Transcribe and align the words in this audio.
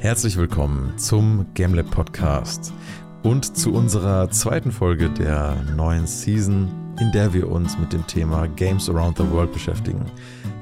Herzlich 0.00 0.36
willkommen 0.36 0.96
zum 0.96 1.44
GameLab 1.54 1.90
Podcast 1.90 2.72
und 3.24 3.56
zu 3.56 3.72
unserer 3.72 4.30
zweiten 4.30 4.70
Folge 4.70 5.10
der 5.10 5.56
neuen 5.76 6.06
Season, 6.06 6.68
in 7.00 7.10
der 7.10 7.34
wir 7.34 7.50
uns 7.50 7.76
mit 7.80 7.92
dem 7.92 8.06
Thema 8.06 8.46
Games 8.46 8.88
Around 8.88 9.18
the 9.18 9.28
World 9.28 9.52
beschäftigen. 9.52 10.06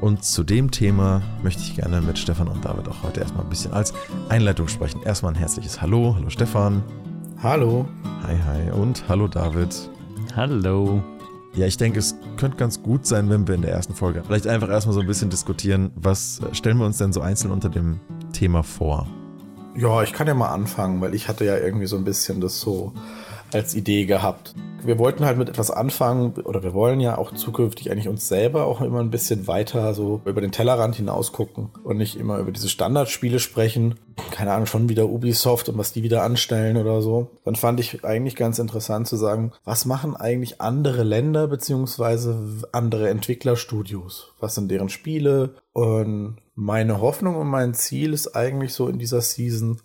Und 0.01 0.25
zu 0.25 0.43
dem 0.43 0.71
Thema 0.71 1.21
möchte 1.43 1.61
ich 1.61 1.77
gerne 1.77 2.01
mit 2.01 2.19
Stefan 2.19 2.49
und 2.49 2.65
David 2.65 2.89
auch 2.89 3.03
heute 3.03 3.21
erstmal 3.21 3.45
ein 3.45 3.51
bisschen 3.51 3.75
als 3.75 3.93
Einleitung 4.31 4.69
sprechen. 4.69 5.03
Erstmal 5.03 5.35
ein 5.35 5.39
herzliches 5.39 5.83
Hallo. 5.83 6.15
Hallo 6.17 6.31
Stefan. 6.31 6.83
Hallo. 7.43 7.87
Hi, 8.23 8.39
hi. 8.39 8.71
Und 8.71 9.07
hallo 9.07 9.29
David. 9.29 9.91
Hallo. 10.35 11.05
Ja, 11.55 11.67
ich 11.67 11.77
denke, 11.77 11.99
es 11.99 12.17
könnte 12.39 12.57
ganz 12.57 12.83
gut 12.83 13.05
sein, 13.05 13.29
wenn 13.29 13.47
wir 13.47 13.55
in 13.55 13.63
der 13.63 13.73
ersten 13.73 13.95
Folge 13.95 14.23
vielleicht 14.25 14.47
einfach 14.47 14.71
erstmal 14.71 14.95
so 14.95 15.01
ein 15.01 15.07
bisschen 15.07 15.29
diskutieren, 15.29 15.91
was 15.95 16.41
stellen 16.53 16.79
wir 16.79 16.87
uns 16.87 16.97
denn 16.97 17.13
so 17.13 17.21
einzeln 17.21 17.51
unter 17.51 17.69
dem 17.69 18.01
Thema 18.33 18.63
vor? 18.63 19.07
Ja, 19.77 20.03
ich 20.03 20.15
kann 20.15 20.27
ja 20.27 20.35
mal 20.35 20.49
anfangen, 20.49 21.03
weil 21.03 21.15
ich 21.15 21.29
hatte 21.29 21.45
ja 21.45 21.59
irgendwie 21.59 21.87
so 21.87 21.97
ein 21.97 22.05
bisschen 22.05 22.41
das 22.41 22.61
so 22.61 22.93
als 23.53 23.75
Idee 23.75 24.07
gehabt. 24.07 24.55
Wir 24.83 24.99
wollten 24.99 25.25
halt 25.25 25.37
mit 25.37 25.49
etwas 25.49 25.71
anfangen, 25.71 26.33
oder 26.45 26.63
wir 26.63 26.73
wollen 26.73 26.99
ja 27.01 27.19
auch 27.19 27.33
zukünftig 27.33 27.91
eigentlich 27.91 28.09
uns 28.09 28.27
selber 28.27 28.65
auch 28.65 28.81
immer 28.81 29.01
ein 29.01 29.11
bisschen 29.11 29.47
weiter 29.47 29.93
so 29.95 30.23
über 30.25 30.41
den 30.41 30.51
Tellerrand 30.51 30.97
hinaus 30.97 31.33
gucken 31.33 31.71
und 31.85 31.99
nicht 31.99 32.17
immer 32.17 32.39
über 32.39 32.53
diese 32.53 32.69
Standardspiele 32.69 33.39
sprechen. 33.39 33.97
Keine 34.31 34.53
Ahnung, 34.53 34.67
schon 34.67 34.89
wieder 34.89 35.07
Ubisoft 35.07 35.69
und 35.69 35.77
was 35.77 35.93
die 35.93 36.03
wieder 36.03 36.23
anstellen 36.23 36.79
oder 36.79 37.03
so. 37.03 37.29
Dann 37.45 37.57
fand 37.57 37.79
ich 37.79 38.05
eigentlich 38.05 38.35
ganz 38.35 38.59
interessant 38.59 39.07
zu 39.07 39.17
sagen, 39.17 39.53
was 39.65 39.85
machen 39.85 40.17
eigentlich 40.17 40.61
andere 40.61 41.03
Länder 41.03 41.49
beziehungsweise 41.49 42.39
andere 42.73 43.11
Entwicklerstudios? 43.11 44.33
Was 44.41 44.55
sind 44.55 44.71
deren 44.71 44.89
Spiele? 44.89 45.51
Und 45.73 46.39
meine 46.57 47.01
Hoffnung 47.01 47.37
und 47.37 47.47
mein 47.47 47.75
Ziel 47.75 48.13
ist 48.13 48.35
eigentlich 48.35 48.73
so 48.73 48.89
in 48.89 48.99
dieser 48.99 49.21
Season 49.21 49.81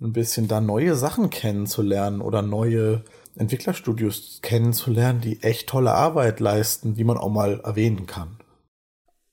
ein 0.00 0.12
bisschen 0.12 0.48
da 0.48 0.60
neue 0.60 0.94
Sachen 0.94 1.30
kennenzulernen 1.30 2.22
oder 2.22 2.42
neue 2.42 3.04
Entwicklerstudios 3.36 4.38
kennenzulernen, 4.42 5.20
die 5.20 5.42
echt 5.42 5.68
tolle 5.68 5.92
Arbeit 5.92 6.40
leisten, 6.40 6.94
die 6.94 7.04
man 7.04 7.18
auch 7.18 7.30
mal 7.30 7.60
erwähnen 7.60 8.06
kann. 8.06 8.38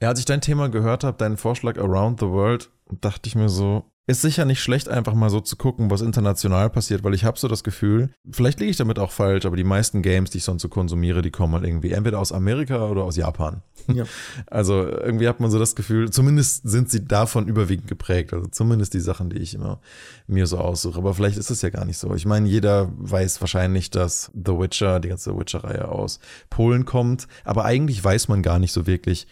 Ja, 0.01 0.09
als 0.09 0.19
ich 0.19 0.25
dein 0.25 0.41
Thema 0.41 0.69
gehört 0.69 1.03
habe, 1.03 1.17
deinen 1.17 1.37
Vorschlag 1.37 1.77
Around 1.77 2.21
the 2.21 2.27
World, 2.27 2.69
dachte 3.01 3.27
ich 3.27 3.35
mir 3.35 3.49
so, 3.49 3.88
ist 4.09 4.23
sicher 4.23 4.43
nicht 4.43 4.59
schlecht, 4.59 4.89
einfach 4.89 5.13
mal 5.13 5.29
so 5.29 5.39
zu 5.39 5.55
gucken, 5.55 5.91
was 5.91 6.01
international 6.01 6.71
passiert, 6.71 7.03
weil 7.03 7.13
ich 7.13 7.25
habe 7.25 7.37
so 7.37 7.47
das 7.47 7.63
Gefühl, 7.63 8.09
vielleicht 8.31 8.59
liege 8.59 8.71
ich 8.71 8.77
damit 8.77 8.97
auch 8.97 9.11
falsch, 9.11 9.45
aber 9.45 9.55
die 9.55 9.63
meisten 9.63 10.01
Games, 10.01 10.31
die 10.31 10.39
ich 10.39 10.43
sonst 10.43 10.63
so 10.63 10.67
konsumiere, 10.67 11.21
die 11.21 11.29
kommen 11.29 11.53
halt 11.53 11.63
irgendwie 11.63 11.91
entweder 11.91 12.17
aus 12.17 12.31
Amerika 12.31 12.87
oder 12.87 13.03
aus 13.03 13.15
Japan. 13.15 13.61
Ja. 13.87 14.05
Also 14.47 14.87
irgendwie 14.87 15.27
hat 15.27 15.39
man 15.39 15.51
so 15.51 15.59
das 15.59 15.75
Gefühl, 15.75 16.09
zumindest 16.09 16.67
sind 16.67 16.89
sie 16.89 17.05
davon 17.05 17.47
überwiegend 17.47 17.87
geprägt. 17.87 18.33
Also 18.33 18.47
zumindest 18.47 18.93
die 18.93 18.99
Sachen, 18.99 19.29
die 19.29 19.37
ich 19.37 19.53
immer 19.53 19.79
mir 20.27 20.47
so 20.47 20.57
aussuche. 20.57 20.97
Aber 20.97 21.13
vielleicht 21.13 21.37
ist 21.37 21.51
es 21.51 21.61
ja 21.61 21.69
gar 21.69 21.85
nicht 21.85 21.97
so. 21.97 22.13
Ich 22.15 22.25
meine, 22.25 22.47
jeder 22.47 22.89
weiß 22.97 23.41
wahrscheinlich, 23.41 23.91
dass 23.91 24.31
The 24.33 24.57
Witcher, 24.57 24.99
die 24.99 25.09
ganze 25.09 25.37
Witcher-Reihe 25.37 25.87
aus 25.87 26.19
Polen 26.49 26.85
kommt, 26.85 27.27
aber 27.43 27.65
eigentlich 27.65 28.03
weiß 28.03 28.27
man 28.27 28.41
gar 28.41 28.59
nicht 28.59 28.71
so 28.71 28.87
wirklich, 28.87 29.27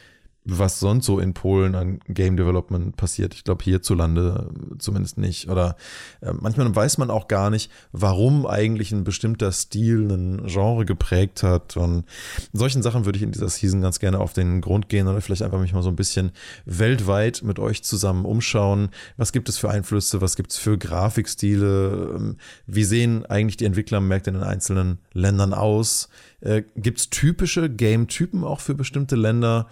was 0.49 0.79
sonst 0.79 1.05
so 1.05 1.19
in 1.19 1.33
Polen 1.33 1.75
an 1.75 1.99
Game 2.07 2.37
Development 2.37 2.95
passiert. 2.95 3.33
Ich 3.33 3.43
glaube 3.43 3.63
hierzulande 3.63 4.49
zumindest 4.79 5.17
nicht. 5.17 5.49
Oder 5.49 5.75
äh, 6.21 6.31
manchmal 6.33 6.73
weiß 6.73 6.97
man 6.97 7.09
auch 7.09 7.27
gar 7.27 7.49
nicht, 7.49 7.69
warum 7.91 8.45
eigentlich 8.45 8.93
ein 8.93 9.03
bestimmter 9.03 9.51
Stil 9.51 10.09
ein 10.09 10.47
Genre 10.47 10.85
geprägt 10.85 11.43
hat. 11.43 11.75
Und 11.75 12.05
solchen 12.53 12.81
Sachen 12.81 13.05
würde 13.05 13.17
ich 13.17 13.23
in 13.23 13.31
dieser 13.31 13.49
Season 13.49 13.81
ganz 13.81 13.99
gerne 13.99 14.19
auf 14.19 14.31
den 14.31 14.61
Grund 14.61 14.87
gehen 14.87 15.07
oder 15.07 15.19
vielleicht 15.19 15.41
einfach 15.41 15.59
mich 15.59 15.73
mal 15.73 15.83
so 15.83 15.89
ein 15.89 15.97
bisschen 15.97 16.31
weltweit 16.65 17.43
mit 17.43 17.59
euch 17.59 17.83
zusammen 17.83 18.23
umschauen. 18.23 18.89
Was 19.17 19.33
gibt 19.33 19.49
es 19.49 19.57
für 19.57 19.69
Einflüsse? 19.69 20.21
Was 20.21 20.37
gibt 20.37 20.51
es 20.51 20.57
für 20.57 20.77
Grafikstile? 20.77 22.13
Ähm, 22.15 22.37
wie 22.65 22.85
sehen 22.85 23.25
eigentlich 23.25 23.57
die 23.57 23.65
Entwicklermärkte 23.65 24.29
in 24.29 24.35
den 24.35 24.43
einzelnen 24.43 24.99
Ländern 25.11 25.53
aus? 25.53 26.07
Äh, 26.39 26.63
gibt 26.75 26.99
es 26.99 27.09
typische 27.09 27.69
Game-Typen 27.69 28.43
auch 28.43 28.61
für 28.61 28.75
bestimmte 28.75 29.15
Länder? 29.15 29.67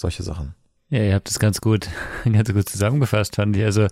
Solche 0.00 0.22
Sachen. 0.22 0.54
Ja, 0.88 1.02
ihr 1.02 1.14
habt 1.14 1.28
es 1.28 1.38
ganz 1.38 1.60
gut, 1.60 1.90
ganz 2.24 2.50
gut 2.50 2.66
zusammengefasst, 2.66 3.36
fand 3.36 3.54
ich. 3.54 3.64
Also 3.64 3.86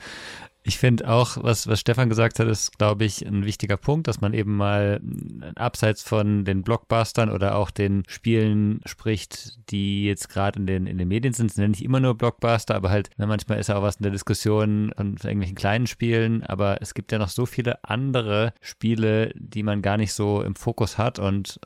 ich 0.63 0.79
finde 0.79 1.07
auch, 1.07 1.37
was, 1.43 1.67
was 1.67 1.81
Stefan 1.81 2.09
gesagt 2.09 2.39
hat, 2.39 2.49
ist, 2.49 2.79
glaube 2.79 3.05
ich, 3.05 3.27
ein 3.27 3.45
wichtiger 3.45 3.77
Punkt, 3.77 4.09
dass 4.09 4.23
man 4.23 4.33
eben 4.33 4.57
mal 4.57 5.03
abseits 5.55 6.03
von 6.03 6.47
den 6.47 6.63
Blockbustern 6.63 7.29
oder 7.29 7.57
auch 7.57 7.71
den 7.71 8.05
Spielen 8.09 8.81
spricht, 8.87 9.59
die 9.71 10.07
jetzt 10.07 10.31
gerade 10.31 10.59
in 10.59 10.67
den, 10.67 10.87
in 10.87 10.97
den 10.97 11.09
Medien 11.09 11.35
sind. 11.35 11.49
Es 11.49 11.57
sind 11.57 11.63
ja 11.63 11.69
nicht 11.69 11.85
immer 11.85 12.01
nur 12.01 12.17
Blockbuster, 12.17 12.75
aber 12.75 12.89
halt, 12.89 13.11
na, 13.19 13.27
manchmal 13.27 13.59
ist 13.59 13.69
ja 13.69 13.77
auch 13.77 13.83
was 13.83 13.97
in 13.97 14.05
der 14.05 14.13
Diskussion 14.13 14.93
von 14.97 15.17
irgendwelchen 15.23 15.57
kleinen 15.57 15.87
Spielen, 15.87 16.43
aber 16.43 16.81
es 16.81 16.95
gibt 16.95 17.13
ja 17.13 17.19
noch 17.19 17.29
so 17.29 17.45
viele 17.45 17.85
andere 17.85 18.55
Spiele, 18.63 19.31
die 19.35 19.63
man 19.63 19.83
gar 19.83 19.99
nicht 19.99 20.15
so 20.15 20.43
im 20.43 20.57
Fokus 20.57 20.97
hat 20.97 21.19
und 21.19 21.61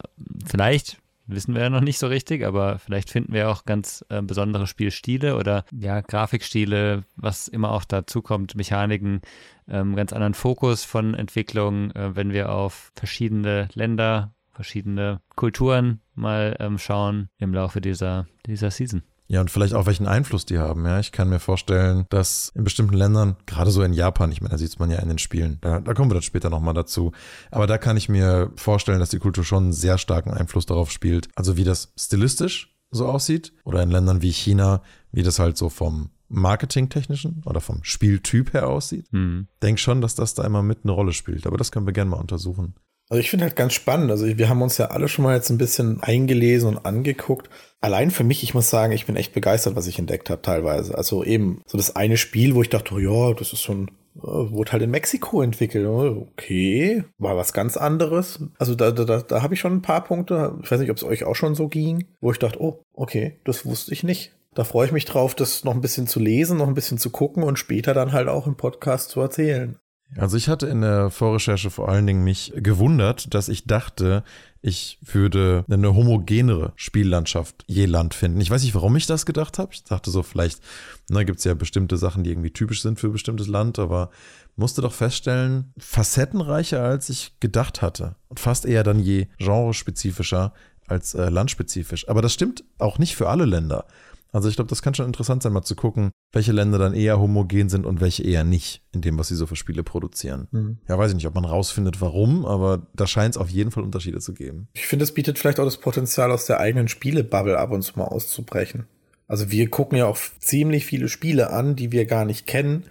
vielleicht 0.45 1.02
wissen 1.27 1.55
wir 1.55 1.63
ja 1.63 1.71
noch 1.71 1.81
nicht 1.81 1.99
so 1.99 2.07
richtig, 2.07 2.45
aber 2.45 2.79
vielleicht 2.79 3.11
finden 3.11 3.33
wir 3.33 3.51
auch 3.51 3.65
ganz 3.65 4.05
äh, 4.09 4.23
besondere 4.23 4.67
Spielstile 4.67 5.37
oder 5.37 5.65
ja, 5.73 6.01
Grafikstile, 6.01 7.05
was 7.17 7.49
immer 7.49 7.73
auch 7.73 7.85
dazu 7.85 8.23
kommt, 8.23 8.55
Mechaniken, 8.55 9.21
ähm, 9.69 9.97
ganz 9.97 10.13
anderen 10.13 10.35
Fokus 10.35 10.85
von 10.85 11.15
Entwicklung, 11.15 11.91
äh, 11.93 12.17
wenn 12.17 12.33
wir 12.33 12.53
auf 12.53 12.93
verschiedene 12.95 13.69
Länder, 13.75 14.35
verschiedene 14.51 15.21
Kulturen 15.37 16.01
mal 16.15 16.57
ähm, 16.61 16.79
schauen 16.79 17.29
im 17.39 17.55
Laufe 17.55 17.81
dieser, 17.81 18.27
dieser 18.47 18.71
Season. 18.71 19.03
Ja, 19.33 19.41
und 19.41 19.51
vielleicht 19.51 19.73
auch 19.73 19.87
welchen 19.87 20.07
Einfluss 20.07 20.45
die 20.45 20.59
haben. 20.59 20.85
Ja, 20.85 21.01
ich 21.01 21.11
kann 21.11 21.31
mir 21.31 21.39
vorstellen, 21.39 22.05
dass 22.11 22.53
in 22.55 22.65
bestimmten 22.65 22.93
Ländern, 22.93 23.37
gerade 23.47 23.71
so 23.71 23.83
in 23.83 23.95
Japan, 23.95 24.31
ich 24.31 24.43
meine, 24.43 24.51
da 24.51 24.59
sieht 24.59 24.79
man 24.79 24.91
ja 24.91 24.99
in 24.99 25.09
den 25.09 25.17
Spielen, 25.17 25.57
da, 25.63 25.81
da 25.81 25.95
kommen 25.95 26.11
wir 26.11 26.17
dann 26.17 26.23
später 26.23 26.51
nochmal 26.51 26.75
dazu. 26.75 27.13
Aber 27.51 27.67
da 27.67 27.79
kann 27.79 27.97
ich 27.97 28.11
mir 28.11 28.53
vorstellen, 28.57 28.99
dass 29.01 29.09
die 29.09 29.21
Kultur 29.21 29.43
schon 29.43 29.63
einen 29.63 29.73
sehr 29.73 29.97
starken 29.97 30.33
Einfluss 30.33 30.67
darauf 30.67 30.91
spielt. 30.91 31.31
Also 31.35 31.57
wie 31.57 31.65
das 31.65 31.95
stilistisch 31.99 32.77
so 32.91 33.07
aussieht 33.07 33.55
oder 33.65 33.83
in 33.83 33.91
Ländern 33.91 34.21
wie 34.21 34.33
China, 34.33 34.83
wie 35.13 35.23
das 35.23 35.39
halt 35.39 35.57
so 35.57 35.71
vom 35.71 36.11
marketingtechnischen 36.29 37.43
oder 37.47 37.63
vom 37.63 37.83
Spieltyp 37.85 38.53
her 38.53 38.69
aussieht. 38.69 39.11
Mhm. 39.13 39.49
Denk 39.63 39.81
schon, 39.81 40.03
dass 40.03 40.15
das 40.15 40.35
da 40.35 40.45
immer 40.45 40.63
mit 40.63 40.81
eine 40.83 40.93
Rolle 40.93 41.15
spielt. 41.15 41.47
Aber 41.47 41.57
das 41.57 41.73
können 41.73 41.87
wir 41.87 41.95
gerne 41.95 42.11
mal 42.11 42.21
untersuchen. 42.21 42.75
Also 43.13 43.21
ich 43.21 43.29
finde 43.29 43.45
halt 43.45 43.57
ganz 43.57 43.75
spannend. 43.75 44.11
Also 44.11 44.39
wir 44.39 44.49
haben 44.49 44.63
uns 44.63 44.79
ja 44.79 44.87
alle 44.87 45.07
schon 45.07 45.25
mal 45.25 45.37
jetzt 45.37 45.51
ein 45.51 45.59
bisschen 45.59 46.03
eingelesen 46.03 46.67
und 46.71 46.87
angeguckt. 46.87 47.51
Allein 47.83 48.11
für 48.11 48.25
mich, 48.25 48.43
ich 48.43 48.55
muss 48.55 48.71
sagen, 48.71 48.95
ich 48.95 49.05
bin 49.05 49.17
echt 49.17 49.35
begeistert, 49.35 49.77
was 49.77 49.87
ich 49.87 49.99
entdeckt 49.99 50.31
habe 50.31 50.41
teilweise. 50.41 50.97
Also 50.97 51.23
eben 51.23 51.61
so 51.67 51.77
das 51.77 51.95
eine 51.95 52.17
Spiel, 52.17 52.55
wo 52.55 52.63
ich 52.63 52.71
dachte, 52.71 52.95
oh 52.95 52.99
ja, 52.99 53.35
das 53.35 53.53
ist 53.53 53.61
schon 53.61 53.89
äh, 54.17 54.23
wurde 54.23 54.73
halt 54.73 54.83
in 54.83 54.91
Mexiko 54.91 55.43
entwickelt. 55.43 55.87
Okay, 55.87 57.05
war 57.19 57.37
was 57.37 57.53
ganz 57.53 57.77
anderes. 57.77 58.47
Also 58.59 58.75
da, 58.75 58.93
da, 58.93 59.21
da 59.21 59.43
habe 59.43 59.53
ich 59.53 59.61
schon 59.61 59.75
ein 59.75 59.83
paar 59.83 60.05
Punkte. 60.05 60.59
Ich 60.63 60.71
weiß 60.71 60.81
nicht, 60.81 60.91
ob 60.91 60.97
es 60.97 61.05
euch 61.05 61.25
auch 61.25 61.37
schon 61.37 61.55
so 61.55 61.69
ging, 61.69 62.07
wo 62.23 62.33
ich 62.33 62.39
dachte, 62.39 62.63
oh, 62.63 62.83
okay, 62.95 63.37
das 63.45 63.67
wusste 63.67 63.93
ich 63.93 64.05
nicht. 64.05 64.33
Da 64.55 64.65
freue 64.65 64.87
ich 64.87 64.93
mich 64.93 65.05
drauf, 65.05 65.35
das 65.35 65.65
noch 65.65 65.75
ein 65.75 65.83
bisschen 65.83 66.07
zu 66.07 66.19
lesen, 66.19 66.57
noch 66.57 66.69
ein 66.69 66.75
bisschen 66.75 66.97
zu 66.97 67.11
gucken 67.11 67.43
und 67.43 67.59
später 67.59 67.93
dann 67.93 68.13
halt 68.13 68.29
auch 68.29 68.47
im 68.47 68.57
Podcast 68.57 69.11
zu 69.11 69.21
erzählen. 69.21 69.79
Also 70.17 70.37
ich 70.37 70.49
hatte 70.49 70.67
in 70.67 70.83
der 70.83 71.11
Vorrecherche 71.11 71.71
vor 71.71 71.89
allen 71.89 72.07
Dingen 72.07 72.25
mich 72.25 72.53
gewundert, 72.57 73.33
dass 73.35 73.49
ich 73.49 73.65
dachte, 73.65 74.23
ich 74.61 74.99
würde 75.03 75.65
eine 75.69 75.95
homogenere 75.95 76.73
Spiellandschaft 76.77 77.65
je 77.67 77.87
Land 77.87 78.15
finden. 78.15 78.41
Ich 78.41 78.51
weiß 78.51 78.63
nicht, 78.63 78.75
warum 78.75 78.95
ich 78.97 79.07
das 79.07 79.27
gedacht 79.27 79.59
habe. 79.59 79.73
Ich 79.73 79.85
dachte 79.85 80.11
so, 80.11 80.23
vielleicht 80.23 80.61
na, 81.09 81.25
gibt 81.25 81.39
es 81.39 81.45
ja 81.45 81.55
bestimmte 81.55 81.97
Sachen, 81.97 82.25
die 82.25 82.31
irgendwie 82.31 82.53
typisch 82.53 82.83
sind 82.83 83.01
für 83.01 83.09
ein 83.09 83.13
bestimmtes 83.13 83.49
Land, 83.49 83.79
aber 83.79 84.11
musste 84.55 84.83
doch 84.83 84.93
feststellen, 84.93 85.73
facettenreicher 85.79 86.83
als 86.83 87.09
ich 87.09 87.41
gedacht 87.41 87.83
hatte. 87.83 88.17
Und 88.29 88.39
fast 88.39 88.67
eher 88.67 88.85
dann 88.85 89.01
je 89.01 89.27
genrespezifischer 89.39 90.53
als 90.87 91.15
äh, 91.15 91.29
landspezifisch. 91.29 92.09
Aber 92.09 92.23
das 92.23 92.35
stimmt 92.35 92.65
auch 92.79 92.99
nicht 92.99 93.17
für 93.17 93.29
alle 93.29 93.47
Länder. 93.47 93.87
Also 94.33 94.49
ich 94.49 94.57
glaube, 94.57 94.71
das 94.71 94.81
kann 94.81 94.95
schon 94.95 95.07
interessant 95.07 95.43
sein, 95.43 95.53
mal 95.53 95.63
zu 95.63 95.77
gucken, 95.77 96.11
welche 96.33 96.53
Länder 96.53 96.79
dann 96.79 96.95
eher 96.95 97.21
homogen 97.21 97.69
sind 97.69 97.85
und 97.85 98.01
welche 98.01 98.25
eher 98.25 98.45
nicht, 98.45 98.83
in 98.93 99.03
dem, 99.03 99.19
was 99.19 99.29
sie 99.29 99.37
so 99.37 99.47
für 99.47 99.57
Spiele 99.57 99.83
produzieren. 99.83 100.49
Mhm. 100.51 100.79
Ja, 100.89 100.99
weiß 100.99 101.11
ich 101.11 101.17
nicht, 101.17 101.27
ob 101.27 101.35
man 101.35 101.45
rausfindet, 101.45 102.01
warum, 102.01 102.47
aber 102.47 102.87
da 102.95 103.07
scheint 103.07 103.35
es 103.35 103.41
auf 103.41 103.51
jeden 103.51 103.71
Fall 103.71 103.83
Unterschiede 103.83 104.21
zu 104.21 104.33
geben. 104.33 104.69
Ich 104.73 104.87
finde, 104.87 105.05
es 105.05 105.13
bietet 105.13 105.39
vielleicht 105.39 105.61
auch 105.61 105.65
das 105.65 105.77
Potenzial, 105.77 106.33
aus 106.33 106.47
der 106.47 106.61
eigenen 106.61 106.89
Spielebubble 106.89 107.59
ab 107.59 107.73
und 107.73 107.83
zu 107.83 107.99
mal 107.99 108.07
auszubrechen. 108.07 108.87
Also 109.29 109.51
wir 109.51 109.71
gucken 109.71 109.97
ja 109.97 110.07
auch 110.07 110.19
ziemlich 110.41 110.85
viele 110.85 111.09
Spiele 111.09 111.51
an, 111.51 111.75
die 111.77 111.91
wir 111.91 112.05
gar 112.05 112.25
nicht 112.25 112.47
kennen, 112.47 112.85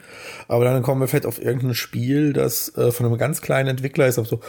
aber 0.48 0.64
dann 0.64 0.82
kommen 0.82 1.02
wir 1.02 1.08
vielleicht 1.08 1.26
auf 1.26 1.40
irgendein 1.40 1.76
Spiel, 1.76 2.34
das 2.34 2.76
äh, 2.78 2.92
von 2.92 3.06
einem 3.06 3.18
ganz 3.18 3.42
kleinen 3.42 3.70
Entwickler 3.70 4.08
ist, 4.08 4.18
aber 4.18 4.28
so, 4.28 4.40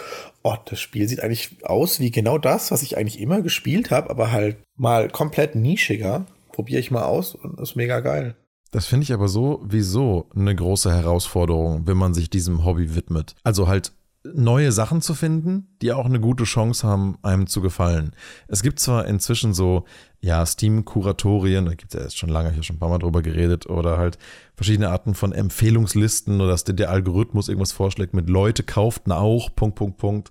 oh, 0.42 0.56
das 0.64 0.80
Spiel 0.80 1.06
sieht 1.06 1.22
eigentlich 1.22 1.56
aus 1.64 2.00
wie 2.00 2.10
genau 2.10 2.38
das, 2.38 2.70
was 2.70 2.82
ich 2.82 2.96
eigentlich 2.96 3.20
immer 3.20 3.42
gespielt 3.42 3.90
habe, 3.90 4.08
aber 4.08 4.30
halt 4.30 4.56
mal 4.76 5.08
komplett 5.08 5.54
nischiger 5.54 6.24
probiere 6.52 6.80
ich 6.80 6.90
mal 6.90 7.04
aus 7.04 7.34
und 7.34 7.60
ist 7.60 7.76
mega 7.76 8.00
geil. 8.00 8.36
Das 8.70 8.86
finde 8.86 9.04
ich 9.04 9.12
aber 9.12 9.28
so 9.28 9.60
wieso 9.64 10.30
eine 10.34 10.54
große 10.54 10.90
Herausforderung, 10.90 11.86
wenn 11.86 11.98
man 11.98 12.14
sich 12.14 12.30
diesem 12.30 12.64
Hobby 12.64 12.94
widmet. 12.94 13.34
Also 13.44 13.68
halt 13.68 13.92
neue 14.24 14.72
Sachen 14.72 15.02
zu 15.02 15.14
finden, 15.14 15.76
die 15.82 15.92
auch 15.92 16.06
eine 16.06 16.20
gute 16.20 16.44
Chance 16.44 16.86
haben, 16.86 17.18
einem 17.22 17.46
zu 17.46 17.60
gefallen. 17.60 18.12
Es 18.48 18.62
gibt 18.62 18.78
zwar 18.78 19.06
inzwischen 19.06 19.52
so, 19.52 19.84
ja, 20.20 20.46
Steam-Kuratorien, 20.46 21.66
da 21.66 21.74
gibt 21.74 21.92
es 21.92 21.98
ja 21.98 22.04
jetzt 22.04 22.18
schon 22.18 22.28
lange, 22.28 22.52
hier 22.52 22.62
schon 22.62 22.76
ein 22.76 22.78
paar 22.78 22.88
Mal 22.88 22.98
drüber 22.98 23.22
geredet, 23.22 23.66
oder 23.66 23.98
halt 23.98 24.18
verschiedene 24.54 24.90
Arten 24.90 25.14
von 25.14 25.32
Empfehlungslisten 25.32 26.40
oder 26.40 26.50
dass 26.50 26.64
der 26.64 26.90
Algorithmus 26.90 27.48
irgendwas 27.48 27.72
vorschlägt 27.72 28.14
mit 28.14 28.30
Leute 28.30 28.62
kauften 28.62 29.12
auch, 29.12 29.54
Punkt, 29.54 29.76
Punkt, 29.76 29.98
Punkt. 29.98 30.30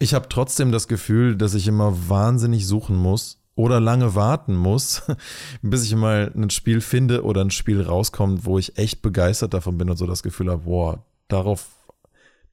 Ich 0.00 0.14
habe 0.14 0.28
trotzdem 0.28 0.72
das 0.72 0.88
Gefühl, 0.88 1.36
dass 1.36 1.54
ich 1.54 1.66
immer 1.68 2.08
wahnsinnig 2.08 2.66
suchen 2.66 2.96
muss 2.96 3.37
oder 3.58 3.80
lange 3.80 4.14
warten 4.14 4.54
muss, 4.54 5.02
bis 5.62 5.84
ich 5.84 5.96
mal 5.96 6.32
ein 6.36 6.48
Spiel 6.50 6.80
finde 6.80 7.24
oder 7.24 7.40
ein 7.44 7.50
Spiel 7.50 7.82
rauskommt, 7.82 8.44
wo 8.44 8.56
ich 8.56 8.78
echt 8.78 9.02
begeistert 9.02 9.52
davon 9.52 9.76
bin 9.76 9.90
und 9.90 9.96
so 9.96 10.06
das 10.06 10.22
Gefühl 10.22 10.48
habe, 10.48 10.62
boah, 10.62 11.04
darauf 11.26 11.66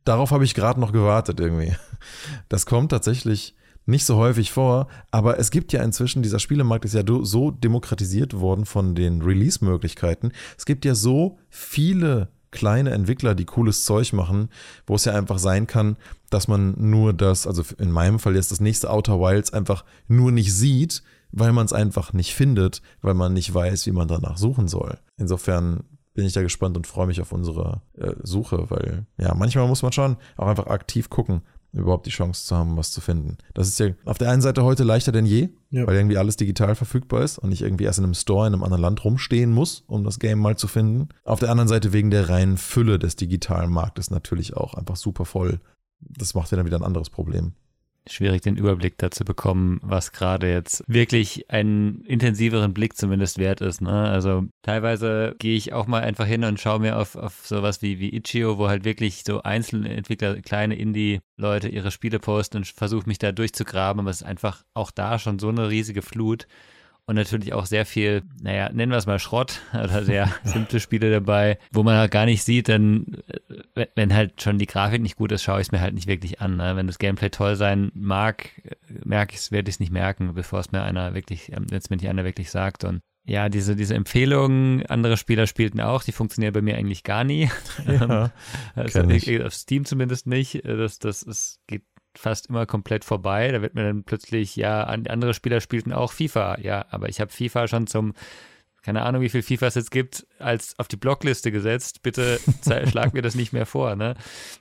darauf 0.04 0.32
habe 0.32 0.46
ich 0.46 0.56
gerade 0.56 0.80
noch 0.80 0.92
gewartet 0.92 1.40
irgendwie. 1.40 1.76
Das 2.50 2.66
kommt 2.68 2.92
tatsächlich 2.92 3.56
nicht 3.86 4.06
so 4.06 4.18
häufig 4.18 4.52
vor, 4.52 4.88
aber 5.12 5.40
es 5.40 5.50
gibt 5.52 5.74
ja 5.74 5.84
inzwischen, 5.84 6.22
dieser 6.22 6.40
Spielemarkt 6.40 6.86
ist 6.86 6.94
ja 6.94 7.04
so 7.22 7.52
demokratisiert 7.52 8.40
worden 8.40 8.66
von 8.66 8.96
den 8.96 9.22
Release-Möglichkeiten. 9.22 10.32
Es 10.58 10.66
gibt 10.66 10.86
ja 10.86 10.96
so 10.96 11.38
viele 11.50 12.30
kleine 12.56 12.92
Entwickler, 12.92 13.36
die 13.36 13.46
cooles 13.46 13.86
Zeug 13.86 14.14
machen, 14.14 14.50
wo 14.88 14.96
es 14.96 15.06
ja 15.06 15.14
einfach 15.14 15.38
sein 15.38 15.68
kann, 15.68 15.98
dass 16.30 16.48
man 16.48 16.74
nur 16.78 17.14
das, 17.14 17.46
also 17.46 17.64
in 17.78 17.92
meinem 17.92 18.18
Fall 18.18 18.36
jetzt 18.36 18.52
das 18.52 18.60
nächste 18.60 18.90
Outer 18.90 19.20
Wilds 19.20 19.54
einfach 19.54 19.86
nur 20.08 20.32
nicht 20.32 20.54
sieht, 20.54 21.04
weil 21.32 21.52
man 21.52 21.66
es 21.66 21.74
einfach 21.74 22.14
nicht 22.14 22.34
findet, 22.34 22.82
weil 23.02 23.14
man 23.14 23.34
nicht 23.34 23.54
weiß, 23.54 23.86
wie 23.86 23.92
man 23.92 24.08
danach 24.08 24.38
suchen 24.38 24.68
soll. 24.68 24.98
Insofern 25.18 25.84
bin 26.16 26.26
ich 26.26 26.34
da 26.34 26.42
gespannt 26.42 26.78
und 26.78 26.88
freue 26.88 27.08
mich 27.08 27.22
auf 27.22 27.34
unsere 27.34 27.82
äh, 27.98 28.14
Suche, 28.24 28.70
weil 28.70 29.06
ja, 29.18 29.36
manchmal 29.36 29.68
muss 29.68 29.84
man 29.84 29.92
schon 29.92 30.16
auch 30.38 30.48
einfach 30.48 30.68
aktiv 30.68 31.10
gucken, 31.10 31.42
überhaupt 31.76 32.06
die 32.06 32.12
Chance 32.12 32.46
zu 32.46 32.56
haben, 32.56 32.78
was 32.78 32.92
zu 32.92 33.02
finden. 33.02 33.38
Das 33.54 33.68
ist 33.68 33.80
ja 33.80 33.90
auf 34.06 34.18
der 34.18 34.30
einen 34.30 34.42
Seite 34.42 34.64
heute 34.64 34.84
leichter 34.84 35.12
denn 35.12 35.26
je, 35.26 35.50
ja. 35.70 35.86
weil 35.88 35.96
irgendwie 35.96 36.18
alles 36.18 36.38
digital 36.38 36.76
verfügbar 36.76 37.24
ist 37.24 37.38
und 37.38 37.52
ich 37.52 37.62
irgendwie 37.62 37.84
erst 37.84 38.00
in 38.00 38.06
einem 38.06 38.14
Store 38.14 38.48
in 38.48 38.54
einem 38.54 38.64
anderen 38.64 38.82
Land 38.82 39.04
rumstehen 39.04 39.52
muss, 39.52 39.84
um 39.88 40.04
das 40.04 40.20
Game 40.20 40.40
mal 40.40 40.58
zu 40.58 40.68
finden. 40.68 41.10
Auf 41.24 41.40
der 41.40 41.50
anderen 41.52 41.68
Seite 41.68 41.94
wegen 41.94 42.12
der 42.12 42.30
reinen 42.30 42.58
Fülle 42.58 43.00
des 43.00 43.16
digitalen 43.16 43.72
Marktes 43.72 44.12
natürlich 44.12 44.56
auch 44.56 44.74
einfach 44.74 44.96
super 44.96 45.26
voll. 45.26 45.60
Das 46.00 46.34
macht 46.34 46.52
ja 46.52 46.58
dann 46.58 46.66
wieder 46.66 46.78
ein 46.78 46.84
anderes 46.84 47.10
Problem 47.10 47.54
schwierig, 48.08 48.42
den 48.42 48.58
Überblick 48.58 48.98
dazu 48.98 49.26
bekommen, 49.26 49.80
was 49.82 50.12
gerade 50.12 50.52
jetzt 50.52 50.84
wirklich 50.88 51.50
einen 51.50 52.02
intensiveren 52.02 52.74
Blick 52.74 52.96
zumindest 52.96 53.38
wert 53.38 53.62
ist. 53.62 53.82
Ne? 53.82 54.10
Also 54.10 54.46
teilweise 54.62 55.36
gehe 55.40 55.56
ich 55.56 55.74
auch 55.74 55.88
mal 55.88 56.04
einfach 56.04 56.26
hin 56.26 56.44
und 56.44 56.60
schaue 56.60 56.80
mir 56.80 56.98
auf, 56.98 57.16
auf 57.16 57.46
sowas 57.46 57.82
wie, 57.82 58.00
wie 58.00 58.16
Itch.io, 58.16 58.58
wo 58.58 58.68
halt 58.68 58.86
wirklich 58.86 59.24
so 59.26 59.42
einzelne 59.42 59.94
Entwickler, 59.94 60.42
kleine 60.42 60.76
Indie-Leute 60.76 61.70
ihre 61.70 61.92
Spiele 61.92 62.20
posten 62.20 62.58
und 62.58 62.68
versuche 62.68 63.08
mich 63.08 63.18
da 63.18 63.32
durchzugraben, 63.32 64.00
aber 64.02 64.10
es 64.10 64.22
ist 64.22 64.28
einfach 64.28 64.64
auch 64.74 64.92
da 64.92 65.20
schon 65.20 65.40
so 65.40 65.50
eine 65.50 65.70
riesige 65.70 66.02
Flut 66.02 66.48
und 67.08 67.16
natürlich 67.16 67.54
auch 67.54 67.66
sehr 67.66 67.86
viel, 67.86 68.24
naja, 68.42 68.70
nennen 68.72 68.92
wir 68.92 68.98
es 68.98 69.06
mal 69.06 69.20
Schrott 69.20 69.62
oder 69.74 70.04
sehr 70.04 70.34
simple 70.44 70.80
Spiele 70.80 71.12
dabei, 71.12 71.60
wo 71.72 71.84
man 71.84 71.98
halt 71.98 72.12
gar 72.12 72.26
nicht 72.26 72.44
sieht, 72.44 72.68
denn 72.68 73.18
äh, 73.76 73.86
wenn 73.96 74.14
halt 74.14 74.42
schon 74.42 74.58
die 74.58 74.66
Grafik 74.66 75.02
nicht 75.02 75.16
gut 75.16 75.32
ist, 75.32 75.44
schaue 75.44 75.62
ich 75.62 75.68
es 75.68 75.72
mir 75.72 75.82
halt 75.82 75.94
nicht 75.94 76.08
wirklich 76.08 76.42
an. 76.42 76.58
Ne? 76.58 76.76
Wenn 76.76 76.88
das 76.88 76.98
Gameplay 76.98 77.30
toll 77.30 77.56
sein 77.56 77.92
mag, 77.94 78.50
merke 79.04 79.34
ich 79.34 79.40
es, 79.40 79.52
werde 79.52 79.70
ich 79.70 79.76
es 79.76 79.80
nicht 79.80 79.92
merken, 79.92 80.34
bevor 80.34 80.60
es 80.60 80.72
mir 80.72 80.82
einer 80.82 81.14
wirklich, 81.14 81.52
ähm, 81.52 81.66
wenn 81.70 81.78
es 81.78 81.90
mir 81.90 81.98
nicht 81.98 82.10
einer 82.10 82.24
wirklich 82.26 82.50
sagt. 82.50 82.84
Und 82.84 83.02
ja, 83.28 83.50
diese, 83.50 83.76
diese 83.76 83.96
Empfehlungen, 83.96 84.86
andere 84.86 85.18
Spieler 85.18 85.48
spielten 85.48 85.82
auch, 85.82 86.04
die 86.04 86.12
funktionieren 86.12 86.54
bei 86.54 86.62
mir 86.62 86.76
eigentlich 86.78 87.04
gar 87.04 87.24
nie. 87.24 87.50
Ja, 87.88 88.32
also 88.76 89.02
auf 89.02 89.54
Steam 89.54 89.86
zumindest 89.86 90.28
nicht. 90.28 90.64
Das, 90.64 91.00
das 91.00 91.24
ist, 91.24 91.60
geht 91.68 91.84
fast 92.20 92.48
immer 92.48 92.66
komplett 92.66 93.06
vorbei. 93.06 93.52
Da 93.52 93.62
wird 93.62 93.76
mir 93.76 93.84
dann 93.84 94.04
plötzlich, 94.04 94.56
ja, 94.56 94.84
andere 94.84 95.34
Spieler 95.34 95.62
spielten 95.62 95.94
auch 95.94 96.12
FIFA. 96.12 96.60
Ja, 96.60 96.86
aber 96.90 97.10
ich 97.10 97.20
habe 97.20 97.32
FIFA 97.32 97.68
schon 97.68 97.88
zum, 97.88 98.14
keine 98.86 99.02
Ahnung, 99.02 99.22
wie 99.22 99.30
viel 99.30 99.42
FIFA 99.42 99.68
es 99.68 99.76
jetzt 99.76 99.92
gibt, 99.92 100.28
als 100.38 100.78
auf 100.78 100.88
die 100.88 100.96
Blockliste 100.96 101.52
gesetzt. 101.52 102.04
Bitte 102.04 102.40
schlag 102.88 103.14
mir 103.14 103.22
das 103.22 103.34
nicht 103.34 103.52
mehr 103.52 103.66
vor. 103.66 103.96
Ne? 103.96 104.16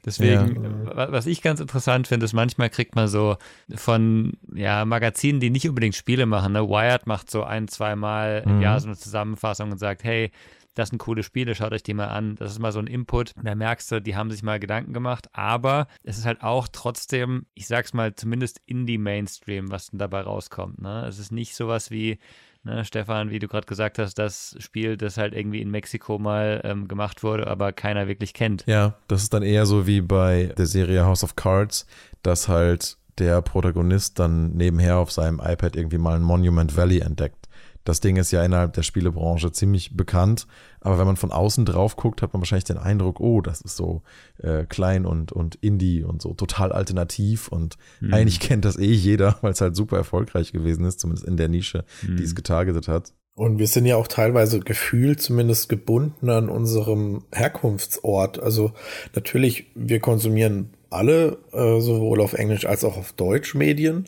Deswegen, 0.05 0.87
ja. 0.87 1.13
was 1.13 1.27
ich 1.27 1.43
ganz 1.43 1.61
interessant 1.61 2.09
finde, 2.09 2.25
ist, 2.25 2.33
manchmal 2.33 2.71
kriegt 2.71 2.97
man 2.97 3.07
so 3.07 3.37
von 3.75 4.33
ja, 4.55 4.85
Magazinen, 4.87 5.41
die 5.41 5.51
nicht 5.51 5.69
unbedingt 5.69 5.95
Spiele 5.95 6.25
machen. 6.25 6.55
Ne? 6.55 6.69
Wired 6.69 7.07
macht 7.07 7.31
so 7.31 7.43
ein, 7.43 7.69
zwei 7.69 7.97
Mal 7.97 8.43
im 8.47 8.57
mhm. 8.57 8.63
Jahr 8.63 8.81
so 8.81 8.87
eine 8.87 8.97
Zusammenfassung 8.97 9.73
und 9.73 9.79
sagt, 9.79 10.05
hey, 10.05 10.31
das 10.75 10.91
sind 10.91 10.99
coole 10.99 11.23
Spiele, 11.23 11.55
schaut 11.55 11.73
euch 11.73 11.83
die 11.83 11.95
mal 11.95 12.09
an. 12.09 12.35
Das 12.37 12.53
ist 12.53 12.59
mal 12.59 12.73
so 12.73 12.81
ein 12.81 12.87
Input. 12.87 13.33
Da 13.43 13.55
merkst 13.55 13.91
du, 13.93 14.01
die 14.01 14.17
haben 14.17 14.31
sich 14.31 14.43
mal 14.43 14.59
Gedanken 14.59 14.93
gemacht, 14.93 15.29
aber 15.33 15.87
es 16.03 16.19
ist 16.19 16.27
halt 16.27 16.43
auch 16.43 16.69
trotzdem, 16.71 17.47
ich 17.55 17.67
sag's 17.67 17.95
mal, 17.95 18.15
zumindest 18.15 18.61
Indie-Mainstream, 18.67 19.71
was 19.71 19.91
dann 19.91 19.99
dabei 19.99 20.23
rauskommt. 20.23 20.81
Ne? 20.81 21.07
Es 21.07 21.19
ist 21.19 21.33
nicht 21.33 21.55
sowas 21.55 21.91
wie, 21.91 22.19
ne, 22.65 22.85
Stefan, 22.85 23.31
wie 23.31 23.39
du 23.39 23.49
gerade 23.49 23.67
gesagt 23.67 23.99
hast, 23.99 24.15
das 24.15 24.57
Spiel, 24.59 24.97
das 24.97 25.17
halt 25.17 25.35
irgendwie 25.35 25.61
in 25.61 25.71
Mexiko 25.71 26.19
mal 26.19 26.61
ähm, 26.65 26.89
gemacht 26.89 27.23
wurde, 27.23 27.47
aber 27.47 27.73
keiner 27.73 28.09
wirklich 28.09 28.35
kennt. 28.35 28.65
Ja, 28.67 28.95
das 29.09 29.23
ist 29.23 29.33
dann 29.33 29.43
eher 29.43 29.67
so 29.67 29.87
wie 29.87 30.01
bei 30.01 30.53
der 30.59 30.67
Serie 30.67 31.05
House 31.05 31.23
of 31.23 31.37
Cards, 31.37 31.87
dass 32.23 32.49
halt 32.49 32.97
der 33.19 33.41
Protagonist 33.43 34.19
dann 34.19 34.55
nebenher 34.55 34.99
auf 34.99 35.13
seinem 35.13 35.41
iPad 35.41 35.77
irgendwie 35.77 35.99
mal 35.99 36.17
ein 36.17 36.23
Monument 36.23 36.77
Valley 36.77 36.99
entdeckt 36.99 37.44
das 37.85 38.01
Ding 38.01 38.17
ist 38.17 38.31
ja 38.31 38.43
innerhalb 38.43 38.73
der 38.73 38.83
Spielebranche 38.83 39.53
ziemlich 39.53 39.97
bekannt, 39.97 40.47
aber 40.81 40.99
wenn 40.99 41.07
man 41.07 41.17
von 41.17 41.31
außen 41.31 41.65
drauf 41.65 41.97
guckt, 41.97 42.23
hat 42.23 42.33
man 42.33 42.41
wahrscheinlich 42.41 42.65
den 42.65 42.79
Eindruck, 42.79 43.21
oh, 43.21 43.41
das 43.41 43.61
ist 43.61 43.77
so 43.77 44.03
äh, 44.39 44.65
klein 44.65 45.07
und, 45.07 45.33
und 45.33 45.57
Indie 45.57 46.03
und 46.03 46.23
so 46.23 46.35
total 46.35 46.73
alternativ 46.73 47.49
und 47.49 47.77
mhm. 48.01 48.15
eigentlich 48.15 48.41
kennt 48.41 48.65
das 48.65 48.79
eh 48.79 48.93
jeder, 48.93 49.39
weil 49.43 49.53
es 49.53 49.61
halt 49.61 49.77
super 49.77 49.97
erfolgreich 49.97 50.53
gewesen 50.53 50.85
ist, 50.85 51.01
zumindest 51.01 51.27
in 51.27 51.37
der 51.37 51.49
Nische, 51.49 51.85
mhm. 52.03 52.17
die 52.17 52.25
es 52.25 52.35
getargetet 52.35 52.89
hat. 52.89 53.13
Und 53.37 53.59
wir 53.59 53.67
sind 53.67 53.87
ja 53.87 53.97
auch 53.97 54.07
teilweise 54.07 54.61
gefühlt 54.61 55.21
zumindest 55.21 55.69
gebunden 55.69 56.31
an 56.31 56.49
unserem 56.49 57.25
Herkunftsort. 57.33 58.41
Also 58.41 58.73
natürlich, 59.15 59.67
wir 59.75 59.99
konsumieren 59.99 60.71
alle, 60.89 61.39
äh, 61.53 61.81
sowohl 61.81 62.21
auf 62.21 62.35
Englisch 62.35 62.65
als 62.65 62.85
auch 62.85 62.97
auf 62.97 63.13
Deutsch 63.13 63.57
Medien. 63.57 64.05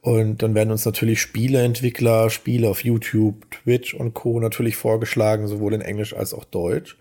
Und 0.00 0.42
dann 0.42 0.54
werden 0.54 0.70
uns 0.70 0.86
natürlich 0.86 1.20
Spieleentwickler, 1.20 2.30
Spiele 2.30 2.70
auf 2.70 2.82
YouTube, 2.82 3.50
Twitch 3.50 3.92
und 3.92 4.14
Co. 4.14 4.40
natürlich 4.40 4.76
vorgeschlagen, 4.76 5.48
sowohl 5.48 5.74
in 5.74 5.82
Englisch 5.82 6.16
als 6.16 6.32
auch 6.32 6.44
Deutsch. 6.44 6.96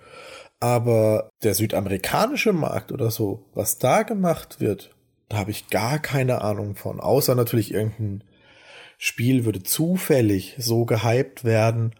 Aber 0.59 1.29
der 1.41 1.55
südamerikanische 1.55 2.51
Markt 2.51 2.91
oder 2.91 3.09
so, 3.09 3.45
was 3.53 3.79
da 3.79 4.03
gemacht 4.03 4.59
wird, 4.59 4.93
da 5.29 5.37
habe 5.37 5.51
ich 5.51 5.69
gar 5.69 5.99
keine 5.99 6.41
Ahnung 6.41 6.75
von. 6.75 6.99
Außer 6.99 7.33
natürlich 7.33 7.73
irgendein 7.73 8.23
Spiel 9.03 9.45
würde 9.45 9.63
zufällig 9.63 10.53
so 10.59 10.85
gehypt 10.85 11.43
werden, 11.43 11.95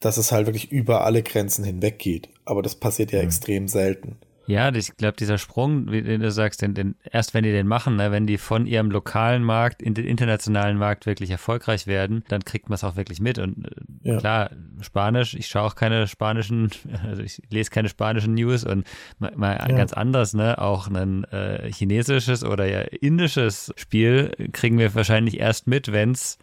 dass 0.00 0.16
es 0.16 0.32
halt 0.32 0.48
wirklich 0.48 0.72
über 0.72 1.04
alle 1.04 1.22
Grenzen 1.22 1.64
hinweg 1.64 2.00
geht. 2.00 2.28
Aber 2.44 2.60
das 2.60 2.74
passiert 2.74 3.12
ja 3.12 3.20
mhm. 3.20 3.26
extrem 3.26 3.68
selten. 3.68 4.16
Ja, 4.50 4.74
ich 4.74 4.96
glaube, 4.96 5.16
dieser 5.16 5.38
Sprung, 5.38 5.92
wie 5.92 6.02
du 6.02 6.30
sagst, 6.32 6.60
den, 6.60 6.74
den, 6.74 6.96
erst 7.08 7.34
wenn 7.34 7.44
die 7.44 7.52
den 7.52 7.68
machen, 7.68 7.94
ne, 7.94 8.10
wenn 8.10 8.26
die 8.26 8.36
von 8.36 8.66
ihrem 8.66 8.90
lokalen 8.90 9.44
Markt 9.44 9.80
in 9.80 9.94
den 9.94 10.04
internationalen 10.04 10.76
Markt 10.76 11.06
wirklich 11.06 11.30
erfolgreich 11.30 11.86
werden, 11.86 12.24
dann 12.26 12.44
kriegt 12.44 12.68
man 12.68 12.74
es 12.74 12.82
auch 12.82 12.96
wirklich 12.96 13.20
mit. 13.20 13.38
Und 13.38 13.66
äh, 14.04 14.10
ja. 14.10 14.18
klar, 14.18 14.50
Spanisch, 14.80 15.34
ich 15.34 15.46
schaue 15.46 15.62
auch 15.62 15.76
keine 15.76 16.08
spanischen, 16.08 16.70
also 17.06 17.22
ich 17.22 17.40
lese 17.50 17.70
keine 17.70 17.88
spanischen 17.88 18.34
News 18.34 18.64
und 18.64 18.88
mal, 19.20 19.32
mal 19.36 19.56
ja. 19.56 19.76
ganz 19.76 19.92
anders, 19.92 20.34
ne, 20.34 20.60
auch 20.60 20.88
ein 20.88 21.22
äh, 21.24 21.70
chinesisches 21.72 22.42
oder 22.42 22.66
ja 22.66 22.80
indisches 22.80 23.72
Spiel 23.76 24.32
kriegen 24.52 24.78
wir 24.78 24.96
wahrscheinlich 24.96 25.38
erst 25.38 25.68
mit, 25.68 25.92
wenn 25.92 26.10
es 26.10 26.38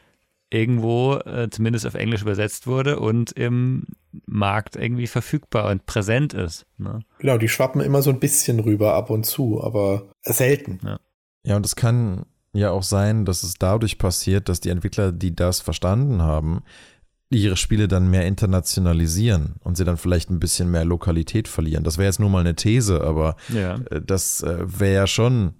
irgendwo 0.49 1.15
äh, 1.15 1.49
zumindest 1.49 1.85
auf 1.85 1.95
Englisch 1.95 2.21
übersetzt 2.21 2.67
wurde 2.67 2.99
und 2.99 3.31
im 3.33 3.85
Markt 4.25 4.75
irgendwie 4.75 5.07
verfügbar 5.07 5.69
und 5.69 5.85
präsent 5.85 6.33
ist. 6.33 6.65
Ne? 6.77 7.01
Genau, 7.19 7.37
die 7.37 7.49
schwappen 7.49 7.81
immer 7.81 8.01
so 8.01 8.09
ein 8.09 8.19
bisschen 8.19 8.59
rüber 8.59 8.93
ab 8.93 9.09
und 9.09 9.25
zu, 9.25 9.61
aber 9.61 10.09
selten. 10.21 10.79
Ja. 10.83 10.99
ja, 11.43 11.55
und 11.57 11.65
es 11.65 11.75
kann 11.75 12.25
ja 12.53 12.71
auch 12.71 12.83
sein, 12.83 13.25
dass 13.25 13.43
es 13.43 13.55
dadurch 13.55 13.97
passiert, 13.97 14.47
dass 14.49 14.61
die 14.61 14.69
Entwickler, 14.69 15.11
die 15.11 15.35
das 15.35 15.59
verstanden 15.59 16.21
haben, 16.21 16.63
ihre 17.29 17.57
Spiele 17.57 17.89
dann 17.89 18.09
mehr 18.09 18.25
internationalisieren 18.25 19.55
und 19.63 19.75
sie 19.75 19.83
dann 19.83 19.97
vielleicht 19.97 20.29
ein 20.29 20.39
bisschen 20.39 20.71
mehr 20.71 20.85
Lokalität 20.85 21.49
verlieren. 21.49 21.83
Das 21.83 21.97
wäre 21.97 22.07
jetzt 22.07 22.21
nur 22.21 22.29
mal 22.29 22.39
eine 22.39 22.55
These, 22.55 23.01
aber 23.01 23.35
ja. 23.49 23.75
Äh, 23.91 24.01
das 24.01 24.43
äh, 24.43 24.59
wäre 24.65 24.93
ja 24.93 25.07
schon 25.07 25.55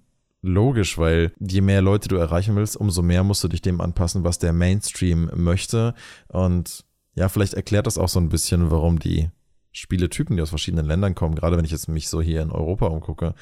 logisch, 0.48 0.98
weil 0.98 1.32
je 1.40 1.62
mehr 1.62 1.82
Leute 1.82 2.08
du 2.08 2.16
erreichen 2.16 2.56
willst, 2.56 2.78
umso 2.78 3.02
mehr 3.02 3.24
musst 3.24 3.44
du 3.44 3.48
dich 3.48 3.62
dem 3.62 3.82
anpassen, 3.82 4.24
was 4.24 4.40
der 4.40 4.54
Mainstream 4.54 5.30
möchte. 5.36 5.94
Und 6.28 6.86
ja, 7.16 7.30
vielleicht 7.30 7.54
erklärt 7.54 7.88
das 7.88 7.98
auch 7.98 8.10
so 8.10 8.20
ein 8.20 8.30
bisschen, 8.30 8.72
warum 8.72 9.00
die 9.00 9.30
Spieletypen, 9.72 10.36
die 10.36 10.42
aus 10.42 10.50
verschiedenen 10.50 10.86
Ländern 10.86 11.14
kommen, 11.14 11.36
gerade 11.36 11.58
wenn 11.58 11.66
ich 11.66 11.72
jetzt 11.72 11.88
mich 11.88 12.10
so 12.10 12.22
hier 12.22 12.42
in 12.42 12.52
Europa 12.52 12.88
umgucke, 12.88 13.36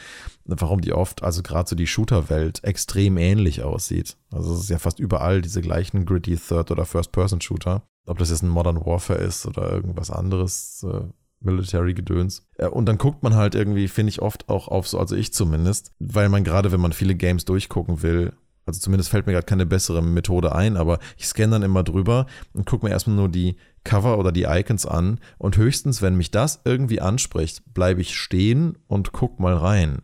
warum 0.44 0.82
die 0.82 0.94
oft, 0.94 1.24
also 1.24 1.42
gerade 1.42 1.70
so 1.70 1.76
die 1.76 1.88
Shooter-Welt, 1.88 2.64
extrem 2.64 3.18
ähnlich 3.18 3.64
aussieht. 3.64 4.18
Also 4.32 4.54
es 4.54 4.62
ist 4.62 4.70
ja 4.70 4.80
fast 4.80 5.00
überall 5.00 5.42
diese 5.42 5.62
gleichen 5.62 6.06
gritty 6.06 6.36
Third- 6.36 6.72
oder 6.72 6.86
First-Person-Shooter. 6.86 7.84
Ob 8.06 8.18
das 8.18 8.30
jetzt 8.30 8.44
ein 8.44 8.50
Modern 8.50 8.86
Warfare 8.86 9.20
ist 9.20 9.46
oder 9.46 9.72
irgendwas 9.72 10.12
anderes, 10.12 10.86
äh, 10.88 11.06
Military-Gedöns. 11.42 12.48
Äh, 12.58 12.68
und 12.68 12.86
dann 12.86 12.98
guckt 12.98 13.24
man 13.24 13.36
halt 13.36 13.56
irgendwie, 13.56 13.88
finde 13.88 14.10
ich 14.10 14.22
oft 14.22 14.50
auch 14.50 14.68
auf 14.68 14.88
so, 14.88 15.00
also 15.00 15.16
ich 15.16 15.34
zumindest, 15.34 15.92
weil 16.00 16.30
man 16.30 16.44
gerade, 16.44 16.72
wenn 16.72 16.82
man 16.82 16.94
viele 16.94 17.16
Games 17.16 17.46
durchgucken 17.46 18.02
will, 18.02 18.34
also 18.66 18.80
zumindest 18.80 19.10
fällt 19.10 19.28
mir 19.28 19.34
gerade 19.34 19.46
keine 19.46 19.66
bessere 19.66 20.02
Methode 20.02 20.56
ein, 20.56 20.76
aber 20.76 21.00
ich 21.18 21.28
scanne 21.28 21.52
dann 21.52 21.64
immer 21.64 21.84
drüber 21.84 22.26
und 22.54 22.66
gucke 22.66 22.86
mir 22.86 22.92
erstmal 22.92 23.16
nur 23.16 23.30
die 23.30 23.58
Cover 23.84 24.18
oder 24.18 24.32
die 24.32 24.44
Icons 24.44 24.88
an 24.88 25.20
und 25.38 25.58
höchstens, 25.58 26.02
wenn 26.02 26.16
mich 26.16 26.32
das 26.32 26.62
irgendwie 26.66 27.00
anspricht, 27.00 27.62
bleibe 27.74 28.02
ich 28.02 28.16
stehen 28.16 28.78
und 28.88 29.12
guck 29.12 29.40
mal 29.40 29.56
rein. 29.56 30.02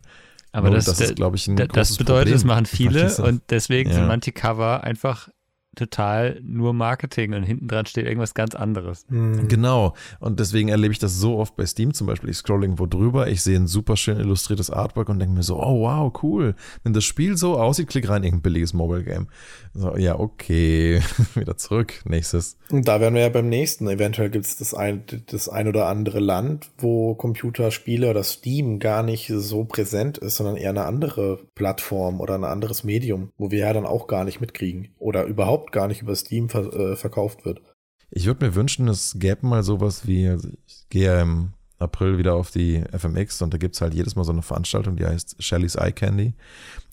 Aber 0.52 0.70
das, 0.70 0.84
das, 0.84 1.00
ist, 1.00 1.16
glaube 1.16 1.36
ich, 1.36 1.48
ein 1.48 1.56
Das 1.56 1.96
bedeutet, 1.96 2.06
Problem. 2.06 2.34
das 2.34 2.44
machen 2.44 2.66
viele 2.66 3.16
und 3.16 3.42
deswegen 3.50 3.90
ja. 3.90 3.96
sind 3.96 4.06
manche 4.06 4.32
Cover 4.32 4.84
einfach 4.84 5.28
total 5.76 6.40
nur 6.42 6.72
Marketing 6.72 7.34
und 7.34 7.44
hinten 7.44 7.68
dran 7.68 7.86
steht 7.86 8.06
irgendwas 8.06 8.34
ganz 8.34 8.54
anderes. 8.54 9.06
Mhm. 9.08 9.48
Genau. 9.48 9.94
Und 10.20 10.38
deswegen 10.40 10.68
erlebe 10.68 10.92
ich 10.92 10.98
das 10.98 11.16
so 11.16 11.38
oft 11.38 11.56
bei 11.56 11.64
Steam 11.66 11.94
zum 11.94 12.06
Beispiel. 12.06 12.30
Ich 12.30 12.36
scroll 12.36 12.62
irgendwo 12.62 12.86
drüber, 12.86 13.28
ich 13.28 13.42
sehe 13.42 13.56
ein 13.56 13.66
super 13.66 13.96
schön 13.96 14.18
illustriertes 14.18 14.70
Artwork 14.70 15.08
und 15.08 15.18
denke 15.18 15.34
mir 15.34 15.42
so, 15.42 15.58
oh 15.58 15.80
wow, 15.80 16.12
cool. 16.22 16.54
Wenn 16.82 16.92
das 16.92 17.04
Spiel 17.04 17.36
so 17.36 17.58
aussieht, 17.58 17.88
klick 17.88 18.08
rein, 18.08 18.24
irgendein 18.24 18.42
billiges 18.42 18.74
Mobile 18.74 19.04
Game. 19.04 19.28
So, 19.74 19.96
ja, 19.96 20.18
okay. 20.18 21.00
Wieder 21.34 21.56
zurück. 21.56 22.02
Nächstes. 22.04 22.58
Und 22.70 22.88
da 22.88 23.00
wären 23.00 23.14
wir 23.14 23.22
ja 23.22 23.28
beim 23.28 23.48
nächsten. 23.48 23.88
Eventuell 23.88 24.30
gibt 24.30 24.44
es 24.44 24.56
das 24.56 24.74
ein, 24.74 25.04
das 25.26 25.48
ein 25.48 25.68
oder 25.68 25.86
andere 25.86 26.20
Land, 26.20 26.70
wo 26.78 27.14
Computerspiele 27.14 28.10
oder 28.10 28.22
Steam 28.22 28.78
gar 28.78 29.02
nicht 29.02 29.32
so 29.34 29.64
präsent 29.64 30.18
ist, 30.18 30.36
sondern 30.36 30.56
eher 30.56 30.70
eine 30.70 30.84
andere 30.84 31.38
Plattform 31.54 32.20
oder 32.20 32.34
ein 32.34 32.44
anderes 32.44 32.84
Medium, 32.84 33.30
wo 33.38 33.50
wir 33.50 33.60
ja 33.60 33.72
dann 33.72 33.86
auch 33.86 34.06
gar 34.06 34.24
nicht 34.24 34.40
mitkriegen. 34.40 34.88
Oder 34.98 35.24
überhaupt 35.24 35.61
überhaupt 35.62 35.72
gar 35.72 35.88
nicht 35.88 36.02
über 36.02 36.16
Steam 36.16 36.48
ver 36.48 36.72
äh, 36.72 36.96
verkauft 36.96 37.44
wird. 37.44 37.62
Ich 38.10 38.26
würde 38.26 38.44
mir 38.44 38.54
wünschen, 38.54 38.88
es 38.88 39.16
gäbe 39.18 39.46
mal 39.46 39.62
sowas 39.62 40.06
wie, 40.06 40.28
also 40.28 40.48
ich 40.66 40.86
gehe 40.90 41.20
im 41.20 41.52
April 41.78 42.18
wieder 42.18 42.34
auf 42.34 42.50
die 42.50 42.84
FMX 42.92 43.42
und 43.42 43.54
da 43.54 43.58
gibt 43.58 43.74
es 43.74 43.80
halt 43.80 43.94
jedes 43.94 44.16
Mal 44.16 44.24
so 44.24 44.32
eine 44.32 44.42
Veranstaltung, 44.42 44.96
die 44.96 45.06
heißt 45.06 45.42
Shelley's 45.42 45.76
Eye 45.76 45.92
Candy. 45.92 46.34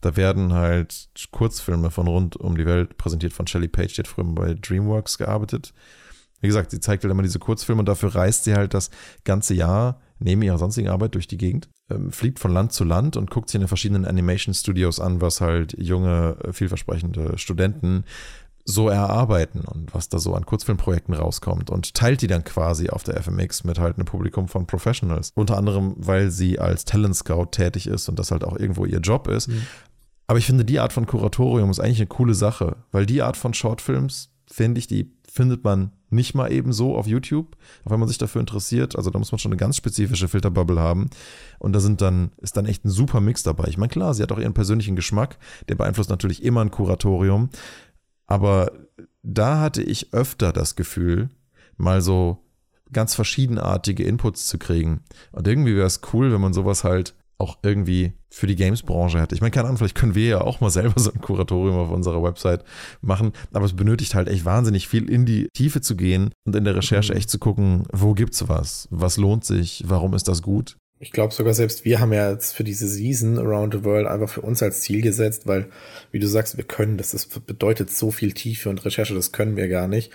Da 0.01 0.15
werden 0.15 0.53
halt 0.53 1.09
Kurzfilme 1.31 1.91
von 1.91 2.07
rund 2.07 2.38
um 2.38 2.57
die 2.57 2.65
Welt 2.65 2.97
präsentiert 2.97 3.33
von 3.33 3.47
Shelley 3.47 3.67
Page, 3.67 3.93
die 3.93 4.01
hat 4.01 4.07
früher 4.07 4.25
bei 4.25 4.53
DreamWorks 4.53 5.17
gearbeitet. 5.17 5.73
Wie 6.41 6.47
gesagt, 6.47 6.71
sie 6.71 6.79
zeigt 6.79 7.03
halt 7.03 7.11
immer 7.11 7.21
diese 7.21 7.39
Kurzfilme 7.39 7.81
und 7.81 7.89
dafür 7.89 8.15
reist 8.15 8.45
sie 8.45 8.53
halt 8.53 8.73
das 8.73 8.89
ganze 9.25 9.53
Jahr 9.53 9.99
neben 10.19 10.41
ihrer 10.41 10.57
sonstigen 10.57 10.89
Arbeit 10.89 11.15
durch 11.15 11.27
die 11.27 11.38
Gegend, 11.38 11.69
ähm, 11.89 12.11
fliegt 12.11 12.39
von 12.39 12.51
Land 12.51 12.71
zu 12.71 12.83
Land 12.83 13.17
und 13.17 13.29
guckt 13.29 13.49
sich 13.49 13.55
in 13.55 13.61
den 13.61 13.67
verschiedenen 13.67 14.05
Animation 14.05 14.53
Studios 14.53 14.99
an, 14.99 15.21
was 15.21 15.41
halt 15.41 15.75
junge, 15.77 16.38
vielversprechende 16.51 17.38
Studenten 17.38 18.03
so 18.69 18.89
erarbeiten 18.89 19.61
und 19.61 19.93
was 19.93 20.09
da 20.09 20.19
so 20.19 20.35
an 20.35 20.45
Kurzfilmprojekten 20.45 21.13
rauskommt 21.13 21.69
und 21.69 21.93
teilt 21.93 22.21
die 22.21 22.27
dann 22.27 22.43
quasi 22.43 22.89
auf 22.89 23.03
der 23.03 23.21
FMX 23.21 23.63
mit 23.63 23.79
halt 23.79 23.97
einem 23.97 24.05
Publikum 24.05 24.47
von 24.47 24.67
Professionals. 24.67 25.31
Unter 25.35 25.57
anderem, 25.57 25.95
weil 25.97 26.29
sie 26.29 26.59
als 26.59 26.85
Talent 26.85 27.15
Scout 27.15 27.47
tätig 27.51 27.88
ist 27.88 28.07
und 28.09 28.19
das 28.19 28.31
halt 28.31 28.43
auch 28.43 28.55
irgendwo 28.55 28.85
ihr 28.85 28.99
Job 28.99 29.27
ist. 29.27 29.47
Mhm. 29.47 29.63
Aber 30.27 30.38
ich 30.38 30.45
finde, 30.45 30.63
die 30.63 30.79
Art 30.79 30.93
von 30.93 31.07
Kuratorium 31.07 31.71
ist 31.71 31.79
eigentlich 31.79 31.99
eine 31.99 32.07
coole 32.07 32.35
Sache, 32.35 32.77
weil 32.91 33.07
die 33.07 33.23
Art 33.23 33.35
von 33.35 33.53
Shortfilms, 33.53 34.29
finde 34.45 34.79
ich, 34.79 34.88
die 34.88 35.11
findet 35.27 35.63
man 35.63 35.91
nicht 36.11 36.33
mal 36.33 36.51
eben 36.51 36.73
so 36.73 36.95
auf 36.95 37.07
YouTube, 37.07 37.55
auch 37.85 37.91
wenn 37.91 37.99
man 37.99 38.07
sich 38.07 38.17
dafür 38.17 38.39
interessiert. 38.39 38.95
Also 38.95 39.09
da 39.09 39.19
muss 39.19 39.31
man 39.31 39.39
schon 39.39 39.51
eine 39.51 39.59
ganz 39.59 39.77
spezifische 39.77 40.27
Filterbubble 40.27 40.79
haben. 40.79 41.09
Und 41.59 41.73
da 41.73 41.79
sind 41.79 42.01
dann, 42.01 42.31
ist 42.38 42.57
dann 42.57 42.65
echt 42.65 42.85
ein 42.85 42.89
super 42.89 43.21
Mix 43.21 43.43
dabei. 43.43 43.65
Ich 43.67 43.77
meine, 43.77 43.89
klar, 43.89 44.13
sie 44.13 44.23
hat 44.23 44.31
auch 44.31 44.39
ihren 44.39 44.53
persönlichen 44.53 44.95
Geschmack, 44.95 45.38
der 45.67 45.75
beeinflusst 45.75 46.09
natürlich 46.09 46.43
immer 46.43 46.61
ein 46.61 46.71
Kuratorium. 46.71 47.49
Aber 48.29 48.71
da 49.24 49.59
hatte 49.59 49.81
ich 49.81 50.13
öfter 50.13 50.53
das 50.53 50.75
Gefühl, 50.75 51.29
mal 51.77 52.01
so 52.01 52.38
ganz 52.93 53.15
verschiedenartige 53.15 54.03
Inputs 54.03 54.45
zu 54.45 54.59
kriegen. 54.59 55.01
Und 55.31 55.48
irgendwie 55.48 55.75
wäre 55.75 55.88
es 55.88 56.01
cool, 56.13 56.31
wenn 56.31 56.39
man 56.39 56.53
sowas 56.53 56.83
halt 56.83 57.15
auch 57.39 57.57
irgendwie 57.63 58.13
für 58.29 58.45
die 58.45 58.55
Games-Branche 58.55 59.19
hätte. 59.19 59.33
Ich 59.33 59.41
meine, 59.41 59.51
keine 59.51 59.65
Ahnung, 59.65 59.77
vielleicht 59.77 59.95
können 59.95 60.13
wir 60.13 60.27
ja 60.27 60.41
auch 60.41 60.62
mal 60.62 60.69
selber 60.69 61.00
so 61.00 61.12
ein 61.12 61.21
Kuratorium 61.21 61.77
auf 61.77 61.89
unserer 61.89 62.21
Website 62.21 62.63
machen, 63.01 63.31
aber 63.51 63.65
es 63.65 63.75
benötigt 63.75 64.13
halt 64.13 64.27
echt 64.27 64.45
wahnsinnig 64.45 64.88
viel 64.88 65.09
in 65.09 65.25
die 65.25 65.48
Tiefe 65.53 65.81
zu 65.81 65.95
gehen 65.95 66.31
und 66.45 66.55
in 66.55 66.65
der 66.65 66.75
Recherche 66.75 67.13
mhm. 67.13 67.17
echt 67.17 67.29
zu 67.31 67.39
gucken, 67.39 67.83
wo 67.91 68.13
gibt's 68.13 68.48
was, 68.48 68.88
was 68.91 69.17
lohnt 69.17 69.43
sich, 69.43 69.83
warum 69.88 70.13
ist 70.13 70.27
das 70.27 70.43
gut 70.43 70.77
ich 71.00 71.12
glaube 71.12 71.34
sogar 71.34 71.53
selbst 71.53 71.86
wir 71.86 72.00
haben 72.00 72.12
ja 72.12 72.32
jetzt 72.32 72.53
für 72.53 72.63
diese 72.63 72.88
Season 72.88 73.38
Around 73.38 73.74
the 73.74 73.84
World 73.86 74.06
einfach 74.08 74.29
für 74.29 74.41
uns 74.41 74.62
als 74.62 74.82
Ziel 74.82 75.01
gesetzt, 75.01 75.48
weil, 75.48 75.70
wie 76.12 76.20
du 76.20 76.27
sagst, 76.27 76.58
wir 76.58 76.65
können 76.65 76.98
das, 76.98 77.12
das 77.12 77.25
bedeutet 77.25 77.89
so 77.89 78.12
viel 78.12 78.34
Tiefe 78.34 78.70
und 78.70 78.84
Recherche, 78.84 79.15
das 79.15 79.32
können 79.32 79.56
wir 79.56 79.70
gar 79.70 79.88
nicht, 79.88 80.12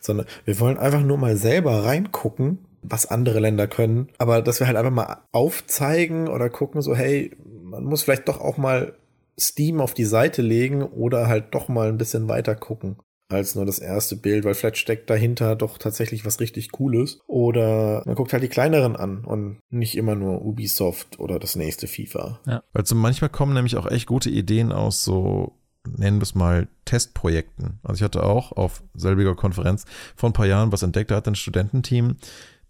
sondern 0.00 0.26
wir 0.44 0.60
wollen 0.60 0.78
einfach 0.78 1.02
nur 1.02 1.18
mal 1.18 1.36
selber 1.36 1.84
reingucken, 1.84 2.58
was 2.82 3.06
andere 3.06 3.40
Länder 3.40 3.66
können, 3.66 4.08
aber 4.18 4.40
dass 4.40 4.60
wir 4.60 4.68
halt 4.68 4.76
einfach 4.76 4.92
mal 4.92 5.18
aufzeigen 5.32 6.28
oder 6.28 6.48
gucken, 6.48 6.80
so, 6.82 6.94
hey, 6.94 7.32
man 7.44 7.84
muss 7.84 8.02
vielleicht 8.02 8.28
doch 8.28 8.40
auch 8.40 8.56
mal 8.56 8.94
Steam 9.38 9.80
auf 9.80 9.94
die 9.94 10.04
Seite 10.04 10.42
legen 10.42 10.82
oder 10.82 11.26
halt 11.26 11.54
doch 11.54 11.68
mal 11.68 11.88
ein 11.88 11.98
bisschen 11.98 12.28
weiter 12.28 12.54
gucken 12.54 12.96
als 13.28 13.54
nur 13.54 13.66
das 13.66 13.78
erste 13.78 14.16
Bild, 14.16 14.44
weil 14.44 14.54
vielleicht 14.54 14.78
steckt 14.78 15.10
dahinter 15.10 15.54
doch 15.54 15.78
tatsächlich 15.78 16.24
was 16.24 16.40
richtig 16.40 16.72
Cooles. 16.72 17.20
Oder 17.26 18.02
man 18.06 18.14
guckt 18.14 18.32
halt 18.32 18.42
die 18.42 18.48
kleineren 18.48 18.96
an 18.96 19.24
und 19.24 19.60
nicht 19.70 19.96
immer 19.96 20.14
nur 20.14 20.44
Ubisoft 20.44 21.18
oder 21.18 21.38
das 21.38 21.56
nächste 21.56 21.86
FIFA. 21.86 22.40
Ja. 22.46 22.62
Also 22.72 22.94
manchmal 22.94 23.30
kommen 23.30 23.54
nämlich 23.54 23.76
auch 23.76 23.90
echt 23.90 24.06
gute 24.06 24.30
Ideen 24.30 24.72
aus 24.72 25.04
so 25.04 25.52
nennen 25.96 26.18
wir 26.18 26.24
es 26.24 26.34
mal 26.34 26.68
Testprojekten. 26.84 27.78
Also 27.82 27.98
ich 27.98 28.02
hatte 28.02 28.24
auch 28.24 28.52
auf 28.52 28.82
selbiger 28.94 29.34
Konferenz 29.34 29.84
vor 30.16 30.28
ein 30.28 30.34
paar 30.34 30.46
Jahren 30.46 30.72
was 30.72 30.82
entdeckt, 30.82 31.10
da 31.10 31.16
hat 31.16 31.28
ein 31.28 31.34
Studententeam 31.34 32.16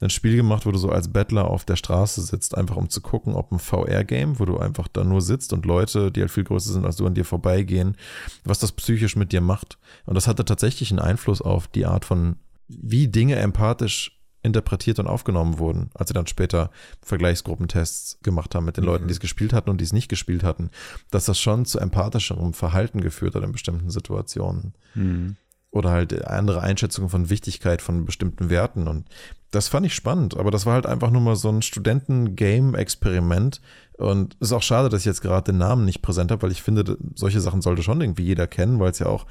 ein 0.01 0.11
Spiel 0.11 0.37
gemacht, 0.37 0.65
wo 0.65 0.71
du 0.71 0.79
so 0.79 0.91
als 0.91 1.13
Bettler 1.13 1.49
auf 1.49 1.65
der 1.65 1.77
Straße 1.77 2.23
sitzt, 2.23 2.57
einfach 2.57 2.77
um 2.77 2.89
zu 2.89 3.01
gucken, 3.01 3.35
ob 3.35 3.51
ein 3.51 3.59
VR-Game, 3.59 4.39
wo 4.39 4.45
du 4.45 4.59
einfach 4.59 4.89
da 4.89 5.03
nur 5.05 5.21
sitzt 5.21 5.53
und 5.53 5.67
Leute, 5.67 6.13
die 6.13 6.21
halt 6.21 6.31
viel 6.31 6.45
größer 6.45 6.73
sind 6.73 6.85
als 6.85 6.97
du, 6.97 7.07
an 7.07 7.15
dir 7.15 7.25
vorbeigehen, 7.25 7.97
was 8.45 8.61
das 8.61 8.73
psychisch 8.73 9.17
mit 9.17 9.33
dir 9.33 9.41
macht. 9.41 9.79
Und 10.07 10.15
das 10.15 10.29
hatte 10.29 10.45
tatsächlich 10.45 10.91
einen 10.91 11.01
Einfluss 11.01 11.43
auf 11.43 11.67
die 11.67 11.87
Art 11.87 12.05
von, 12.05 12.37
wie 12.69 13.09
Dinge 13.09 13.37
empathisch 13.37 14.15
interpretiert 14.43 15.01
und 15.01 15.09
aufgenommen 15.09 15.59
wurden, 15.59 15.91
als 15.95 16.09
sie 16.09 16.15
dann 16.15 16.29
später 16.29 16.71
Vergleichsgruppentests 17.03 18.21
gemacht 18.23 18.55
haben 18.55 18.67
mit 18.67 18.77
den 18.77 18.85
mhm. 18.85 18.91
Leuten, 18.91 19.09
die 19.09 19.13
es 19.13 19.21
gespielt 19.21 19.53
hatten 19.53 19.69
und 19.69 19.81
die 19.81 19.85
es 19.85 19.93
nicht 19.93 20.09
gespielt 20.09 20.45
hatten, 20.45 20.71
dass 21.11 21.25
das 21.25 21.41
schon 21.41 21.65
zu 21.65 21.81
empathischerem 21.81 22.55
Verhalten 22.55 23.01
geführt 23.01 23.35
hat 23.35 23.43
in 23.43 23.51
bestimmten 23.51 23.91
Situationen. 23.91 24.75
Mhm 24.95 25.37
oder 25.71 25.91
halt 25.91 26.27
andere 26.27 26.63
Einschätzungen 26.63 27.11
von 27.11 27.31
Wichtigkeit 27.31 27.83
von 27.83 28.05
bestimmten 28.05 28.51
Werten. 28.51 28.89
Und 28.89 29.09
das 29.51 29.69
fand 29.69 29.87
ich 29.87 29.95
spannend, 29.95 30.37
aber 30.37 30.51
das 30.51 30.67
war 30.67 30.75
halt 30.75 30.87
einfach 30.87 31.11
nur 31.11 31.23
mal 31.23 31.37
so 31.37 31.49
ein 31.49 31.63
Studenten-Game-Experiment. 31.63 33.61
Und 33.97 34.37
es 34.41 34.49
ist 34.49 34.53
auch 34.53 34.63
schade, 34.63 34.89
dass 34.89 35.01
ich 35.01 35.07
jetzt 35.07 35.23
gerade 35.23 35.53
den 35.53 35.59
Namen 35.59 35.85
nicht 35.85 36.03
präsent 36.03 36.31
habe, 36.31 36.43
weil 36.43 36.53
ich 36.53 36.63
finde, 36.63 36.99
solche 37.15 37.41
Sachen 37.41 37.63
sollte 37.63 37.83
schon 37.83 38.01
irgendwie 38.01 38.25
jeder 38.25 38.47
kennen, 38.47 38.79
weil 38.79 38.91
es 38.91 38.99
ja 38.99 39.07
auch 39.07 39.27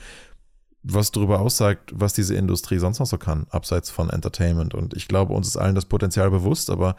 was 0.84 1.12
darüber 1.12 1.40
aussagt, 1.40 1.92
was 1.94 2.14
diese 2.14 2.36
Industrie 2.36 2.78
sonst 2.78 3.00
noch 3.00 3.08
so 3.08 3.18
kann, 3.18 3.48
abseits 3.50 3.90
von 3.90 4.10
Entertainment. 4.10 4.74
Und 4.74 4.94
ich 4.96 5.08
glaube, 5.08 5.34
uns 5.34 5.48
ist 5.48 5.58
allen 5.58 5.76
das 5.76 5.86
Potenzial 5.86 6.32
bewusst, 6.32 6.70
aber 6.70 6.96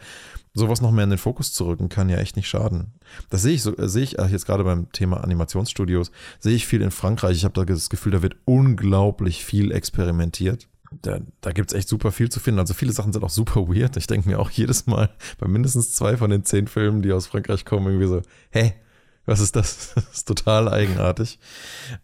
sowas 0.53 0.81
noch 0.81 0.91
mehr 0.91 1.05
in 1.05 1.09
den 1.09 1.19
Fokus 1.19 1.53
zu 1.53 1.65
rücken, 1.65 1.89
kann 1.89 2.09
ja 2.09 2.17
echt 2.17 2.35
nicht 2.35 2.47
schaden. 2.47 2.93
Das 3.29 3.41
sehe 3.41 3.53
ich, 3.53 3.63
so, 3.63 3.73
sehe 3.77 4.03
ich 4.03 4.11
jetzt 4.11 4.45
gerade 4.45 4.63
beim 4.63 4.91
Thema 4.91 5.23
Animationsstudios, 5.23 6.11
sehe 6.39 6.55
ich 6.55 6.67
viel 6.67 6.81
in 6.81 6.91
Frankreich. 6.91 7.37
Ich 7.37 7.45
habe 7.45 7.53
da 7.53 7.65
das 7.65 7.89
Gefühl, 7.89 8.11
da 8.11 8.21
wird 8.21 8.35
unglaublich 8.45 9.43
viel 9.43 9.71
experimentiert. 9.71 10.67
Da, 11.01 11.19
da 11.41 11.51
gibt 11.51 11.71
es 11.71 11.77
echt 11.77 11.87
super 11.87 12.11
viel 12.11 12.29
zu 12.29 12.39
finden. 12.39 12.59
Also 12.59 12.73
viele 12.73 12.91
Sachen 12.91 13.13
sind 13.13 13.23
auch 13.23 13.29
super 13.29 13.67
weird. 13.67 13.95
Ich 13.97 14.07
denke 14.07 14.27
mir 14.27 14.39
auch 14.39 14.49
jedes 14.49 14.87
Mal 14.87 15.09
bei 15.37 15.47
mindestens 15.47 15.93
zwei 15.93 16.17
von 16.17 16.29
den 16.29 16.45
zehn 16.45 16.67
Filmen, 16.67 17.01
die 17.01 17.11
aus 17.11 17.27
Frankreich 17.27 17.65
kommen, 17.65 17.87
irgendwie 17.87 18.07
so, 18.07 18.21
hä, 18.51 18.73
was 19.25 19.39
ist 19.39 19.55
das? 19.55 19.91
Das 19.95 20.13
ist 20.13 20.27
total 20.27 20.67
eigenartig. 20.67 21.39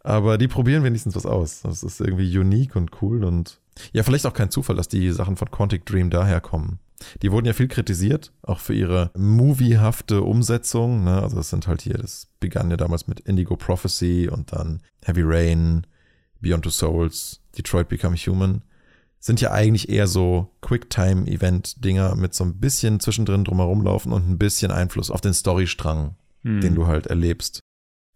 Aber 0.01 0.37
die 0.37 0.47
probieren 0.47 0.83
wenigstens 0.83 1.15
was 1.15 1.25
aus. 1.25 1.61
Das 1.63 1.83
ist 1.83 1.99
irgendwie 1.99 2.37
unique 2.37 2.75
und 2.75 3.01
cool 3.01 3.23
und 3.23 3.59
ja, 3.91 4.03
vielleicht 4.03 4.25
auch 4.25 4.33
kein 4.33 4.51
Zufall, 4.51 4.75
dass 4.75 4.87
die 4.87 5.11
Sachen 5.11 5.35
von 5.35 5.51
Quantic 5.51 5.85
Dream 5.85 6.09
daherkommen. 6.09 6.79
Die 7.21 7.31
wurden 7.31 7.45
ja 7.45 7.53
viel 7.53 7.67
kritisiert, 7.67 8.31
auch 8.41 8.59
für 8.59 8.73
ihre 8.73 9.11
moviehafte 9.17 10.21
Umsetzung. 10.21 11.03
Ne? 11.03 11.21
Also 11.21 11.35
das 11.35 11.49
sind 11.49 11.67
halt 11.67 11.81
hier, 11.81 11.95
das 11.95 12.27
begann 12.39 12.71
ja 12.71 12.77
damals 12.77 13.07
mit 13.07 13.19
Indigo 13.21 13.57
Prophecy 13.57 14.29
und 14.31 14.53
dann 14.53 14.81
Heavy 15.03 15.23
Rain, 15.23 15.85
Beyond 16.39 16.63
Two 16.63 16.69
Souls, 16.69 17.41
Detroit 17.57 17.89
Become 17.89 18.15
Human. 18.15 18.63
Sind 19.25 19.41
ja 19.41 19.51
eigentlich 19.51 19.89
eher 19.89 20.07
so 20.07 20.51
Quicktime-Event-Dinger 20.61 22.15
mit 22.15 22.35
so 22.35 22.43
ein 22.43 22.59
bisschen 22.59 22.99
zwischendrin 22.99 23.43
drumherum 23.43 23.81
laufen 23.81 24.11
und 24.11 24.29
ein 24.29 24.37
bisschen 24.37 24.71
Einfluss 24.71 25.09
auf 25.09 25.21
den 25.21 25.33
Storystrang 25.33 26.15
hm. 26.45 26.61
den 26.61 26.75
du 26.75 26.87
halt 26.87 27.07
erlebst. 27.07 27.59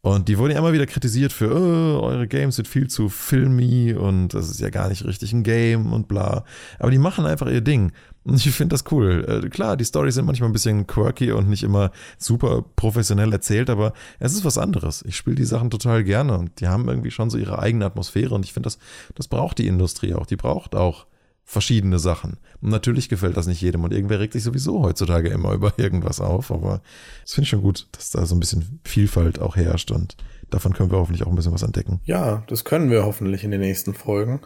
Und 0.02 0.30
die 0.30 0.38
wurden 0.38 0.54
ja 0.54 0.60
immer 0.60 0.72
wieder 0.72 0.86
kritisiert 0.86 1.34
für, 1.34 1.54
oh, 1.54 2.02
eure 2.06 2.28
Games 2.28 2.56
sind 2.56 2.70
viel 2.70 2.88
zu 2.88 3.10
filmy 3.10 3.94
und 3.94 4.34
das 4.34 4.50
ist 4.50 4.62
ja 4.62 4.70
gar 4.70 4.88
nicht 4.88 5.04
richtig 5.04 5.34
ein 5.34 5.44
Game 5.44 5.92
und 5.92 6.08
bla. 6.08 6.46
Aber 6.78 6.90
die 6.90 6.98
machen 6.98 7.26
einfach 7.26 7.48
ihr 7.48 7.60
Ding. 7.60 7.92
Ich 8.36 8.52
finde 8.52 8.74
das 8.74 8.84
cool. 8.92 9.44
Äh, 9.46 9.50
klar, 9.50 9.78
die 9.78 9.86
Storys 9.86 10.16
sind 10.16 10.26
manchmal 10.26 10.50
ein 10.50 10.54
bisschen 10.54 10.88
quirky 10.88 11.32
und 11.32 11.50
nicht 11.50 11.64
immer 11.64 11.92
super 12.18 12.64
professionell 12.76 13.32
erzählt, 13.34 13.70
aber 13.70 13.94
es 14.20 14.34
ist 14.34 14.46
was 14.46 14.58
anderes. 14.58 15.04
Ich 15.08 15.16
spiele 15.16 15.36
die 15.36 15.46
Sachen 15.46 15.70
total 15.70 16.04
gerne 16.04 16.38
und 16.38 16.60
die 16.60 16.68
haben 16.68 16.88
irgendwie 16.88 17.12
schon 17.12 17.30
so 17.30 17.38
ihre 17.38 17.60
eigene 17.60 17.86
Atmosphäre 17.86 18.36
und 18.36 18.46
ich 18.46 18.54
finde, 18.54 18.68
das, 18.68 18.80
das 19.16 19.28
braucht 19.28 19.58
die 19.58 19.68
Industrie 19.68 20.14
auch. 20.14 20.26
Die 20.26 20.36
braucht 20.36 20.76
auch 20.76 21.06
verschiedene 21.50 21.98
Sachen. 21.98 22.38
Und 22.62 22.70
natürlich 22.70 23.10
gefällt 23.10 23.36
das 23.36 23.48
nicht 23.48 23.60
jedem 23.60 23.84
und 23.84 23.92
irgendwer 23.92 24.20
regt 24.20 24.34
sich 24.34 24.44
sowieso 24.44 24.84
heutzutage 24.84 25.30
immer 25.30 25.54
über 25.54 25.74
irgendwas 25.78 26.22
auf, 26.22 26.52
aber 26.52 26.82
das 27.24 27.34
finde 27.34 27.46
ich 27.46 27.50
schon 27.50 27.64
gut, 27.64 27.88
dass 27.92 28.12
da 28.12 28.26
so 28.28 28.36
ein 28.36 28.40
bisschen 28.40 28.80
Vielfalt 28.84 29.40
auch 29.40 29.56
herrscht 29.56 29.90
und 29.90 30.16
davon 30.50 30.74
können 30.74 30.92
wir 30.92 30.98
hoffentlich 30.98 31.24
auch 31.24 31.30
ein 31.30 31.36
bisschen 31.36 31.54
was 31.54 31.64
entdecken. 31.64 32.00
Ja, 32.06 32.44
das 32.48 32.64
können 32.64 32.90
wir 32.90 33.06
hoffentlich 33.06 33.44
in 33.44 33.52
den 33.52 33.62
nächsten 33.62 33.94
Folgen. 33.94 34.42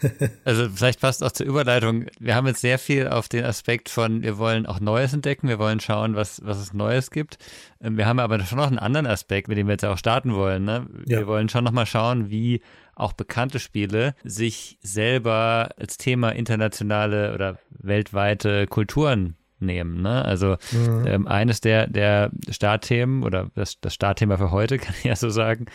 also 0.44 0.68
vielleicht 0.68 1.00
passt 1.00 1.24
auch 1.24 1.32
zur 1.32 1.46
Überleitung. 1.46 2.06
Wir 2.20 2.34
haben 2.34 2.46
jetzt 2.46 2.60
sehr 2.60 2.78
viel 2.78 3.08
auf 3.08 3.28
den 3.28 3.44
Aspekt 3.44 3.88
von, 3.88 4.22
wir 4.22 4.38
wollen 4.38 4.66
auch 4.66 4.80
Neues 4.80 5.12
entdecken, 5.12 5.48
wir 5.48 5.58
wollen 5.58 5.80
schauen, 5.80 6.14
was, 6.14 6.40
was 6.44 6.58
es 6.58 6.72
Neues 6.72 7.10
gibt. 7.10 7.38
Ähm, 7.80 7.96
wir 7.96 8.06
haben 8.06 8.18
aber 8.18 8.38
schon 8.40 8.58
noch 8.58 8.66
einen 8.66 8.78
anderen 8.78 9.06
Aspekt, 9.06 9.48
mit 9.48 9.58
dem 9.58 9.66
wir 9.66 9.72
jetzt 9.72 9.84
auch 9.84 9.98
starten 9.98 10.34
wollen. 10.34 10.64
Ne? 10.64 10.86
Wir 11.06 11.26
wollen 11.26 11.48
schon 11.48 11.64
nochmal 11.64 11.86
schauen, 11.86 12.30
wie 12.30 12.60
auch 12.94 13.12
bekannte 13.12 13.60
Spiele 13.60 14.14
sich 14.24 14.78
selber 14.82 15.70
als 15.76 15.98
Thema 15.98 16.30
internationale 16.30 17.32
oder 17.34 17.58
weltweite 17.70 18.66
Kulturen 18.66 19.36
nehmen. 19.60 20.02
Ne? 20.02 20.24
Also 20.24 20.56
mhm. 20.72 21.06
ähm, 21.06 21.26
eines 21.26 21.60
der, 21.60 21.86
der 21.86 22.30
Startthemen 22.50 23.22
oder 23.22 23.50
das, 23.54 23.80
das 23.80 23.94
Startthema 23.94 24.36
für 24.36 24.50
heute, 24.50 24.78
kann 24.78 24.94
ich 24.98 25.04
ja 25.04 25.16
so 25.16 25.30
sagen, 25.30 25.66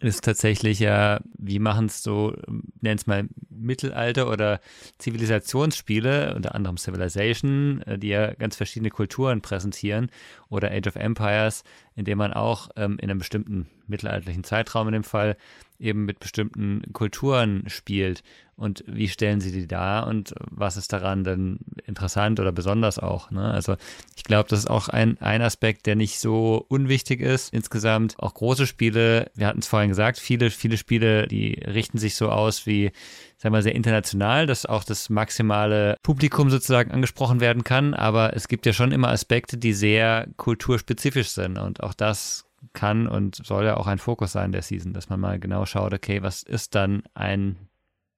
ist 0.00 0.24
tatsächlich 0.24 0.80
ja, 0.80 1.20
wie 1.38 1.58
machen 1.58 1.86
es 1.86 2.02
so, 2.02 2.34
nenn 2.80 2.96
es 2.96 3.06
mal 3.06 3.28
Mittelalter 3.50 4.28
oder 4.30 4.60
Zivilisationsspiele, 4.98 6.34
unter 6.34 6.54
anderem 6.54 6.76
Civilization, 6.76 7.82
äh, 7.82 7.98
die 7.98 8.08
ja 8.08 8.34
ganz 8.34 8.56
verschiedene 8.56 8.90
Kulturen 8.90 9.40
präsentieren 9.40 10.10
oder 10.48 10.70
Age 10.70 10.88
of 10.88 10.96
Empires, 10.96 11.64
in 11.94 12.04
dem 12.04 12.18
man 12.18 12.32
auch 12.32 12.70
ähm, 12.76 12.98
in 12.98 13.10
einem 13.10 13.18
bestimmten 13.18 13.68
mittelalterlichen 13.86 14.44
Zeitraum 14.44 14.88
in 14.88 14.92
dem 14.92 15.04
Fall 15.04 15.36
eben 15.82 16.04
mit 16.04 16.20
bestimmten 16.20 16.82
Kulturen 16.92 17.64
spielt 17.66 18.22
und 18.56 18.84
wie 18.86 19.08
stellen 19.08 19.40
sie 19.40 19.50
die 19.50 19.66
dar 19.66 20.06
und 20.06 20.34
was 20.38 20.76
ist 20.76 20.92
daran 20.92 21.24
denn 21.24 21.58
interessant 21.84 22.38
oder 22.38 22.52
besonders 22.52 22.98
auch. 22.98 23.30
Ne? 23.30 23.42
Also 23.42 23.76
ich 24.14 24.22
glaube, 24.22 24.48
das 24.48 24.60
ist 24.60 24.70
auch 24.70 24.88
ein, 24.88 25.18
ein 25.20 25.42
Aspekt, 25.42 25.86
der 25.86 25.96
nicht 25.96 26.20
so 26.20 26.64
unwichtig 26.68 27.20
ist. 27.20 27.52
Insgesamt 27.52 28.14
auch 28.20 28.34
große 28.34 28.66
Spiele, 28.66 29.30
wir 29.34 29.48
hatten 29.48 29.58
es 29.58 29.66
vorhin 29.66 29.88
gesagt, 29.88 30.18
viele, 30.18 30.50
viele 30.50 30.76
Spiele, 30.76 31.26
die 31.26 31.54
richten 31.54 31.98
sich 31.98 32.14
so 32.14 32.28
aus 32.28 32.66
wie, 32.66 32.92
sagen 33.36 33.54
wir 33.54 33.62
sehr 33.62 33.74
international, 33.74 34.46
dass 34.46 34.64
auch 34.66 34.84
das 34.84 35.10
maximale 35.10 35.96
Publikum 36.02 36.48
sozusagen 36.48 36.92
angesprochen 36.92 37.40
werden 37.40 37.64
kann, 37.64 37.94
aber 37.94 38.36
es 38.36 38.46
gibt 38.46 38.66
ja 38.66 38.72
schon 38.72 38.92
immer 38.92 39.08
Aspekte, 39.08 39.56
die 39.56 39.72
sehr 39.72 40.28
kulturspezifisch 40.36 41.30
sind 41.30 41.58
und 41.58 41.82
auch 41.82 41.94
das 41.94 42.44
kann 42.72 43.06
und 43.06 43.36
soll 43.36 43.64
ja 43.64 43.76
auch 43.76 43.86
ein 43.86 43.98
Fokus 43.98 44.32
sein 44.32 44.52
der 44.52 44.62
Season, 44.62 44.92
dass 44.92 45.08
man 45.08 45.20
mal 45.20 45.38
genau 45.38 45.66
schaut, 45.66 45.92
okay, 45.92 46.22
was 46.22 46.42
ist 46.42 46.74
dann 46.74 47.02
ein 47.14 47.56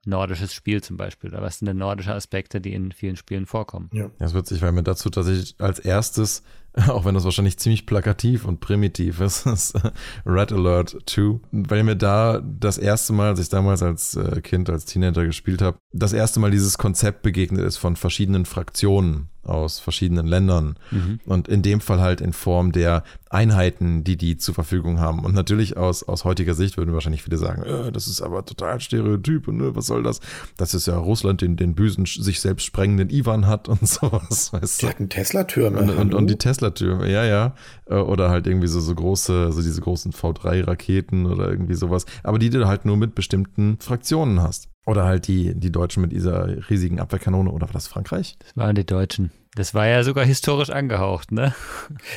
nordisches 0.06 0.52
Spiel 0.52 0.82
zum 0.82 0.96
Beispiel 0.96 1.30
oder 1.30 1.42
was 1.42 1.58
sind 1.58 1.66
denn 1.66 1.78
nordische 1.78 2.14
Aspekte, 2.14 2.60
die 2.60 2.74
in 2.74 2.92
vielen 2.92 3.16
Spielen 3.16 3.46
vorkommen. 3.46 3.88
Ja, 3.92 4.10
das 4.18 4.32
ist 4.32 4.36
witzig, 4.36 4.62
weil 4.62 4.72
mir 4.72 4.82
dazu 4.82 5.10
tatsächlich 5.10 5.54
als 5.58 5.78
erstes, 5.78 6.42
auch 6.88 7.04
wenn 7.04 7.14
das 7.14 7.24
wahrscheinlich 7.24 7.58
ziemlich 7.58 7.86
plakativ 7.86 8.44
und 8.44 8.60
primitiv 8.60 9.20
ist, 9.20 9.46
ist 9.46 9.78
Red 10.26 10.52
Alert 10.52 10.96
2, 11.06 11.40
weil 11.52 11.84
mir 11.84 11.96
da 11.96 12.40
das 12.44 12.78
erste 12.78 13.12
Mal, 13.12 13.28
als 13.28 13.40
ich 13.40 13.48
damals 13.48 13.82
als 13.82 14.16
äh, 14.16 14.40
Kind, 14.40 14.68
als 14.70 14.84
Teenager 14.84 15.24
gespielt 15.24 15.62
habe, 15.62 15.78
das 15.92 16.12
erste 16.12 16.40
Mal 16.40 16.50
dieses 16.50 16.78
Konzept 16.78 17.22
begegnet 17.22 17.64
ist 17.64 17.76
von 17.76 17.96
verschiedenen 17.96 18.44
Fraktionen 18.44 19.30
aus 19.46 19.80
verschiedenen 19.80 20.26
Ländern 20.26 20.76
mhm. 20.90 21.20
und 21.26 21.48
in 21.48 21.62
dem 21.62 21.80
Fall 21.80 22.00
halt 22.00 22.20
in 22.20 22.32
Form 22.32 22.72
der 22.72 23.02
Einheiten, 23.34 24.04
die 24.04 24.16
die 24.16 24.36
zur 24.36 24.54
Verfügung 24.54 25.00
haben. 25.00 25.24
Und 25.24 25.34
natürlich 25.34 25.76
aus, 25.76 26.04
aus 26.04 26.24
heutiger 26.24 26.54
Sicht 26.54 26.76
würden 26.76 26.94
wahrscheinlich 26.94 27.22
viele 27.22 27.36
sagen, 27.36 27.62
äh, 27.64 27.90
das 27.90 28.06
ist 28.06 28.22
aber 28.22 28.44
total 28.44 28.80
Stereotyp 28.80 29.48
und 29.48 29.60
äh, 29.60 29.74
was 29.74 29.86
soll 29.86 30.02
das? 30.02 30.20
Das 30.56 30.72
ist 30.72 30.86
ja 30.86 30.96
Russland, 30.96 31.40
den, 31.40 31.56
den 31.56 31.74
bösen, 31.74 32.06
sich 32.06 32.40
selbst 32.40 32.64
sprengenden 32.64 33.10
Ivan 33.10 33.46
hat 33.46 33.68
und 33.68 33.86
sowas. 33.88 34.52
Weißt 34.52 34.82
du? 34.82 34.86
Die 34.86 34.90
hatten 34.90 35.08
Tesla-Türme. 35.08 35.80
Und, 35.80 35.90
und, 35.90 36.14
und, 36.14 36.26
die 36.28 36.36
Tesla-Türme, 36.36 37.10
ja, 37.10 37.24
ja. 37.24 37.54
Äh, 37.86 37.96
oder 37.96 38.30
halt 38.30 38.46
irgendwie 38.46 38.68
so, 38.68 38.80
so 38.80 38.94
große, 38.94 39.52
so 39.52 39.62
diese 39.62 39.80
großen 39.80 40.12
V3-Raketen 40.12 41.26
oder 41.26 41.48
irgendwie 41.48 41.74
sowas. 41.74 42.06
Aber 42.22 42.38
die 42.38 42.50
du 42.50 42.66
halt 42.66 42.84
nur 42.84 42.96
mit 42.96 43.14
bestimmten 43.14 43.78
Fraktionen 43.80 44.40
hast. 44.40 44.68
Oder 44.86 45.04
halt 45.04 45.28
die, 45.28 45.54
die 45.54 45.72
Deutschen 45.72 46.02
mit 46.02 46.12
dieser 46.12 46.68
riesigen 46.68 47.00
Abwehrkanone. 47.00 47.50
Oder 47.50 47.68
war 47.68 47.72
das 47.72 47.86
Frankreich? 47.86 48.36
Das 48.38 48.56
waren 48.56 48.74
die 48.74 48.84
Deutschen. 48.84 49.30
Das 49.54 49.72
war 49.72 49.86
ja 49.86 50.02
sogar 50.02 50.24
historisch 50.24 50.70
angehaucht, 50.70 51.32
ne? 51.32 51.54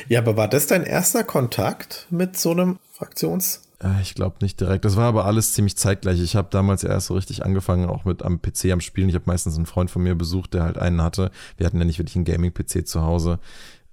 Ja, 0.08 0.20
aber 0.20 0.36
war 0.36 0.48
das 0.48 0.66
dein 0.66 0.82
erster 0.82 1.24
Kontakt 1.24 2.06
mit 2.10 2.36
so 2.36 2.50
einem 2.50 2.78
Fraktions? 2.92 3.62
Äh, 3.82 4.02
ich 4.02 4.14
glaube 4.14 4.36
nicht 4.40 4.60
direkt. 4.60 4.84
Das 4.84 4.96
war 4.96 5.06
aber 5.06 5.24
alles 5.24 5.54
ziemlich 5.54 5.76
zeitgleich. 5.76 6.20
Ich 6.20 6.36
habe 6.36 6.48
damals 6.50 6.84
erst 6.84 7.06
so 7.06 7.14
richtig 7.14 7.44
angefangen, 7.44 7.88
auch 7.88 8.04
mit 8.04 8.22
am 8.22 8.42
PC 8.42 8.72
am 8.72 8.80
Spielen. 8.80 9.08
Ich 9.08 9.14
habe 9.14 9.26
meistens 9.26 9.56
einen 9.56 9.66
Freund 9.66 9.90
von 9.90 10.02
mir 10.02 10.14
besucht, 10.14 10.54
der 10.54 10.64
halt 10.64 10.78
einen 10.78 11.02
hatte. 11.02 11.30
Wir 11.56 11.66
hatten 11.66 11.78
ja 11.78 11.84
nicht 11.84 11.98
wirklich 11.98 12.16
einen 12.16 12.24
Gaming-PC 12.24 12.86
zu 12.86 13.02
Hause. 13.02 13.38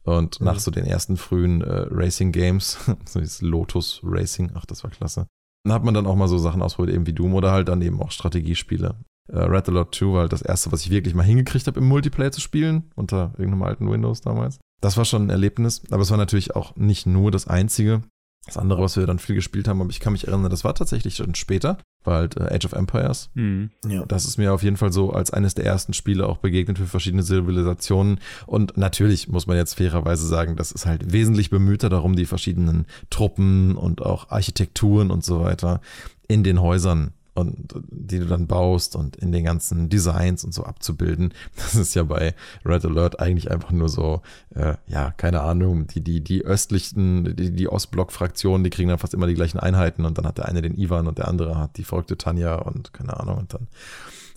Und 0.04 0.40
mhm. 0.40 0.46
nach 0.46 0.60
so 0.60 0.72
den 0.72 0.86
ersten 0.86 1.18
frühen 1.18 1.62
äh, 1.62 1.88
Racing-Games, 1.90 2.78
so 3.06 3.20
dieses 3.20 3.42
Lotus 3.42 4.02
Racing, 4.04 4.52
ach, 4.56 4.66
das 4.66 4.84
war 4.84 4.92
klasse. 4.92 5.28
Hat 5.68 5.84
man 5.84 5.94
dann 5.94 6.08
auch 6.08 6.16
mal 6.16 6.28
so 6.28 6.38
Sachen 6.38 6.62
ausprobiert, 6.62 6.96
eben 6.96 7.08
wie 7.08 7.14
Doom 7.14 7.34
oder 7.34 7.52
halt 7.52 7.70
dann 7.70 7.82
eben 7.82 8.02
auch 8.02 8.12
Strategiespiele. 8.12 8.96
Uh, 9.28 9.38
Red 9.40 9.70
Alert 9.70 9.96
2 9.96 10.06
war 10.14 10.22
halt 10.22 10.34
das 10.34 10.44
erste, 10.44 10.72
was 10.72 10.82
ich 10.82 10.92
wirklich 10.92 11.16
mal 11.16 11.24
hingekriegt 11.24 11.66
habe, 11.66 11.80
im 11.80 11.88
Multiplayer 11.88 12.32
zu 12.32 12.42
spielen, 12.42 12.92
unter 12.96 13.34
irgendeinem 13.38 13.64
alten 13.64 13.90
Windows 13.90 14.22
damals. 14.22 14.60
Das 14.82 14.98
war 14.98 15.06
schon 15.06 15.26
ein 15.26 15.30
Erlebnis, 15.32 15.82
aber 15.90 16.04
es 16.04 16.12
war 16.12 16.18
natürlich 16.18 16.56
auch 16.56 16.76
nicht 16.76 17.08
nur 17.08 17.32
das 17.32 17.48
einzige. 17.48 18.04
Das 18.46 18.58
andere, 18.58 18.82
was 18.82 18.96
wir 18.96 19.08
dann 19.08 19.20
viel 19.20 19.36
gespielt 19.36 19.68
haben, 19.68 19.82
aber 19.82 19.90
ich 19.90 20.00
kann 20.00 20.14
mich 20.14 20.28
erinnern, 20.28 20.52
das 20.52 20.64
war 20.64 20.76
tatsächlich 20.76 21.16
schon 21.16 21.34
später, 21.34 21.80
war 22.04 22.18
halt 22.18 22.38
äh, 22.38 22.54
Age 22.54 22.66
of 22.66 22.74
Empires. 22.74 23.30
Mhm. 23.34 23.72
Ja. 23.88 24.06
Das 24.06 24.26
ist 24.26 24.38
mir 24.38 24.54
auf 24.54 24.62
jeden 24.62 24.78
Fall 24.78 24.94
so 24.94 25.12
als 25.12 25.32
eines 25.32 25.56
der 25.56 25.66
ersten 25.66 25.94
Spiele 25.94 26.28
auch 26.28 26.38
begegnet 26.38 26.78
für 26.78 26.86
verschiedene 26.86 27.24
Zivilisationen. 27.24 28.20
Und 28.46 28.78
natürlich 28.78 29.28
muss 29.28 29.48
man 29.48 29.58
jetzt 29.58 29.74
fairerweise 29.74 30.28
sagen, 30.28 30.56
das 30.56 30.72
ist 30.72 30.86
halt 30.86 31.12
wesentlich 31.12 31.50
bemühter 31.50 31.90
darum, 31.90 32.16
die 32.16 32.28
verschiedenen 32.28 32.86
Truppen 33.10 33.76
und 33.76 34.04
auch 34.04 34.30
Architekturen 34.30 35.10
und 35.10 35.26
so 35.26 35.42
weiter 35.42 35.82
in 36.28 36.44
den 36.44 36.62
Häusern 36.62 37.14
und 37.36 37.76
die 37.90 38.20
du 38.20 38.26
dann 38.26 38.48
baust 38.48 38.96
und 38.96 39.18
in 39.18 39.32
den 39.32 39.44
ganzen 39.44 39.90
Designs 39.90 40.44
und 40.44 40.54
so 40.54 40.64
abzubilden. 40.64 41.34
Das 41.56 41.76
ist 41.76 41.96
ja 41.96 42.04
bei 42.04 42.36
Red 42.66 42.86
Alert 42.86 43.20
eigentlich 43.20 43.52
einfach 43.52 43.72
nur 43.72 43.90
so, 43.90 44.22
äh, 44.54 44.76
ja, 44.88 45.12
keine 45.12 45.42
Ahnung, 45.42 45.88
die, 45.88 46.02
die, 46.02 46.22
die 46.22 46.46
östlichen, 46.46 47.36
die, 47.36 47.52
die 47.52 47.68
Ostblock-Fraktionen, 47.68 48.64
die 48.64 48.70
kriegen 48.70 48.90
dann 48.90 49.00
fast 49.00 49.14
immer 49.14 49.28
die 49.28 49.34
gleichen 49.34 49.60
Einheiten 49.60 50.06
und 50.06 50.18
dann 50.18 50.26
hat 50.26 50.38
der 50.38 50.48
eine 50.48 50.62
den 50.62 50.78
Ivan 50.78 51.08
und 51.08 51.18
der 51.18 51.28
andere 51.28 51.58
hat 51.58 51.78
die 51.78 51.84
verrückte 51.84 52.18
Tanja 52.18 52.56
und 52.56 52.94
keine 52.94 53.20
Ahnung 53.20 53.38
und 53.38 53.54
dann 53.54 53.68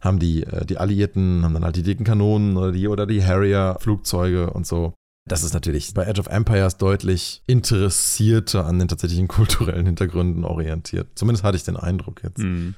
haben 0.00 0.18
die, 0.18 0.44
äh, 0.44 0.64
die 0.64 0.78
Alliierten, 0.78 1.44
haben 1.44 1.54
dann 1.54 1.64
halt 1.64 1.76
die 1.76 1.82
dicken 1.82 2.04
Kanonen 2.04 2.56
oder 2.56 2.72
die, 2.72 2.88
oder 2.88 3.06
die 3.06 3.24
Harrier-Flugzeuge 3.24 4.50
und 4.50 4.66
so. 4.66 4.94
Das 5.28 5.42
ist 5.42 5.52
natürlich 5.52 5.92
bei 5.94 6.04
Edge 6.04 6.20
of 6.20 6.26
Empires 6.26 6.78
deutlich 6.78 7.42
interessierter 7.46 8.64
an 8.64 8.78
den 8.78 8.88
tatsächlichen 8.88 9.28
kulturellen 9.28 9.86
Hintergründen 9.86 10.44
orientiert. 10.44 11.08
Zumindest 11.14 11.44
hatte 11.44 11.56
ich 11.56 11.64
den 11.64 11.76
Eindruck 11.76 12.22
jetzt. 12.24 12.38
Mhm. 12.38 12.74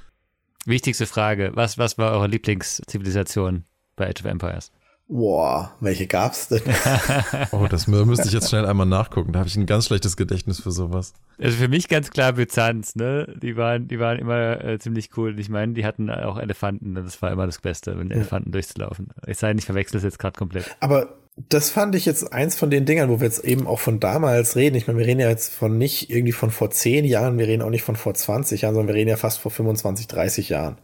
Wichtigste 0.66 1.06
Frage: 1.06 1.52
Was, 1.54 1.78
was 1.78 1.98
war 1.98 2.12
eure 2.12 2.26
Lieblingszivilisation 2.26 3.64
bei 3.96 4.08
Age 4.08 4.20
of 4.20 4.26
Empires? 4.26 4.72
Boah, 5.12 5.72
welche 5.80 6.06
gab's 6.06 6.46
denn? 6.46 6.62
oh, 7.50 7.66
das 7.68 7.88
müsste 7.88 8.28
ich 8.28 8.32
jetzt 8.32 8.48
schnell 8.48 8.64
einmal 8.64 8.86
nachgucken. 8.86 9.32
Da 9.32 9.40
habe 9.40 9.48
ich 9.48 9.56
ein 9.56 9.66
ganz 9.66 9.86
schlechtes 9.86 10.16
Gedächtnis 10.16 10.60
für 10.60 10.70
sowas. 10.70 11.14
Also 11.36 11.56
für 11.56 11.66
mich 11.66 11.88
ganz 11.88 12.10
klar 12.10 12.34
Byzanz, 12.34 12.94
ne? 12.94 13.26
Die 13.42 13.56
waren, 13.56 13.88
die 13.88 13.98
waren 13.98 14.20
immer 14.20 14.64
äh, 14.64 14.78
ziemlich 14.78 15.10
cool. 15.16 15.36
Ich 15.40 15.48
meine, 15.48 15.72
die 15.72 15.84
hatten 15.84 16.10
auch 16.10 16.38
Elefanten. 16.38 16.94
Das 16.94 17.20
war 17.22 17.32
immer 17.32 17.46
das 17.46 17.58
Beste, 17.58 17.96
mit 17.96 18.12
Elefanten 18.12 18.50
ja. 18.50 18.52
durchzulaufen. 18.52 19.08
Ich 19.26 19.38
sei 19.38 19.52
nicht, 19.52 19.64
verwechsel 19.64 19.96
es 19.96 20.04
jetzt 20.04 20.20
gerade 20.20 20.38
komplett. 20.38 20.76
Aber 20.78 21.19
das 21.48 21.70
fand 21.70 21.94
ich 21.94 22.06
jetzt 22.06 22.32
eins 22.32 22.56
von 22.56 22.70
den 22.70 22.84
Dingern, 22.84 23.08
wo 23.08 23.20
wir 23.20 23.26
jetzt 23.26 23.44
eben 23.44 23.66
auch 23.66 23.78
von 23.78 24.00
damals 24.00 24.56
reden. 24.56 24.76
Ich 24.76 24.86
meine, 24.86 24.98
wir 24.98 25.06
reden 25.06 25.20
ja 25.20 25.28
jetzt 25.28 25.52
von 25.52 25.78
nicht 25.78 26.10
irgendwie 26.10 26.32
von 26.32 26.50
vor 26.50 26.70
zehn 26.70 27.04
Jahren, 27.04 27.38
wir 27.38 27.46
reden 27.46 27.62
auch 27.62 27.70
nicht 27.70 27.84
von 27.84 27.96
vor 27.96 28.14
20 28.14 28.62
Jahren, 28.62 28.74
sondern 28.74 28.94
wir 28.94 29.00
reden 29.00 29.10
ja 29.10 29.16
fast 29.16 29.38
vor 29.38 29.50
25, 29.50 30.08
30 30.08 30.48
Jahren. 30.48 30.76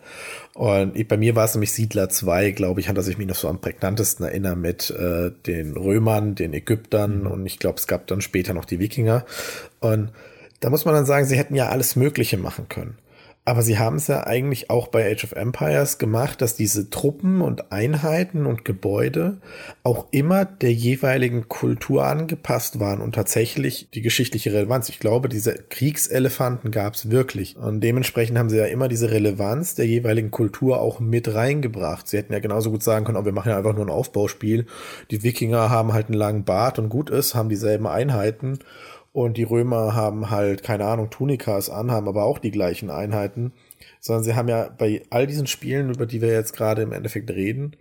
Und 0.55 0.97
ich, 0.97 1.07
bei 1.07 1.17
mir 1.17 1.35
war 1.35 1.45
es 1.45 1.55
nämlich 1.55 1.73
Siedler 1.73 2.09
2, 2.09 2.53
glaube 2.53 2.81
ich, 2.81 2.89
an 2.89 2.95
das 2.95 3.09
ich 3.09 3.19
mich 3.19 3.27
noch 3.27 3.35
so 3.35 3.49
am 3.49 3.61
prägnantesten 3.61 4.25
erinnere 4.25 4.57
mit 4.57 4.91
äh, 4.91 5.33
den 5.47 5.77
Römern, 5.77 6.35
den 6.35 6.55
Ägyptern 6.55 7.21
mhm. 7.21 7.27
und 7.27 7.47
ich 7.47 7.59
glaube, 7.59 7.79
es 7.79 7.87
gab 7.87 8.07
dann 8.07 8.21
später 8.21 8.55
noch 8.55 8.65
die 8.65 8.79
Wikinger. 8.79 9.27
Und 9.81 10.13
da 10.61 10.71
muss 10.71 10.85
man 10.85 10.95
dann 10.95 11.07
sagen, 11.07 11.27
sie 11.27 11.37
hätten 11.37 11.55
ja 11.55 11.69
alles 11.69 11.97
Mögliche 11.97 12.39
machen 12.39 12.69
können. 12.69 12.97
Aber 13.49 13.63
sie 13.63 13.79
haben 13.79 13.95
es 13.95 14.09
ja 14.09 14.27
eigentlich 14.27 14.71
auch 14.71 14.89
bei 14.89 15.09
Age 15.09 15.23
of 15.23 15.31
Empires 15.31 15.99
gemacht, 15.99 16.43
dass 16.43 16.57
diese 16.57 16.91
Truppen 16.91 17.43
und 17.43 17.71
Einheiten 17.71 18.45
und 18.45 18.65
Gebäude 18.65 19.41
auch 19.85 20.09
immer 20.11 20.45
der 20.45 20.73
jeweiligen 20.73 21.49
Kultur 21.49 22.05
angepasst 22.05 22.81
waren 22.81 23.01
und 23.01 23.15
tatsächlich 23.15 23.89
die 23.95 24.03
geschichtliche 24.03 24.53
Relevanz. 24.53 24.89
Ich 24.89 24.99
glaube, 24.99 25.29
diese 25.29 25.55
Kriegselefanten 25.55 26.73
gab 26.73 26.95
es 26.95 27.09
wirklich. 27.09 27.57
Und 27.57 27.83
dementsprechend 27.83 28.37
haben 28.37 28.51
sie 28.51 28.59
ja 28.59 28.67
immer 28.67 28.89
diese 28.89 29.13
Relevanz 29.13 29.77
der 29.77 29.87
jeweiligen 29.87 30.33
Kultur 30.33 30.81
auch 30.81 30.99
mit 30.99 31.33
reingebracht. 31.33 32.09
Sie 32.09 32.17
hätten 32.17 32.33
ja 32.33 32.41
genauso 32.41 32.73
gut 32.73 32.83
sagen 32.83 33.05
können, 33.05 33.17
oh, 33.17 33.25
wir 33.25 33.33
machen 33.33 33.51
ja 33.51 33.59
einfach 33.59 33.77
nur 33.77 33.87
ein 33.87 33.91
Aufbauspiel. 33.91 34.67
Die 35.13 35.23
Wikinger 35.23 35.71
haben 35.71 35.93
halt 35.93 36.07
einen 36.07 36.19
langen 36.19 36.45
Bart 36.45 36.81
und 36.81 36.89
gut 36.89 37.11
ist, 37.11 37.37
haben 37.37 37.49
dieselben 37.49 37.87
Einheiten. 37.87 38.59
Und 39.17 39.39
die 39.39 39.45
Römer 39.45 39.95
haben 39.95 40.29
halt, 40.29 40.63
keine 40.63 40.85
Ahnung, 40.85 41.09
Tunikas 41.09 41.71
an, 41.71 41.91
haben 41.91 42.07
aber 42.07 42.25
auch 42.25 42.39
die 42.39 42.51
gleichen 42.51 42.91
Einheiten. 42.91 43.55
sondern 43.99 44.25
sie 44.25 44.35
haben 44.35 44.47
ja 44.47 44.69
bei 44.69 45.05
all 45.09 45.27
diesen 45.27 45.47
Spielen, 45.47 45.89
über 45.89 46.05
die 46.05 46.21
wir 46.21 46.29
jetzt 46.29 46.53
gerade 46.53 46.83
im 46.83 46.93
Endeffekt 46.93 47.31
reden, 47.31 47.77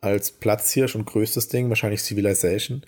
als 0.00 0.32
Platzhirsch 0.32 0.96
und 0.96 1.04
größtes 1.04 1.48
Ding, 1.48 1.68
wahrscheinlich 1.68 2.00
Civilization, 2.00 2.86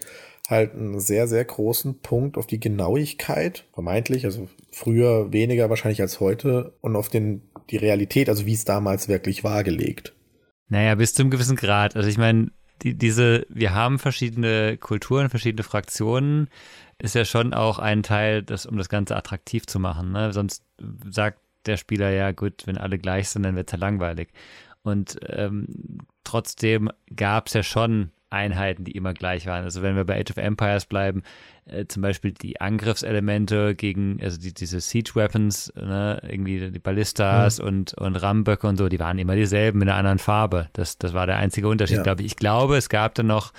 halt 0.48 0.72
einen 0.72 0.98
sehr, 0.98 1.28
sehr 1.28 1.44
großen 1.44 2.00
Punkt 2.00 2.38
auf 2.38 2.46
die 2.46 2.58
Genauigkeit, 2.58 3.66
vermeintlich, 3.74 4.24
also 4.24 4.48
früher 4.72 5.30
weniger 5.30 5.68
wahrscheinlich 5.68 6.00
als 6.00 6.20
heute, 6.20 6.72
und 6.80 6.96
auf 6.96 7.10
den, 7.10 7.42
die 7.68 7.76
Realität, 7.76 8.30
also 8.30 8.46
wie 8.46 8.54
es 8.54 8.64
damals 8.64 9.08
wirklich 9.08 9.44
war, 9.44 9.62
gelegt. 9.62 10.14
Naja, 10.70 10.94
bis 10.94 11.12
zu 11.12 11.20
einem 11.20 11.30
gewissen 11.30 11.56
Grad. 11.56 11.96
Also 11.96 12.08
ich 12.08 12.16
meine, 12.16 12.50
die, 12.83 12.95
diese, 12.95 13.47
wir 13.49 13.75
haben 13.75 13.99
verschiedene 13.99 14.77
Kulturen, 14.77 15.31
verschiedene 15.31 15.62
Fraktionen, 15.62 16.49
ist 16.99 17.14
ja 17.14 17.25
schon 17.25 17.55
auch 17.55 17.79
ein 17.79 18.03
Teil, 18.03 18.43
das, 18.43 18.66
um 18.66 18.77
das 18.77 18.88
Ganze 18.88 19.16
attraktiv 19.16 19.66
zu 19.66 19.79
machen. 19.79 20.12
Ne? 20.12 20.33
Sonst 20.33 20.64
sagt 21.09 21.40
der 21.66 21.77
Spieler 21.77 22.11
ja, 22.11 22.33
gut, 22.33 22.66
wenn 22.66 22.79
alle 22.79 22.99
gleich 22.99 23.29
sind, 23.29 23.43
dann 23.43 23.57
wird 23.57 23.69
es 23.69 23.73
ja 23.73 23.79
langweilig. 23.79 24.31
Und 24.83 25.19
ähm, 25.29 25.99
trotzdem 26.25 26.90
gab 27.14 27.49
es 27.49 27.55
ja 27.55 27.62
schon 27.62 28.11
Einheiten, 28.31 28.85
die 28.85 28.93
immer 28.93 29.12
gleich 29.12 29.47
waren. 29.47 29.64
Also 29.64 29.83
wenn 29.83 29.97
wir 29.97 30.05
bei 30.05 30.21
Age 30.21 30.31
of 30.31 30.37
Empires 30.37 30.87
bleiben, 30.87 31.23
äh, 31.66 31.87
zum 31.87 32.03
Beispiel 32.03 32.33
die 32.33 32.61
Angriffselemente 32.61 33.75
gegen, 33.75 34.19
also 34.23 34.38
die, 34.38 34.55
diese 34.55 34.81
Siege 34.81 35.12
Weapons, 35.14 35.73
ne, 35.77 36.21
irgendwie 36.27 36.71
die 36.71 36.79
Ballistas 36.79 37.61
mhm. 37.61 37.66
und, 37.66 37.95
und 37.95 38.16
Ramböcke 38.16 38.66
und 38.66 38.77
so, 38.77 38.88
die 38.88 39.01
waren 39.01 39.19
immer 39.19 39.37
dieselben 39.37 39.83
in 39.83 39.88
einer 39.88 39.99
anderen 39.99 40.19
Farbe. 40.19 40.69
Das, 40.73 40.99
das 40.99 41.12
war 41.12 41.27
der 41.27 41.37
einzige 41.37 41.69
Unterschied, 41.69 41.99
ja. 41.99 42.03
glaube 42.03 42.23
ich. 42.23 42.29
Ich 42.29 42.37
glaube, 42.37 42.77
es 42.77 42.88
gab 42.88 43.14
dann 43.14 43.27
noch 43.27 43.53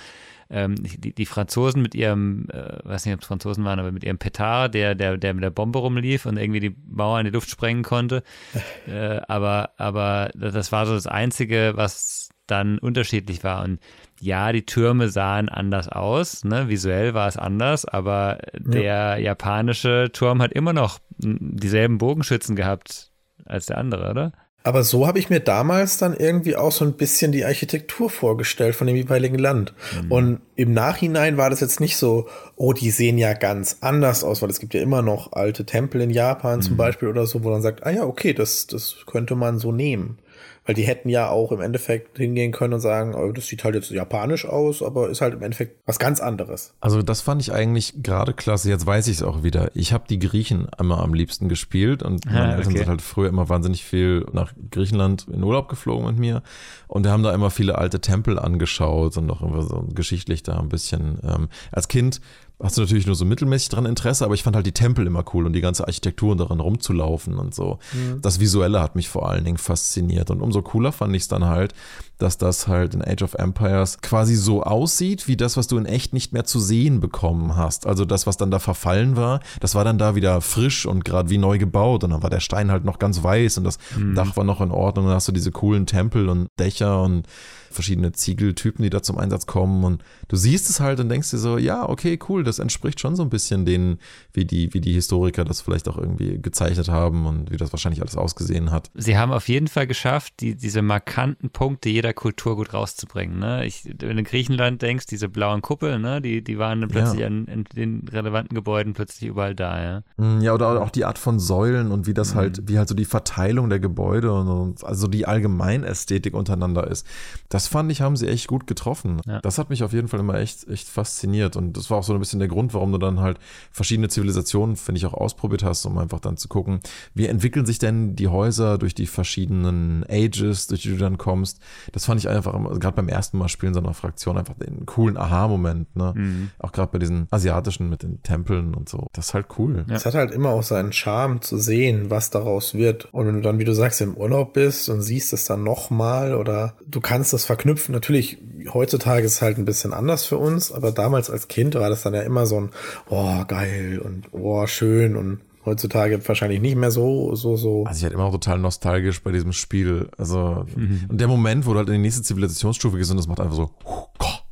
ähm, 0.52 0.74
die, 0.76 1.14
die 1.14 1.26
Franzosen 1.26 1.80
mit 1.80 1.94
ihrem, 1.94 2.46
äh, 2.52 2.78
weiß 2.84 3.06
nicht, 3.06 3.14
ob 3.14 3.22
es 3.22 3.26
Franzosen 3.26 3.64
waren, 3.64 3.78
aber 3.78 3.90
mit 3.90 4.04
ihrem 4.04 4.18
Petard, 4.18 4.74
der, 4.74 4.94
der, 4.94 5.16
der 5.16 5.34
mit 5.34 5.42
der 5.42 5.50
Bombe 5.50 5.78
rumlief 5.78 6.26
und 6.26 6.36
irgendwie 6.36 6.60
die 6.60 6.76
Mauer 6.86 7.18
in 7.20 7.24
die 7.24 7.32
Luft 7.32 7.48
sprengen 7.48 7.82
konnte. 7.82 8.22
äh, 8.86 9.20
aber, 9.28 9.70
aber 9.78 10.30
das 10.34 10.70
war 10.70 10.86
so 10.86 10.94
das 10.94 11.06
Einzige, 11.06 11.72
was 11.74 12.31
dann 12.46 12.78
unterschiedlich 12.78 13.44
war. 13.44 13.64
Und 13.64 13.78
ja, 14.20 14.52
die 14.52 14.66
Türme 14.66 15.08
sahen 15.08 15.48
anders 15.48 15.88
aus, 15.88 16.44
ne? 16.44 16.68
visuell 16.68 17.14
war 17.14 17.28
es 17.28 17.36
anders, 17.36 17.84
aber 17.84 18.38
der 18.54 18.82
ja. 18.82 19.16
japanische 19.16 20.10
Turm 20.12 20.42
hat 20.42 20.52
immer 20.52 20.72
noch 20.72 20.98
dieselben 21.18 21.98
Bogenschützen 21.98 22.56
gehabt 22.56 23.10
als 23.44 23.66
der 23.66 23.78
andere, 23.78 24.10
oder? 24.10 24.32
Aber 24.64 24.84
so 24.84 25.06
habe 25.06 25.18
ich 25.18 25.28
mir 25.28 25.40
damals 25.40 25.98
dann 25.98 26.14
irgendwie 26.14 26.54
auch 26.54 26.70
so 26.70 26.84
ein 26.84 26.92
bisschen 26.92 27.32
die 27.32 27.44
Architektur 27.44 28.08
vorgestellt 28.08 28.76
von 28.76 28.86
dem 28.86 28.94
jeweiligen 28.94 29.38
Land. 29.38 29.74
Mhm. 30.04 30.12
Und 30.12 30.40
im 30.54 30.72
Nachhinein 30.72 31.36
war 31.36 31.50
das 31.50 31.60
jetzt 31.60 31.80
nicht 31.80 31.96
so, 31.96 32.28
oh, 32.54 32.72
die 32.72 32.90
sehen 32.90 33.18
ja 33.18 33.32
ganz 33.32 33.78
anders 33.80 34.22
aus, 34.22 34.40
weil 34.40 34.50
es 34.50 34.60
gibt 34.60 34.74
ja 34.74 34.80
immer 34.80 35.02
noch 35.02 35.32
alte 35.32 35.66
Tempel 35.66 36.00
in 36.00 36.10
Japan 36.10 36.58
mhm. 36.58 36.62
zum 36.62 36.76
Beispiel 36.76 37.08
oder 37.08 37.26
so, 37.26 37.42
wo 37.42 37.50
man 37.50 37.62
sagt, 37.62 37.84
ah 37.84 37.90
ja, 37.90 38.04
okay, 38.04 38.34
das, 38.34 38.68
das 38.68 38.98
könnte 39.06 39.34
man 39.34 39.58
so 39.58 39.72
nehmen. 39.72 40.18
Weil 40.64 40.74
die 40.74 40.82
hätten 40.82 41.08
ja 41.08 41.28
auch 41.28 41.50
im 41.50 41.60
Endeffekt 41.60 42.18
hingehen 42.18 42.52
können 42.52 42.74
und 42.74 42.80
sagen, 42.80 43.14
oh, 43.14 43.32
das 43.32 43.46
sieht 43.46 43.64
halt 43.64 43.74
jetzt 43.74 43.90
japanisch 43.90 44.46
aus, 44.46 44.82
aber 44.82 45.10
ist 45.10 45.20
halt 45.20 45.34
im 45.34 45.42
Endeffekt 45.42 45.80
was 45.86 45.98
ganz 45.98 46.20
anderes. 46.20 46.74
Also 46.80 47.02
das 47.02 47.20
fand 47.20 47.42
ich 47.42 47.52
eigentlich 47.52 47.94
gerade 48.02 48.32
klasse. 48.32 48.68
Jetzt 48.68 48.86
weiß 48.86 49.08
ich 49.08 49.16
es 49.16 49.22
auch 49.22 49.42
wieder. 49.42 49.70
Ich 49.74 49.92
habe 49.92 50.04
die 50.08 50.18
Griechen 50.18 50.68
immer 50.78 51.00
am 51.00 51.14
liebsten 51.14 51.48
gespielt 51.48 52.02
und 52.02 52.26
meine 52.26 52.40
ah, 52.40 52.56
Eltern 52.56 52.66
okay. 52.68 52.78
sind 52.78 52.88
halt 52.88 53.02
früher 53.02 53.28
immer 53.28 53.48
wahnsinnig 53.48 53.84
viel 53.84 54.26
nach 54.32 54.52
Griechenland 54.70 55.26
in 55.32 55.42
Urlaub 55.42 55.68
geflogen 55.68 56.06
mit 56.06 56.18
mir 56.18 56.42
und 56.86 57.04
wir 57.04 57.10
haben 57.10 57.22
da 57.22 57.34
immer 57.34 57.50
viele 57.50 57.78
alte 57.78 58.00
Tempel 58.00 58.38
angeschaut 58.38 59.16
und 59.16 59.30
auch 59.30 59.42
immer 59.42 59.62
so 59.62 59.84
geschichtlich 59.92 60.42
da 60.42 60.58
ein 60.58 60.68
bisschen. 60.68 61.18
Ähm, 61.24 61.48
als 61.72 61.88
Kind 61.88 62.20
hast 62.62 62.76
du 62.76 62.82
natürlich 62.82 63.06
nur 63.06 63.14
so 63.14 63.24
mittelmäßig 63.24 63.68
dran 63.70 63.86
Interesse, 63.86 64.24
aber 64.24 64.34
ich 64.34 64.42
fand 64.42 64.56
halt 64.56 64.66
die 64.66 64.72
Tempel 64.72 65.06
immer 65.06 65.24
cool 65.34 65.46
und 65.46 65.52
die 65.52 65.60
ganze 65.60 65.86
Architektur 65.86 66.32
und 66.32 66.38
daran 66.38 66.60
rumzulaufen 66.60 67.38
und 67.38 67.54
so. 67.54 67.78
Mhm. 67.92 68.20
Das 68.22 68.40
Visuelle 68.40 68.80
hat 68.80 68.96
mich 68.96 69.08
vor 69.08 69.28
allen 69.28 69.44
Dingen 69.44 69.58
fasziniert 69.58 70.30
und 70.30 70.40
umso 70.40 70.62
cooler 70.62 70.92
fand 70.92 71.14
ich 71.16 71.22
es 71.22 71.28
dann 71.28 71.46
halt, 71.46 71.74
dass 72.18 72.38
das 72.38 72.68
halt 72.68 72.94
in 72.94 73.02
Age 73.02 73.22
of 73.22 73.34
Empires 73.34 74.00
quasi 74.00 74.36
so 74.36 74.62
aussieht, 74.62 75.26
wie 75.26 75.36
das, 75.36 75.56
was 75.56 75.66
du 75.66 75.76
in 75.76 75.86
echt 75.86 76.12
nicht 76.12 76.32
mehr 76.32 76.44
zu 76.44 76.60
sehen 76.60 77.00
bekommen 77.00 77.56
hast. 77.56 77.86
Also 77.86 78.04
das, 78.04 78.26
was 78.26 78.36
dann 78.36 78.50
da 78.50 78.60
verfallen 78.60 79.16
war, 79.16 79.40
das 79.60 79.74
war 79.74 79.84
dann 79.84 79.98
da 79.98 80.14
wieder 80.14 80.40
frisch 80.40 80.86
und 80.86 81.04
gerade 81.04 81.30
wie 81.30 81.38
neu 81.38 81.58
gebaut 81.58 82.04
und 82.04 82.10
dann 82.10 82.22
war 82.22 82.30
der 82.30 82.40
Stein 82.40 82.70
halt 82.70 82.84
noch 82.84 82.98
ganz 82.98 83.22
weiß 83.22 83.58
und 83.58 83.64
das 83.64 83.78
mhm. 83.96 84.14
Dach 84.14 84.36
war 84.36 84.44
noch 84.44 84.60
in 84.60 84.70
Ordnung 84.70 85.06
und 85.06 85.10
dann 85.10 85.16
hast 85.16 85.28
du 85.28 85.32
diese 85.32 85.50
coolen 85.50 85.86
Tempel 85.86 86.28
und 86.28 86.46
Dächer 86.58 87.02
und 87.02 87.26
verschiedene 87.72 88.12
Ziegeltypen, 88.12 88.82
die 88.82 88.90
da 88.90 89.02
zum 89.02 89.18
Einsatz 89.18 89.46
kommen. 89.46 89.84
Und 89.84 90.04
du 90.28 90.36
siehst 90.36 90.70
es 90.70 90.80
halt 90.80 91.00
und 91.00 91.08
denkst 91.08 91.30
dir 91.30 91.38
so, 91.38 91.58
ja, 91.58 91.88
okay, 91.88 92.18
cool, 92.28 92.44
das 92.44 92.51
entspricht 92.58 93.00
schon 93.00 93.16
so 93.16 93.22
ein 93.22 93.30
bisschen 93.30 93.64
denen, 93.64 93.98
wie 94.32 94.44
die, 94.44 94.74
wie 94.74 94.80
die 94.80 94.92
Historiker 94.92 95.44
das 95.44 95.62
vielleicht 95.62 95.88
auch 95.88 95.96
irgendwie 95.96 96.38
gezeichnet 96.40 96.88
haben 96.88 97.26
und 97.26 97.50
wie 97.50 97.56
das 97.56 97.72
wahrscheinlich 97.72 98.02
alles 98.02 98.16
ausgesehen 98.16 98.70
hat. 98.70 98.90
Sie 98.94 99.16
haben 99.16 99.32
auf 99.32 99.48
jeden 99.48 99.68
Fall 99.68 99.86
geschafft, 99.86 100.34
die, 100.40 100.54
diese 100.54 100.82
markanten 100.82 101.50
Punkte 101.50 101.88
jeder 101.88 102.12
Kultur 102.12 102.56
gut 102.56 102.74
rauszubringen. 102.74 103.38
Ne? 103.38 103.64
Ich, 103.64 103.84
wenn 103.84 103.98
du 103.98 104.18
in 104.18 104.24
Griechenland 104.24 104.82
denkst, 104.82 105.06
diese 105.06 105.28
blauen 105.28 105.62
Kuppeln, 105.62 106.02
ne? 106.02 106.20
die, 106.20 106.44
die 106.44 106.58
waren 106.58 106.82
dann 106.82 106.90
plötzlich 106.90 107.20
ja. 107.20 107.26
an, 107.26 107.46
in 107.46 107.64
den 107.74 108.08
relevanten 108.08 108.54
Gebäuden 108.54 108.92
plötzlich 108.92 109.30
überall 109.30 109.54
da. 109.54 109.82
Ja, 109.82 110.02
mm, 110.18 110.40
ja 110.42 110.52
oder 110.52 110.82
auch 110.82 110.90
die 110.90 111.06
Art 111.06 111.18
von 111.18 111.38
Säulen 111.38 111.90
und 111.90 112.06
wie 112.06 112.14
das 112.14 112.34
mhm. 112.34 112.38
halt, 112.38 112.68
wie 112.68 112.78
halt 112.78 112.88
so 112.88 112.94
die 112.94 113.06
Verteilung 113.06 113.70
der 113.70 113.80
Gebäude 113.80 114.32
und, 114.32 114.84
also 114.84 115.06
die 115.06 115.26
Allgemeinästhetik 115.26 116.34
untereinander 116.34 116.86
ist. 116.86 117.06
Das 117.48 117.62
das 117.62 117.68
fand 117.68 117.92
ich, 117.92 118.00
haben 118.00 118.16
sie 118.16 118.26
echt 118.26 118.48
gut 118.48 118.66
getroffen. 118.66 119.20
Ja. 119.24 119.40
Das 119.40 119.56
hat 119.56 119.70
mich 119.70 119.84
auf 119.84 119.92
jeden 119.92 120.08
Fall 120.08 120.18
immer 120.18 120.34
echt, 120.34 120.66
echt 120.66 120.88
fasziniert. 120.88 121.54
Und 121.54 121.76
das 121.76 121.90
war 121.90 121.98
auch 121.98 122.02
so 122.02 122.12
ein 122.12 122.18
bisschen 122.18 122.31
der 122.38 122.48
Grund, 122.48 122.74
warum 122.74 122.92
du 122.92 122.98
dann 122.98 123.20
halt 123.20 123.38
verschiedene 123.70 124.08
Zivilisationen, 124.08 124.76
finde 124.76 124.98
ich, 124.98 125.06
auch 125.06 125.14
ausprobiert 125.14 125.62
hast, 125.62 125.84
um 125.86 125.98
einfach 125.98 126.20
dann 126.20 126.36
zu 126.36 126.48
gucken, 126.48 126.80
wie 127.14 127.26
entwickeln 127.26 127.66
sich 127.66 127.78
denn 127.78 128.16
die 128.16 128.28
Häuser 128.28 128.78
durch 128.78 128.94
die 128.94 129.06
verschiedenen 129.06 130.04
Ages, 130.08 130.66
durch 130.66 130.82
die 130.82 130.90
du 130.90 130.96
dann 130.96 131.18
kommst. 131.18 131.60
Das 131.92 132.06
fand 132.06 132.20
ich 132.20 132.28
einfach, 132.28 132.52
gerade 132.78 132.96
beim 132.96 133.08
ersten 133.08 133.38
Mal 133.38 133.48
spielen 133.48 133.74
so 133.74 133.80
einer 133.80 133.94
Fraktion, 133.94 134.38
einfach 134.38 134.54
den 134.54 134.86
coolen 134.86 135.16
Aha-Moment. 135.16 135.94
Ne? 135.96 136.12
Mhm. 136.14 136.50
Auch 136.58 136.72
gerade 136.72 136.92
bei 136.92 136.98
diesen 136.98 137.26
asiatischen 137.30 137.88
mit 137.88 138.02
den 138.02 138.22
Tempeln 138.22 138.74
und 138.74 138.88
so. 138.88 139.08
Das 139.12 139.28
ist 139.28 139.34
halt 139.34 139.46
cool. 139.58 139.84
Es 139.88 140.04
ja. 140.04 140.08
hat 140.08 140.14
halt 140.14 140.30
immer 140.32 140.50
auch 140.50 140.62
seinen 140.62 140.92
Charme 140.92 141.40
zu 141.40 141.58
sehen, 141.58 142.10
was 142.10 142.30
daraus 142.30 142.74
wird. 142.74 143.12
Und 143.12 143.26
wenn 143.26 143.34
du 143.34 143.40
dann, 143.40 143.58
wie 143.58 143.64
du 143.64 143.74
sagst, 143.74 144.00
im 144.00 144.16
Urlaub 144.16 144.52
bist 144.52 144.88
und 144.88 145.02
siehst 145.02 145.32
es 145.32 145.44
dann 145.44 145.62
nochmal 145.62 146.34
oder 146.34 146.74
du 146.86 147.00
kannst 147.00 147.32
das 147.32 147.44
verknüpfen. 147.44 147.92
Natürlich, 147.92 148.38
heutzutage 148.72 149.26
ist 149.26 149.34
es 149.34 149.42
halt 149.42 149.58
ein 149.58 149.64
bisschen 149.64 149.92
anders 149.92 150.24
für 150.24 150.38
uns, 150.38 150.72
aber 150.72 150.92
damals 150.92 151.30
als 151.30 151.48
Kind 151.48 151.74
war 151.74 151.90
das 151.90 152.02
dann 152.02 152.14
ja 152.14 152.21
immer 152.24 152.46
so 152.46 152.60
ein, 152.60 152.70
oh, 153.08 153.44
geil 153.46 154.00
und 154.04 154.28
oh, 154.32 154.66
schön 154.66 155.16
und 155.16 155.40
heutzutage 155.64 156.26
wahrscheinlich 156.26 156.60
nicht 156.60 156.76
mehr 156.76 156.90
so, 156.90 157.34
so, 157.34 157.56
so. 157.56 157.84
Also 157.84 157.98
ich 157.98 158.04
halt 158.04 158.14
immer 158.14 158.30
total 158.30 158.58
nostalgisch 158.58 159.22
bei 159.22 159.32
diesem 159.32 159.52
Spiel. 159.52 160.08
Also, 160.18 160.66
mhm. 160.74 161.06
und 161.08 161.20
der 161.20 161.28
Moment, 161.28 161.66
wo 161.66 161.72
du 161.72 161.78
halt 161.78 161.88
in 161.88 161.94
die 161.94 162.00
nächste 162.00 162.22
Zivilisationsstufe 162.22 162.96
gehst 162.96 163.10
und 163.10 163.16
das 163.16 163.28
macht 163.28 163.40
einfach 163.40 163.54
so, 163.54 163.70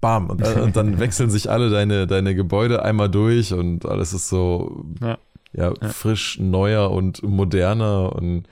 bam, 0.00 0.30
und, 0.30 0.40
äh, 0.40 0.60
und, 0.60 0.76
dann 0.76 0.98
wechseln 1.00 1.30
sich 1.30 1.50
alle 1.50 1.70
deine, 1.70 2.06
deine 2.06 2.34
Gebäude 2.34 2.82
einmal 2.82 3.10
durch 3.10 3.52
und 3.52 3.86
alles 3.86 4.12
ist 4.12 4.28
so, 4.28 4.84
ja, 5.00 5.18
ja, 5.52 5.72
ja. 5.80 5.88
frisch, 5.88 6.38
neuer 6.38 6.90
und 6.90 7.22
moderner 7.22 8.14
und 8.14 8.44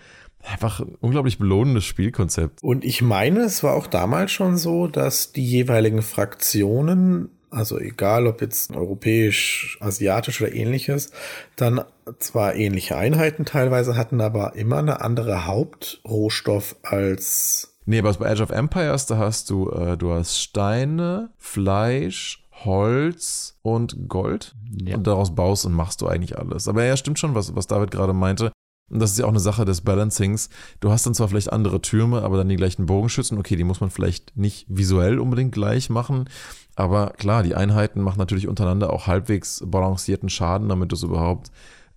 einfach 0.51 0.81
ein 0.81 0.97
unglaublich 1.01 1.39
belohnendes 1.39 1.85
Spielkonzept. 1.85 2.63
Und 2.63 2.85
ich 2.85 3.03
meine, 3.03 3.41
es 3.41 3.63
war 3.63 3.75
auch 3.75 3.87
damals 3.87 4.33
schon 4.33 4.57
so, 4.57 4.87
dass 4.87 5.33
die 5.33 5.45
jeweiligen 5.45 6.03
Fraktionen, 6.03 7.29
also 7.51 7.79
egal 7.79 8.27
ob 8.27 8.41
jetzt 8.41 8.75
europäisch, 8.75 9.79
asiatisch 9.81 10.41
oder 10.41 10.53
ähnliches, 10.53 11.11
dann 11.57 11.83
zwar 12.19 12.55
ähnliche 12.55 12.97
Einheiten 12.97 13.45
teilweise 13.45 13.97
hatten, 13.97 14.21
aber 14.21 14.55
immer 14.55 14.79
eine 14.79 15.01
andere 15.01 15.47
Hauptrohstoff 15.47 16.77
als 16.83 17.75
Nee, 17.89 18.01
aber 18.01 18.13
bei 18.13 18.31
Age 18.31 18.43
of 18.43 18.51
Empires, 18.51 19.07
da 19.07 19.17
hast 19.17 19.49
du, 19.49 19.71
äh, 19.71 19.97
du 19.97 20.13
hast 20.13 20.39
Steine, 20.39 21.31
Fleisch, 21.39 22.47
Holz 22.65 23.59
und 23.63 24.11
Gold. 24.11 24.55
Ja. 24.85 24.97
Und 24.97 25.07
daraus 25.07 25.35
baust 25.35 25.65
und 25.65 25.73
machst 25.73 26.03
du 26.03 26.07
eigentlich 26.07 26.37
alles. 26.37 26.69
Aber 26.69 26.85
ja, 26.85 26.99
stimmt 26.99 27.19
schon, 27.19 27.35
was, 27.35 27.57
was 27.57 27.67
David 27.67 27.91
gerade 27.91 28.13
meinte. 28.13 28.53
Und 28.91 29.01
das 29.01 29.13
ist 29.13 29.19
ja 29.19 29.25
auch 29.25 29.31
eine 29.31 29.41
Sache 29.41 29.65
des 29.65 29.83
Balancings. 29.83 30.49
Du 30.81 30.91
hast 30.91 31.05
dann 31.07 31.15
zwar 31.15 31.29
vielleicht 31.29 31.53
andere 31.53 31.81
Türme, 31.81 32.23
aber 32.23 32.37
dann 32.37 32.49
die 32.49 32.57
gleichen 32.57 32.87
Bogenschützen. 32.87 33.39
Okay, 33.39 33.57
die 33.57 33.65
muss 33.65 33.81
man 33.81 33.91
vielleicht 33.91 34.37
nicht 34.37 34.67
visuell 34.69 35.19
unbedingt 35.19 35.53
gleich 35.53 35.91
machen. 35.91 36.29
Aber 36.79 37.13
klar, 37.19 37.43
die 37.43 37.57
Einheiten 37.57 38.01
machen 38.01 38.19
natürlich 38.19 38.47
untereinander 38.47 38.93
auch 38.93 39.09
halbwegs 39.09 39.65
balancierten 39.67 40.29
Schaden, 40.29 40.69
damit 40.69 40.93
du 40.93 40.95
es 40.95 41.03
überhaupt 41.03 41.51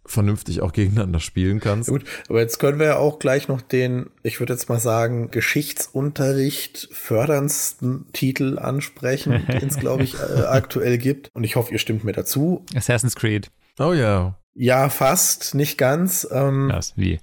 vernünftig 0.08 0.62
auch 0.62 0.74
gegeneinander 0.74 1.20
spielen 1.20 1.60
kannst. 1.60 1.88
Gut, 1.88 2.04
aber 2.28 2.40
jetzt 2.40 2.58
können 2.58 2.80
wir 2.80 2.88
ja 2.88 2.96
auch 2.98 3.20
gleich 3.20 3.48
noch 3.48 3.62
den, 3.62 4.10
ich 4.24 4.40
würde 4.40 4.54
jetzt 4.54 4.70
mal 4.70 4.80
sagen, 4.80 5.30
Geschichtsunterricht 5.30 6.90
förderndsten 6.92 8.08
Titel 8.12 8.58
ansprechen, 8.58 9.46
den 9.62 9.70
es, 9.70 9.78
glaube 9.78 10.02
ich, 10.02 10.16
äh, 10.16 10.46
aktuell 10.48 10.98
gibt. 10.98 11.30
Und 11.36 11.44
ich 11.44 11.56
hoffe, 11.56 11.72
ihr 11.72 11.80
stimmt 11.80 12.04
mir 12.04 12.14
dazu. 12.14 12.66
Assassin's 12.76 13.16
Creed. 13.16 13.52
Oh 13.78 13.94
ja. 13.94 14.40
Ja, 14.56 14.90
fast, 14.90 15.54
nicht 15.54 15.78
ganz. 15.78 16.28
Ähm, 16.32 16.72
Was? 16.74 16.98
Wie? 16.98 17.20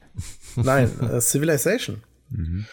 Nein, 0.55 0.91
äh, 1.01 1.21
Civilization. 1.21 2.05
Mhm. 2.31 2.67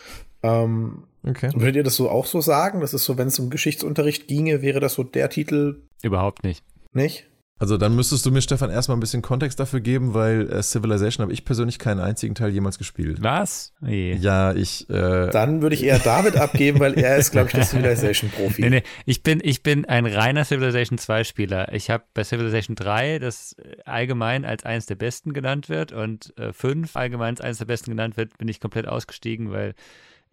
Ähm, 0.43 1.04
okay. 1.28 1.52
Würdet 1.54 1.76
ihr 1.76 1.84
das 1.84 1.96
so 1.96 2.10
auch 2.10 2.26
so 2.26 2.42
sagen? 2.42 2.82
Das 2.82 2.94
ist 2.94 3.06
so, 3.06 3.18
wenn 3.18 3.28
es 3.28 3.40
um 3.40 3.50
Geschichtsunterricht 3.50 4.28
ginge, 4.28 4.62
wäre 4.62 4.80
das 4.80 4.94
so 4.94 5.04
der 5.04 5.30
Titel? 5.30 5.84
Überhaupt 6.02 6.44
nicht. 6.44 6.64
Nicht? 6.94 7.28
Also 7.58 7.78
dann 7.78 7.96
müsstest 7.96 8.26
du 8.26 8.32
mir, 8.32 8.42
Stefan, 8.42 8.70
erstmal 8.70 8.98
ein 8.98 9.00
bisschen 9.00 9.22
Kontext 9.22 9.62
dafür 9.62 9.80
geben, 9.80 10.14
weil 10.14 10.52
äh, 10.52 10.62
Civilization 10.62 11.24
habe 11.24 11.32
ich 11.32 11.46
persönlich 11.46 11.80
keinen 11.80 12.02
einzigen 12.02 12.36
Teil 12.36 12.50
jemals 12.50 12.78
gespielt. 12.78 13.20
Was? 13.22 13.72
Nee. 13.80 14.14
Ja, 14.16 14.54
ich. 14.54 14.90
Äh 14.90 15.30
dann 15.30 15.62
würde 15.62 15.74
ich 15.74 15.84
eher 15.84 16.00
David 16.00 16.36
abgeben, 16.40 16.82
weil 16.82 17.00
er 17.00 17.16
ist, 17.16 17.32
glaube 17.32 17.48
ich, 17.48 17.54
der 17.54 17.64
Civilization-Profi. 17.64 18.62
Nee, 18.62 18.70
nee, 18.70 18.84
ich 19.06 19.24
bin, 19.24 19.40
ich 19.42 19.64
bin 19.64 19.86
ein 19.86 20.06
reiner 20.06 20.44
Civilization 20.44 21.00
2-Spieler. 21.00 21.72
Ich 21.72 21.90
habe 21.90 22.04
bei 22.14 22.26
Civilization 22.26 22.76
3, 22.76 23.20
das 23.20 23.56
allgemein 23.86 24.44
als 24.44 24.66
eines 24.66 24.86
der 24.86 24.96
besten 24.96 25.32
genannt 25.32 25.70
wird, 25.70 25.94
und 25.94 26.38
äh, 26.38 26.52
5 26.52 26.94
allgemein 26.98 27.36
als 27.36 27.42
eines 27.42 27.58
der 27.60 27.66
besten 27.66 27.92
genannt 27.92 28.18
wird, 28.18 28.38
bin 28.38 28.50
ich 28.50 28.60
komplett 28.60 28.86
ausgestiegen, 28.86 29.52
weil 29.52 29.76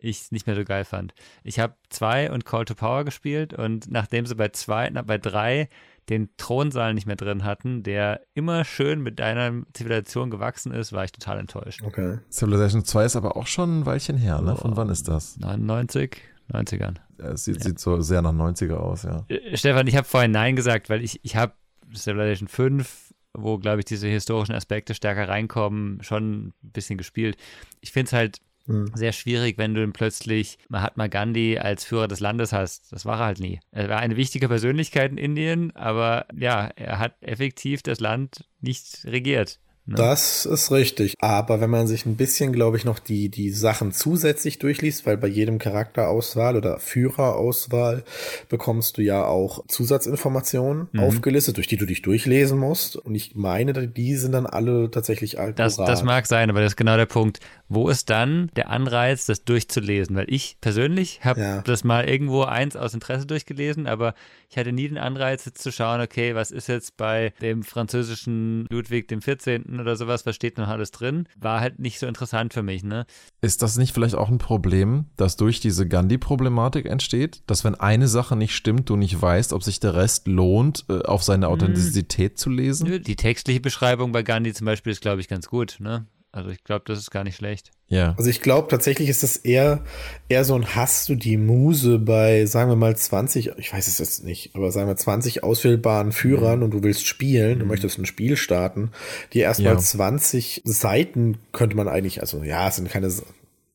ich 0.03 0.21
es 0.23 0.33
nicht 0.33 0.47
mehr 0.47 0.57
so 0.57 0.65
geil 0.65 0.85
fand. 0.85 1.15
Ich 1.45 1.59
habe 1.59 1.75
2 1.91 2.31
und 2.31 2.45
Call 2.45 2.65
to 2.65 2.75
Power 2.75 3.05
gespielt 3.05 3.55
und 3.55 3.91
nachdem 3.91 4.27
sie 4.27 4.35
bei 4.35 4.49
2, 4.49 4.91
bei 4.91 5.19
3 5.19 5.69
den 6.09 6.31
Thronsaal 6.37 6.95
nicht 6.95 7.07
mehr 7.07 7.17
drin 7.17 7.45
hatten, 7.45 7.83
der 7.83 8.23
immer 8.35 8.65
schön 8.65 9.03
mit 9.03 9.21
deiner 9.21 9.63
Zivilisation 9.73 10.31
gewachsen 10.31 10.73
ist, 10.73 10.93
war 10.93 11.05
ich 11.05 11.13
total 11.13 11.39
enttäuscht. 11.39 11.81
Okay. 11.83 12.19
Civilization 12.31 12.85
2 12.85 13.05
ist 13.05 13.17
aber 13.17 13.37
auch 13.37 13.47
schon 13.47 13.81
ein 13.81 13.87
Weilchen 13.87 14.17
her, 14.17 14.41
ne? 14.43 14.57
Von 14.57 14.73
oh, 14.73 14.77
wann 14.77 14.89
ist 14.89 15.07
das? 15.07 15.39
99, 15.39 16.17
90ern. 16.53 16.97
Es 17.19 17.45
sieht, 17.45 17.59
ja. 17.59 17.63
sieht 17.63 17.79
so 17.79 18.01
sehr 18.01 18.21
nach 18.21 18.33
90er 18.33 18.75
aus, 18.75 19.05
ja. 19.05 19.25
Äh, 19.29 19.57
Stefan, 19.57 19.87
ich 19.87 19.97
habe 19.97 20.07
vorhin 20.07 20.33
Nein 20.33 20.57
gesagt, 20.57 20.91
weil 20.91 21.05
ich, 21.05 21.21
ich 21.23 21.37
habe 21.37 21.55
Civilization 21.95 22.49
5, 22.49 23.15
wo, 23.35 23.59
glaube 23.59 23.79
ich, 23.79 23.85
diese 23.85 24.09
historischen 24.09 24.55
Aspekte 24.55 24.95
stärker 24.95 25.29
reinkommen, 25.29 26.03
schon 26.03 26.49
ein 26.49 26.55
bisschen 26.63 26.99
gespielt. 26.99 27.37
Ich 27.81 27.93
finde 27.93 28.07
es 28.07 28.13
halt 28.13 28.41
Mhm. 28.67 28.91
Sehr 28.95 29.13
schwierig, 29.13 29.59
wenn 29.59 29.75
du 29.75 29.81
dann 29.81 29.93
plötzlich 29.93 30.59
Mahatma 30.69 31.07
Gandhi 31.07 31.59
als 31.59 31.85
Führer 31.85 32.09
des 32.09 32.21
Landes 32.21 32.53
hast. 32.53 32.93
Das 32.93 33.05
war 33.05 33.19
er 33.21 33.27
halt 33.27 33.41
nie. 33.41 33.61
Er 33.71 33.89
war 33.89 33.99
eine 33.99 34.17
wichtige 34.17 34.49
Persönlichkeit 34.49 35.11
in 35.11 35.19
Indien, 35.19 35.75
aber 35.77 36.27
ja, 36.35 36.71
er 36.77 36.99
hat 36.99 37.15
effektiv 37.21 37.83
das 37.83 38.01
Land 38.01 38.45
nicht 38.61 39.05
regiert. 39.05 39.59
Ne? 39.85 39.97
Das 39.97 40.47
ist 40.47 40.71
richtig. 40.71 41.15
Aber 41.19 41.61
wenn 41.61 41.71
man 41.71 41.89
sich 41.89 42.07
ein 42.07 42.15
bisschen, 42.17 42.53
glaube 42.53 42.77
ich, 42.77 42.85
noch 42.85 43.01
die, 43.01 43.31
die 43.31 43.51
Sachen 43.51 43.91
zusätzlich 43.91 44.61
durchliest, 44.61 45.07
weil 45.07 45.17
bei 45.17 45.27
jedem 45.27 45.59
Charakterauswahl 45.59 46.57
oder 46.57 46.79
Führerauswahl 46.79 48.05
bekommst 48.49 48.97
du 48.97 49.03
ja 49.03 49.25
auch 49.25 49.67
Zusatzinformationen 49.67 50.89
mhm. 50.93 51.01
aufgelistet, 51.01 51.57
durch 51.57 51.67
die 51.67 51.79
du 51.79 51.87
dich 51.87 52.03
durchlesen 52.03 52.59
musst. 52.59 52.95
Und 52.95 53.17
ich 53.17 53.35
meine, 53.35 53.89
die 53.89 54.15
sind 54.15 54.33
dann 54.33 54.47
alle 54.47 54.89
tatsächlich 54.89 55.41
alt. 55.41 55.59
Das, 55.59 55.77
das 55.77 56.05
mag 56.05 56.27
sein, 56.27 56.49
aber 56.49 56.61
das 56.61 56.73
ist 56.73 56.77
genau 56.77 56.97
der 56.97 57.07
Punkt. 57.07 57.41
Wo 57.75 57.89
ist 57.89 58.11
dann 58.11 58.51
der 58.55 58.69
Anreiz, 58.69 59.25
das 59.25 59.45
durchzulesen? 59.45 60.15
Weil 60.15 60.27
ich 60.29 60.59
persönlich 60.61 61.25
habe 61.25 61.41
ja. 61.41 61.63
das 61.63 61.85
mal 61.85 62.07
irgendwo 62.09 62.43
eins 62.43 62.77
aus 62.77 62.93
Interesse 62.93 63.27
durchgelesen, 63.27 63.87
aber 63.87 64.15
ich 64.51 64.59
hatte 64.59 64.73
nie 64.73 64.87
den 64.87 64.99
Anreiz, 64.99 65.47
jetzt 65.47 65.63
zu 65.63 65.73
schauen, 65.73 66.03
okay, 66.03 66.35
was 66.35 66.51
ist 66.51 66.69
jetzt 66.69 66.99
bei 66.99 67.33
dem 67.41 67.63
französischen 67.63 68.67
Ludwig 68.69 69.09
dem 69.09 69.23
14. 69.23 69.81
oder 69.81 69.97
sowas, 69.97 70.27
was 70.27 70.37
steht 70.37 70.59
noch 70.59 70.69
alles 70.69 70.91
drin? 70.91 71.27
War 71.41 71.61
halt 71.61 71.79
nicht 71.79 71.99
so 71.99 72.07
interessant 72.07 72.53
für 72.53 72.63
mich, 72.63 72.85
ne? 72.85 73.07
Ist 73.41 73.63
das 73.63 73.79
nicht 73.79 73.95
vielleicht 73.95 74.17
auch 74.17 74.29
ein 74.29 74.37
Problem, 74.37 75.07
das 75.17 75.39
durch 75.39 75.61
diese 75.61 75.89
Gandhi-Problematik 75.89 76.85
entsteht? 76.85 77.43
Dass 77.47 77.65
wenn 77.65 77.75
eine 77.75 78.07
Sache 78.07 78.37
nicht 78.37 78.55
stimmt, 78.55 78.91
du 78.91 78.97
nicht 78.97 79.21
weißt, 79.21 79.55
ob 79.55 79.63
sich 79.63 79.81
der 79.81 79.95
Rest 79.95 80.29
lohnt, 80.29 80.85
äh, 80.91 81.01
auf 81.05 81.23
seine 81.23 81.47
hm. 81.47 81.53
Authentizität 81.55 82.33
hm. 82.33 82.37
zu 82.37 82.51
lesen? 82.51 83.03
Die 83.03 83.17
textliche 83.17 83.61
Beschreibung 83.61 84.13
bei 84.13 84.23
Gandhi 84.23 84.53
zum 84.53 84.67
Beispiel 84.67 84.93
ist, 84.93 85.01
glaube 85.01 85.23
ich, 85.23 85.29
ganz 85.29 85.49
gut, 85.49 85.77
ne? 85.81 86.05
Also 86.33 86.49
ich 86.49 86.65
glaube, 86.65 86.85
das 86.87 86.99
ist 86.99 87.11
gar 87.11 87.25
nicht 87.25 87.37
schlecht. 87.37 87.73
Ja. 87.89 88.15
Also 88.17 88.31
ich 88.31 88.41
glaube 88.41 88.69
tatsächlich 88.69 89.11
ist 89.11 89.23
das 89.23 89.37
eher, 89.37 89.85
eher 90.31 90.47
so 90.47 90.55
ein 90.55 90.75
Hast 90.75 91.11
du 91.11 91.15
die 91.15 91.37
Muse 91.37 91.99
bei, 91.99 92.47
sagen 92.47 92.71
wir 92.71 92.77
mal 92.77 92.97
20, 92.97 93.59
ich 93.59 93.71
weiß 93.71 93.87
es 93.87 93.99
jetzt 93.99 94.25
nicht, 94.25 94.57
aber 94.57 94.73
sagen 94.73 94.89
wir 94.89 94.97
20 94.97 95.45
auswählbaren 95.45 96.11
Führern 96.11 96.61
mhm. 96.61 96.65
und 96.65 96.71
du 96.71 96.83
willst 96.83 97.07
spielen, 97.07 97.59
du 97.59 97.67
mhm. 97.67 97.71
möchtest 97.71 97.99
ein 97.99 98.07
Spiel 98.07 98.39
starten, 98.39 98.93
die 99.35 99.41
erstmal 99.41 99.75
ja. 99.75 99.79
20 99.79 100.63
Seiten 100.65 101.37
könnte 101.53 101.77
man 101.77 101.87
eigentlich, 101.87 102.23
also 102.23 102.43
ja, 102.43 102.67
es 102.67 102.77
sind 102.77 102.89
keine 102.89 103.11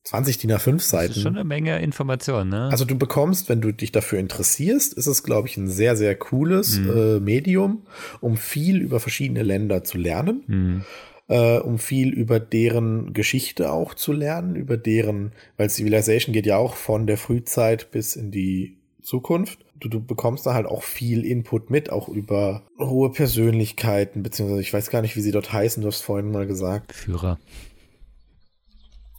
20 0.02 0.38
DIN 0.38 0.52
A5 0.52 0.80
Seiten. 0.80 1.08
Das 1.08 1.16
ist 1.18 1.22
schon 1.22 1.36
eine 1.36 1.44
Menge 1.44 1.78
Informationen, 1.80 2.50
ne? 2.50 2.70
Also 2.72 2.86
du 2.86 2.98
bekommst, 2.98 3.48
wenn 3.48 3.60
du 3.60 3.70
dich 3.70 3.92
dafür 3.92 4.18
interessierst, 4.18 4.94
ist 4.94 5.06
es, 5.06 5.22
glaube 5.22 5.46
ich, 5.46 5.56
ein 5.58 5.68
sehr, 5.68 5.96
sehr 5.96 6.16
cooles 6.16 6.78
mhm. 6.78 6.90
äh, 6.90 7.20
Medium, 7.20 7.82
um 8.20 8.36
viel 8.36 8.78
über 8.80 8.98
verschiedene 8.98 9.44
Länder 9.44 9.84
zu 9.84 9.96
lernen. 9.96 10.42
Mhm 10.48 10.84
äh, 11.28 11.58
um 11.58 11.78
viel 11.78 12.08
über 12.10 12.40
deren 12.40 13.12
Geschichte 13.12 13.70
auch 13.70 13.94
zu 13.94 14.12
lernen, 14.12 14.56
über 14.56 14.76
deren, 14.76 15.32
weil 15.56 15.70
Civilization 15.70 16.32
geht 16.32 16.46
ja 16.46 16.56
auch 16.56 16.74
von 16.74 17.06
der 17.06 17.18
Frühzeit 17.18 17.90
bis 17.90 18.16
in 18.16 18.30
die 18.30 18.78
Zukunft. 19.02 19.64
Du, 19.78 19.88
du 19.88 20.04
bekommst 20.04 20.44
da 20.46 20.54
halt 20.54 20.66
auch 20.66 20.82
viel 20.82 21.24
Input 21.24 21.70
mit, 21.70 21.90
auch 21.90 22.08
über 22.08 22.62
hohe 22.78 23.12
Persönlichkeiten, 23.12 24.22
beziehungsweise 24.22 24.60
ich 24.60 24.72
weiß 24.72 24.90
gar 24.90 25.02
nicht, 25.02 25.16
wie 25.16 25.20
sie 25.20 25.30
dort 25.30 25.52
heißen, 25.52 25.82
du 25.82 25.88
hast 25.88 26.02
vorhin 26.02 26.32
mal 26.32 26.46
gesagt. 26.46 26.92
Führer. 26.92 27.38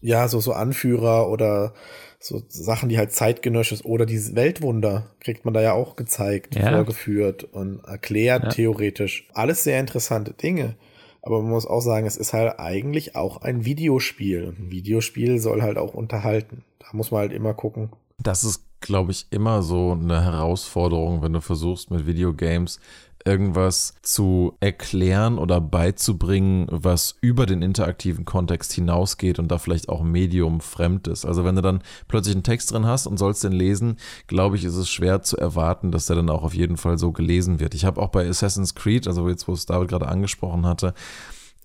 Ja, 0.02 0.28
so, 0.28 0.40
so 0.40 0.54
Anführer 0.54 1.30
oder 1.30 1.74
so 2.20 2.42
Sachen, 2.48 2.90
die 2.90 2.98
halt 2.98 3.12
zeitgenössisch 3.12 3.80
ist 3.80 3.86
oder 3.86 4.06
diese 4.06 4.36
Weltwunder 4.36 5.08
kriegt 5.22 5.46
man 5.46 5.54
da 5.54 5.62
ja 5.62 5.74
auch 5.74 5.96
gezeigt, 5.96 6.56
ja. 6.56 6.72
vorgeführt 6.72 7.46
und 7.46 7.84
erklärt 7.86 8.44
ja. 8.44 8.50
theoretisch. 8.50 9.28
Alles 9.34 9.64
sehr 9.64 9.80
interessante 9.80 10.34
Dinge. 10.34 10.76
Aber 11.22 11.42
man 11.42 11.52
muss 11.52 11.66
auch 11.66 11.82
sagen, 11.82 12.08
es 12.08 12.18
ist 12.18 12.34
halt 12.34 12.60
eigentlich 12.60 13.16
auch 13.16 13.42
ein 13.42 13.66
Videospiel. 13.66 14.56
Ein 14.58 14.72
Videospiel 14.72 15.40
soll 15.40 15.62
halt 15.62 15.78
auch 15.78 15.94
unterhalten. 15.94 16.64
Da 16.80 16.88
muss 16.94 17.12
man 17.12 17.22
halt 17.22 17.34
immer 17.34 17.54
gucken. 17.54 17.90
Das 18.18 18.44
ist, 18.44 18.64
glaube 18.80 19.12
ich, 19.12 19.28
immer 19.30 19.62
so 19.62 19.92
eine 19.92 20.24
Herausforderung, 20.24 21.22
wenn 21.22 21.34
du 21.34 21.42
versuchst, 21.42 21.92
mit 21.92 22.06
Videogames 22.06 22.80
irgendwas 23.26 23.94
zu 24.02 24.56
erklären 24.60 25.38
oder 25.38 25.62
beizubringen, 25.62 26.68
was 26.70 27.16
über 27.22 27.46
den 27.46 27.62
interaktiven 27.62 28.26
Kontext 28.26 28.74
hinausgeht 28.74 29.40
und 29.40 29.50
da 29.50 29.58
vielleicht 29.58 29.90
auch 29.90 30.04
Medium 30.04 30.62
fremd 30.62 31.08
ist. 31.08 31.26
Also 31.26 31.44
wenn 31.44 31.56
du 31.56 31.62
dann 31.62 31.82
plötzlich 32.08 32.36
einen 32.36 32.44
Text 32.44 32.72
drin 32.72 32.86
hast 32.86 33.08
und 33.08 33.18
sollst 33.18 33.44
den 33.44 33.52
lesen, 33.52 33.98
glaube 34.28 34.56
ich, 34.56 34.66
ist 34.66 34.76
es 34.76 34.90
schwer 34.90 35.22
zu 35.22 35.38
erwarten, 35.38 35.92
dass 35.92 36.06
der 36.06 36.16
dann 36.16 36.30
auch 36.30 36.44
auf 36.44 36.54
jeden 36.54 36.78
Fall 36.78 36.98
so 36.98 37.12
gelesen 37.12 37.60
wird. 37.60 37.74
Ich 37.74 37.86
habe 37.86 38.02
auch 38.02 38.10
bei 38.10 38.28
Assassin's 38.28 38.76
Creed, 38.76 39.08
also 39.08 39.28
jetzt 39.30 39.48
wo 39.48 39.54
es 39.54 39.66
David 39.66 39.90
gerade 39.90 40.08
angesprochen 40.08 40.66
hatte, 40.66 40.94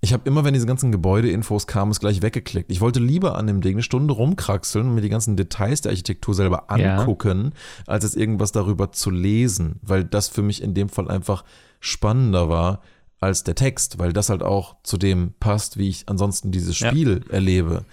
ich 0.04 0.12
habe 0.12 0.28
immer, 0.28 0.44
wenn 0.44 0.54
diese 0.54 0.66
ganzen 0.66 0.92
Gebäudeinfos 0.92 1.66
kamen, 1.66 1.90
es 1.90 1.98
gleich 1.98 2.20
weggeklickt. 2.20 2.70
Ich 2.70 2.80
wollte 2.80 3.00
lieber 3.00 3.36
an 3.36 3.46
dem 3.46 3.62
Ding 3.62 3.76
eine 3.76 3.82
Stunde 3.82 4.12
rumkraxeln 4.12 4.86
und 4.86 4.94
mir 4.94 5.00
die 5.00 5.08
ganzen 5.08 5.34
Details 5.36 5.80
der 5.80 5.90
Architektur 5.90 6.34
selber 6.34 6.70
angucken, 6.70 7.52
ja. 7.52 7.84
als 7.86 8.04
es 8.04 8.14
irgendwas 8.14 8.52
darüber 8.52 8.92
zu 8.92 9.10
lesen, 9.10 9.80
weil 9.82 10.04
das 10.04 10.28
für 10.28 10.42
mich 10.42 10.62
in 10.62 10.74
dem 10.74 10.90
Fall 10.90 11.10
einfach 11.10 11.42
spannender 11.80 12.50
war 12.50 12.82
als 13.18 13.44
der 13.44 13.54
Text, 13.54 13.98
weil 13.98 14.12
das 14.12 14.28
halt 14.28 14.42
auch 14.42 14.76
zu 14.82 14.98
dem 14.98 15.32
passt, 15.40 15.78
wie 15.78 15.88
ich 15.88 16.08
ansonsten 16.08 16.52
dieses 16.52 16.76
Spiel 16.76 17.22
ja. 17.26 17.32
erlebe. 17.32 17.86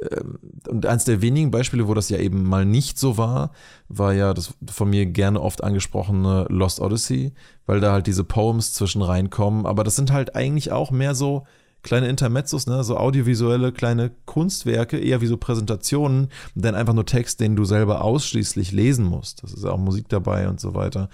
Ähm, 0.00 0.38
und 0.68 0.86
eins 0.86 1.04
der 1.04 1.22
wenigen 1.22 1.50
Beispiele, 1.50 1.88
wo 1.88 1.94
das 1.94 2.08
ja 2.08 2.18
eben 2.18 2.44
mal 2.44 2.64
nicht 2.64 2.98
so 2.98 3.18
war, 3.18 3.52
war 3.88 4.12
ja 4.14 4.34
das 4.34 4.54
von 4.70 4.90
mir 4.90 5.06
gerne 5.06 5.40
oft 5.40 5.62
angesprochene 5.62 6.46
Lost 6.48 6.80
Odyssey, 6.80 7.32
weil 7.66 7.80
da 7.80 7.92
halt 7.92 8.06
diese 8.06 8.24
Poems 8.24 8.72
zwischen 8.72 9.02
reinkommen. 9.02 9.66
Aber 9.66 9.84
das 9.84 9.96
sind 9.96 10.12
halt 10.12 10.34
eigentlich 10.36 10.72
auch 10.72 10.90
mehr 10.90 11.14
so 11.14 11.44
kleine 11.82 12.08
Intermezzos, 12.08 12.66
ne, 12.66 12.84
so 12.84 12.96
audiovisuelle 12.96 13.72
kleine 13.72 14.12
Kunstwerke, 14.24 14.98
eher 14.98 15.20
wie 15.20 15.26
so 15.26 15.36
Präsentationen, 15.36 16.28
denn 16.54 16.74
einfach 16.74 16.94
nur 16.94 17.06
Text, 17.06 17.40
den 17.40 17.56
du 17.56 17.64
selber 17.64 18.04
ausschließlich 18.04 18.72
lesen 18.72 19.04
musst. 19.04 19.42
Das 19.42 19.52
ist 19.52 19.64
auch 19.64 19.78
Musik 19.78 20.08
dabei 20.08 20.48
und 20.48 20.60
so 20.60 20.74
weiter. 20.74 21.08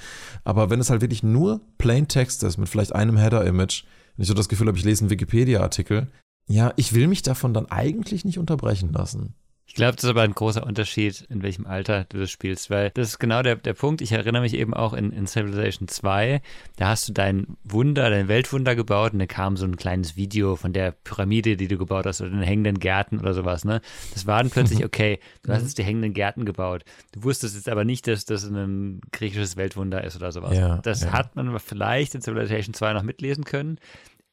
Aber 0.45 0.69
wenn 0.71 0.81
es 0.81 0.91
halt 0.91 1.01
wirklich 1.01 1.23
nur 1.23 1.61
Plain 1.79 2.07
Text 2.07 2.43
ist, 2.43 2.59
mit 2.59 2.69
vielleicht 2.69 2.95
einem 2.95 3.17
Header-Image, 3.17 3.85
und 4.17 4.23
ich 4.23 4.29
so 4.29 4.35
das 4.35 4.49
Gefühl 4.49 4.69
habe, 4.69 4.77
ich 4.77 4.85
lese 4.85 5.03
einen 5.03 5.11
Wikipedia-Artikel, 5.11 6.09
ja, 6.49 6.73
ich 6.77 6.95
will 6.95 7.07
mich 7.07 7.23
davon 7.23 7.55
dann 7.55 7.67
eigentlich 7.67 8.25
nicht 8.25 8.39
unterbrechen 8.39 8.93
lassen. 8.93 9.35
Ich 9.69 9.75
glaube, 9.75 9.97
das 9.97 10.05
ist 10.05 10.11
aber 10.11 10.23
ein 10.23 10.33
großer 10.33 10.67
Unterschied, 10.67 11.27
in 11.29 11.43
welchem 11.43 11.67
Alter 11.67 12.07
du 12.09 12.19
das 12.19 12.31
spielst, 12.31 12.71
weil 12.71 12.91
das 12.95 13.09
ist 13.09 13.19
genau 13.19 13.43
der, 13.43 13.57
der 13.57 13.75
Punkt. 13.75 14.01
Ich 14.01 14.13
erinnere 14.13 14.41
mich 14.41 14.55
eben 14.55 14.73
auch 14.73 14.95
in, 14.95 15.13
in 15.13 15.27
Civilization 15.27 15.89
2, 15.89 16.41
da 16.77 16.89
hast 16.89 17.07
du 17.07 17.13
dein 17.13 17.59
Wunder, 17.65 18.09
dein 18.09 18.29
Weltwunder 18.29 18.75
gebaut 18.75 19.13
und 19.13 19.19
da 19.19 19.27
kam 19.27 19.59
so 19.59 19.67
ein 19.67 19.77
kleines 19.77 20.17
Video 20.17 20.57
von 20.57 20.73
der 20.73 20.93
Pyramide, 20.93 21.59
die 21.59 21.69
du 21.69 21.77
gebaut 21.77 22.07
hast 22.07 22.23
oder 22.23 22.31
den 22.31 22.41
hängenden 22.41 22.79
Gärten 22.79 23.21
oder 23.21 23.35
sowas, 23.35 23.67
ne? 23.67 23.83
Das 24.15 24.27
war 24.27 24.43
dann 24.43 24.51
plötzlich, 24.51 24.85
okay, 24.87 25.21
du 25.43 25.53
hast 25.53 25.61
mhm. 25.61 25.67
jetzt 25.67 25.79
die 25.79 25.85
hängenden 25.85 26.15
Gärten 26.15 26.47
gebaut. 26.47 26.85
Du 27.13 27.25
wusstest 27.25 27.55
jetzt 27.55 27.69
aber 27.69 27.85
nicht, 27.85 28.07
dass 28.07 28.25
das 28.25 28.45
ein 28.45 29.03
griechisches 29.13 29.59
Weltwunder 29.59 30.03
ist 30.03 30.17
oder 30.17 30.33
sowas. 30.33 30.57
Ja, 30.57 30.79
das 30.79 31.03
ja. 31.03 31.13
hat 31.13 31.37
man 31.37 31.59
vielleicht 31.61 32.15
in 32.15 32.23
Civilization 32.23 32.73
2 32.73 32.95
noch 32.95 33.03
mitlesen 33.03 33.45
können 33.45 33.79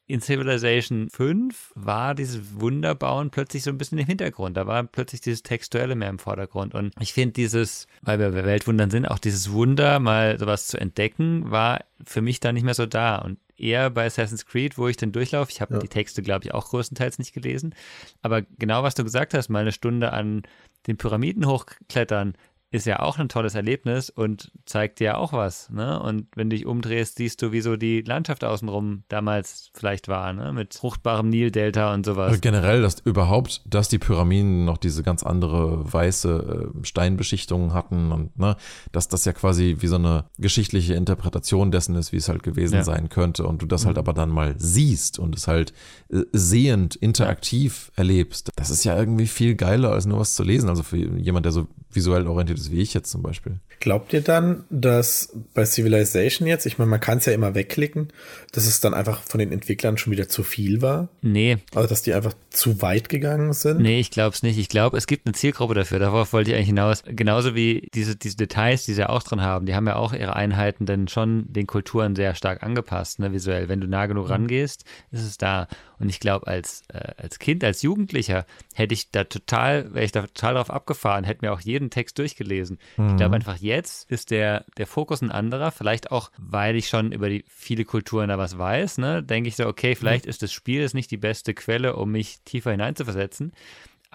in 0.07 0.21
Civilization 0.21 1.09
5 1.09 1.71
war 1.75 2.13
dieses 2.13 2.59
Wunderbauen 2.59 3.31
plötzlich 3.31 3.63
so 3.63 3.71
ein 3.71 3.77
bisschen 3.77 3.97
im 3.97 4.05
Hintergrund. 4.05 4.55
Da 4.55 4.67
war 4.67 4.83
plötzlich 4.83 5.21
dieses 5.21 5.41
Textuelle 5.41 5.95
mehr 5.95 6.09
im 6.09 6.19
Vordergrund. 6.19 6.75
Und 6.75 6.93
ich 6.99 7.13
finde 7.13 7.33
dieses, 7.33 7.87
weil 8.01 8.19
wir 8.19 8.29
bei 8.29 8.45
Weltwundern 8.45 8.91
sind, 8.91 9.07
auch 9.07 9.19
dieses 9.19 9.51
Wunder, 9.51 9.99
mal 9.99 10.37
sowas 10.37 10.67
zu 10.67 10.79
entdecken, 10.79 11.49
war 11.49 11.83
für 12.03 12.21
mich 12.21 12.39
da 12.39 12.53
nicht 12.53 12.63
mehr 12.63 12.75
so 12.75 12.85
da. 12.85 13.17
Und 13.17 13.39
eher 13.57 13.89
bei 13.89 14.05
Assassin's 14.05 14.45
Creed, 14.45 14.77
wo 14.77 14.87
ich 14.87 14.97
dann 14.97 15.11
durchlaufe. 15.11 15.51
Ich 15.51 15.61
habe 15.61 15.75
ja. 15.75 15.79
die 15.79 15.87
Texte, 15.87 16.21
glaube 16.21 16.45
ich, 16.45 16.53
auch 16.53 16.69
größtenteils 16.69 17.17
nicht 17.17 17.33
gelesen. 17.33 17.73
Aber 18.21 18.43
genau, 18.43 18.83
was 18.83 18.95
du 18.95 19.03
gesagt 19.03 19.33
hast, 19.33 19.49
mal 19.49 19.59
eine 19.59 19.71
Stunde 19.71 20.13
an 20.13 20.43
den 20.85 20.97
Pyramiden 20.97 21.47
hochklettern, 21.47 22.35
ist 22.71 22.85
ja 22.85 22.99
auch 22.99 23.17
ein 23.19 23.29
tolles 23.29 23.55
Erlebnis 23.55 24.09
und 24.09 24.51
zeigt 24.65 24.99
dir 24.99 25.17
auch 25.17 25.33
was. 25.33 25.69
Ne? 25.69 25.99
Und 25.99 26.27
wenn 26.35 26.49
du 26.49 26.55
dich 26.55 26.65
umdrehst, 26.65 27.17
siehst 27.17 27.41
du, 27.41 27.51
wie 27.51 27.61
so 27.61 27.77
die 27.77 28.01
Landschaft 28.01 28.43
außenrum 28.43 29.03
damals 29.07 29.71
vielleicht 29.73 30.07
war, 30.07 30.33
ne? 30.33 30.51
mit 30.51 30.73
fruchtbarem 30.73 31.29
Nildelta 31.29 31.93
und 31.93 32.05
sowas. 32.05 32.29
Also 32.29 32.41
generell, 32.41 32.81
dass 32.81 32.99
überhaupt, 32.99 33.61
dass 33.65 33.87
die 33.87 33.97
Pyramiden 33.97 34.65
noch 34.65 34.77
diese 34.77 35.03
ganz 35.03 35.23
andere 35.23 35.91
weiße 35.91 36.71
äh, 36.75 36.85
Steinbeschichtung 36.85 37.73
hatten 37.73 38.11
und 38.11 38.37
ne, 38.37 38.57
dass 38.91 39.07
das 39.07 39.25
ja 39.25 39.33
quasi 39.33 39.77
wie 39.79 39.87
so 39.87 39.95
eine 39.95 40.25
geschichtliche 40.37 40.95
Interpretation 40.95 41.71
dessen 41.71 41.95
ist, 41.95 42.11
wie 42.11 42.17
es 42.17 42.27
halt 42.27 42.43
gewesen 42.43 42.75
ja. 42.75 42.83
sein 42.83 43.09
könnte 43.09 43.45
und 43.45 43.61
du 43.61 43.65
das 43.65 43.85
halt 43.85 43.95
mhm. 43.95 43.99
halt 43.99 44.09
aber 44.09 44.13
dann 44.13 44.29
mal 44.29 44.55
siehst 44.57 45.19
und 45.19 45.35
es 45.35 45.47
halt 45.47 45.73
äh, 46.11 46.23
sehend, 46.33 46.95
interaktiv 46.95 47.91
ja. 47.95 47.99
erlebst. 47.99 48.51
Das 48.55 48.69
ist 48.69 48.83
ja 48.83 48.97
irgendwie 48.97 49.27
viel 49.27 49.55
geiler, 49.55 49.91
als 49.91 50.05
nur 50.05 50.19
was 50.19 50.35
zu 50.35 50.43
lesen. 50.43 50.69
Also 50.69 50.83
für 50.83 50.97
jemand, 50.97 51.45
der 51.45 51.53
so 51.53 51.67
visuell 51.95 52.27
orientiert 52.27 52.59
ist 52.59 52.71
wie 52.71 52.81
ich 52.81 52.93
jetzt 52.93 53.09
zum 53.09 53.21
Beispiel. 53.21 53.59
Glaubt 53.79 54.13
ihr 54.13 54.21
dann, 54.21 54.63
dass 54.69 55.33
bei 55.53 55.65
Civilization 55.65 56.47
jetzt, 56.47 56.65
ich 56.65 56.77
meine, 56.77 56.89
man 56.89 56.99
kann 56.99 57.19
es 57.19 57.25
ja 57.25 57.33
immer 57.33 57.55
wegklicken, 57.55 58.09
dass 58.51 58.65
es 58.65 58.79
dann 58.79 58.93
einfach 58.93 59.21
von 59.21 59.39
den 59.39 59.51
Entwicklern 59.51 59.97
schon 59.97 60.11
wieder 60.11 60.27
zu 60.27 60.43
viel 60.43 60.81
war? 60.81 61.09
Nee. 61.21 61.57
Also, 61.73 61.87
dass 61.87 62.01
die 62.01 62.13
einfach 62.13 62.33
zu 62.49 62.81
weit 62.81 63.09
gegangen 63.09 63.53
sind? 63.53 63.81
Nee, 63.81 63.99
ich 63.99 64.11
glaube 64.11 64.35
es 64.35 64.43
nicht. 64.43 64.57
Ich 64.57 64.69
glaube, 64.69 64.97
es 64.97 65.07
gibt 65.07 65.25
eine 65.25 65.33
Zielgruppe 65.33 65.73
dafür. 65.73 65.99
Darauf 65.99 66.33
wollte 66.33 66.51
ich 66.51 66.55
eigentlich 66.55 66.67
hinaus. 66.67 67.03
Genauso 67.05 67.55
wie 67.55 67.89
diese, 67.93 68.15
diese 68.15 68.37
Details, 68.37 68.85
die 68.85 68.93
sie 68.93 69.07
auch 69.07 69.23
drin 69.23 69.41
haben. 69.41 69.65
Die 69.65 69.75
haben 69.75 69.87
ja 69.87 69.95
auch 69.95 70.13
ihre 70.13 70.35
Einheiten 70.35 70.85
dann 70.85 71.07
schon 71.07 71.51
den 71.51 71.67
Kulturen 71.67 72.15
sehr 72.15 72.35
stark 72.35 72.63
angepasst, 72.63 73.19
ne, 73.19 73.33
visuell. 73.33 73.69
Wenn 73.69 73.81
du 73.81 73.87
nah 73.87 74.05
genug 74.05 74.25
mhm. 74.25 74.31
rangehst, 74.31 74.85
ist 75.11 75.23
es 75.23 75.37
da. 75.37 75.67
Und 75.99 76.09
ich 76.09 76.19
glaube, 76.19 76.47
als, 76.47 76.83
äh, 76.93 77.13
als 77.17 77.39
Kind, 77.39 77.63
als 77.63 77.81
Jugendlicher 77.81 78.45
hätte 78.73 78.93
ich 78.93 79.11
da 79.11 79.23
total, 79.23 79.93
wäre 79.93 80.05
ich 80.05 80.11
da 80.11 80.21
total 80.23 80.55
drauf 80.55 80.69
abgefahren, 80.69 81.23
hätte 81.23 81.45
mir 81.45 81.53
auch 81.53 81.61
jeden 81.61 81.84
Text 81.89 82.17
durchgelesen. 82.17 82.79
Mhm. 82.97 83.09
Ich 83.09 83.15
glaube 83.17 83.35
einfach, 83.35 83.57
jetzt 83.57 84.09
ist 84.09 84.31
der, 84.31 84.65
der 84.77 84.87
Fokus 84.87 85.21
ein 85.21 85.31
anderer. 85.31 85.71
Vielleicht 85.71 86.11
auch, 86.11 86.31
weil 86.37 86.75
ich 86.75 86.87
schon 86.87 87.11
über 87.11 87.29
die 87.29 87.45
viele 87.47 87.85
Kulturen 87.85 88.29
da 88.29 88.37
was 88.37 88.57
weiß, 88.57 88.97
ne? 88.97 89.23
Denke 89.23 89.49
ich 89.49 89.55
so, 89.55 89.67
okay, 89.67 89.95
vielleicht 89.95 90.25
mhm. 90.25 90.29
ist 90.29 90.41
das 90.41 90.51
Spiel 90.51 90.81
ist 90.81 90.93
nicht 90.93 91.11
die 91.11 91.17
beste 91.17 91.53
Quelle, 91.53 91.95
um 91.95 92.11
mich 92.11 92.39
tiefer 92.45 92.71
hineinzuversetzen 92.71 93.51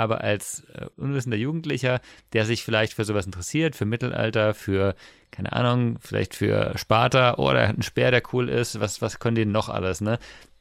aber 0.00 0.22
als 0.22 0.64
äh, 0.72 0.86
unwissender 0.96 1.36
Jugendlicher, 1.36 2.00
der 2.32 2.46
sich 2.46 2.64
vielleicht 2.64 2.94
für 2.94 3.04
sowas 3.04 3.26
interessiert, 3.26 3.76
für 3.76 3.84
Mittelalter, 3.84 4.54
für, 4.54 4.94
keine 5.30 5.52
Ahnung, 5.52 5.98
vielleicht 6.00 6.34
für 6.34 6.72
Sparta 6.78 7.34
oder 7.34 7.66
oh, 7.68 7.74
ein 7.74 7.82
Speer, 7.82 8.10
der 8.10 8.22
cool 8.32 8.48
ist, 8.48 8.80
was, 8.80 9.02
was 9.02 9.18
können 9.18 9.34
die 9.34 9.44
noch 9.44 9.68
alles, 9.68 10.00
ne? 10.00 10.18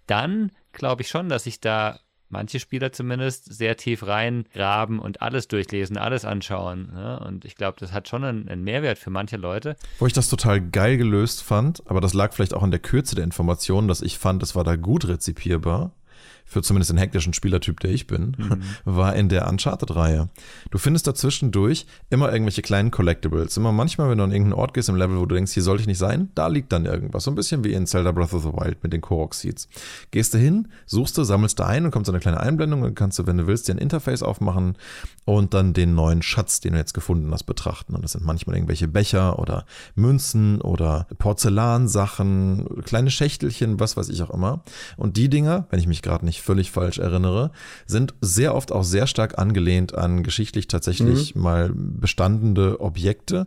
Dann 0.08 0.52
glaube 0.74 1.04
ich 1.04 1.08
schon, 1.08 1.30
dass 1.30 1.46
sich 1.46 1.62
da 1.62 2.00
manche 2.30 2.60
Spieler 2.60 2.92
zumindest 2.92 3.54
sehr 3.54 3.76
tief 3.78 4.06
reingraben 4.06 5.00
und 5.00 5.22
alles 5.22 5.48
durchlesen, 5.48 5.98
alles 5.98 6.26
anschauen. 6.26 6.92
Ne? 6.94 7.20
Und 7.20 7.46
ich 7.46 7.56
glaube, 7.56 7.78
das 7.80 7.92
hat 7.92 8.08
schon 8.08 8.24
einen, 8.24 8.48
einen, 8.48 8.64
Mehrwert 8.64 8.98
für 8.98 9.10
manche 9.10 9.38
Leute. 9.38 9.76
Wo 9.98 10.08
ich 10.08 10.14
das 10.14 10.30
total 10.30 10.62
geil 10.62 10.98
gelöst 10.98 11.44
fand, 11.44 11.84
aber 11.88 12.02
das 12.02 12.14
lag 12.14 12.34
vielleicht 12.34 12.54
auch 12.54 12.64
an 12.64 12.72
der 12.72 12.80
Kürze 12.80 13.16
der 13.16 13.24
Informationen, 13.24 13.88
dass 13.88 14.02
ich 14.02 14.18
fand, 14.18 14.44
es 14.44 14.56
war 14.56 14.64
da 14.64 14.76
gut 14.76 15.08
rezipierbar 15.08 15.92
für 16.50 16.62
zumindest 16.62 16.90
den 16.90 16.98
hektischen 16.98 17.34
Spielertyp, 17.34 17.80
der 17.80 17.92
ich 17.92 18.08
bin, 18.08 18.36
mhm. 18.38 18.62
war 18.86 19.16
in 19.16 19.30
der 19.30 19.48
Uncharted-Reihe. 19.48 20.30
Du 20.72 20.78
findest 20.78 21.08
dazwischendurch 21.08 21.86
immer 22.10 22.32
irgendwelche 22.32 22.62
kleinen 22.62 22.92
Collectibles. 22.92 23.56
Immer 23.56 23.72
manchmal, 23.72 24.10
wenn 24.10 24.18
du 24.18 24.24
an 24.24 24.32
irgendeinen 24.32 24.60
Ort 24.60 24.74
gehst 24.74 24.90
im 24.90 24.96
Level, 24.96 25.20
wo 25.20 25.26
du 25.26 25.36
denkst, 25.36 25.54
hier 25.54 25.64
sollte 25.64 25.82
ich 25.82 25.88
nicht 25.88 26.00
sein, 26.00 26.30
da 26.36 26.48
liegt 26.48 26.72
dann 26.72 26.86
irgendwas. 26.86 27.24
So 27.24 27.32
ein 27.32 27.36
bisschen 27.36 27.64
wie 27.64 27.74
in 27.74 27.86
Zelda 27.86 28.12
Breath 28.12 28.34
of 28.34 28.42
the 28.42 28.54
Wild 28.54 28.82
mit 28.84 28.94
den 28.94 29.02
Korok 29.02 29.36
Seeds. 29.36 29.70
Gehst 30.12 30.34
du 30.34 30.40
hin, 30.40 30.68
suchst 30.88 31.18
du, 31.18 31.24
sammelst 31.24 31.60
da 31.60 31.68
ein 31.68 31.86
und 31.86 31.92
kommt 31.92 32.08
so 32.08 32.12
eine 32.12 32.20
kleine 32.20 32.40
Einblendung 32.40 32.82
und 32.82 32.96
kannst 32.96 33.20
du, 33.20 33.28
wenn 33.28 33.38
du 33.38 33.46
willst, 33.46 33.68
dir 33.68 33.76
ein 33.76 33.78
Interface 33.78 34.24
aufmachen 34.24 34.76
und 35.26 35.54
dann 35.54 35.74
den 35.74 35.94
neuen 35.94 36.24
Schatz, 36.24 36.60
den 36.60 36.74
du 36.74 36.80
jetzt 36.80 36.94
gefunden 36.94 37.32
hast, 37.32 37.44
betrachten. 37.44 37.94
Und 37.94 38.04
das 38.04 38.14
sind 38.14 38.26
manchmal 38.26 38.56
irgendwelche 38.56 38.88
Becher 38.88 39.38
oder 39.38 39.66
Münzen 39.94 40.62
oder 40.62 41.08
Porzellansachen, 41.18 42.84
kleine 42.84 43.12
Schächtelchen, 43.12 43.80
was 43.80 43.96
weiß 43.98 44.10
ich 44.10 44.24
auch 44.24 44.32
immer. 44.32 44.64
Und 44.98 45.18
die 45.18 45.30
Dinger, 45.30 45.68
wenn 45.70 45.80
ich 45.80 45.88
mich 45.88 46.02
gerade 46.02 46.26
nicht 46.26 46.39
völlig 46.42 46.72
falsch 46.72 47.00
erinnere, 47.00 47.52
sind 47.86 48.14
sehr 48.22 48.56
oft 48.56 48.72
auch 48.72 48.84
sehr 48.84 49.08
stark 49.08 49.38
angelehnt 49.38 49.96
an 49.96 50.24
geschichtlich 50.24 50.68
tatsächlich 50.68 51.36
mhm. 51.36 51.42
mal 51.42 51.72
bestandene 51.74 52.80
Objekte. 52.80 53.46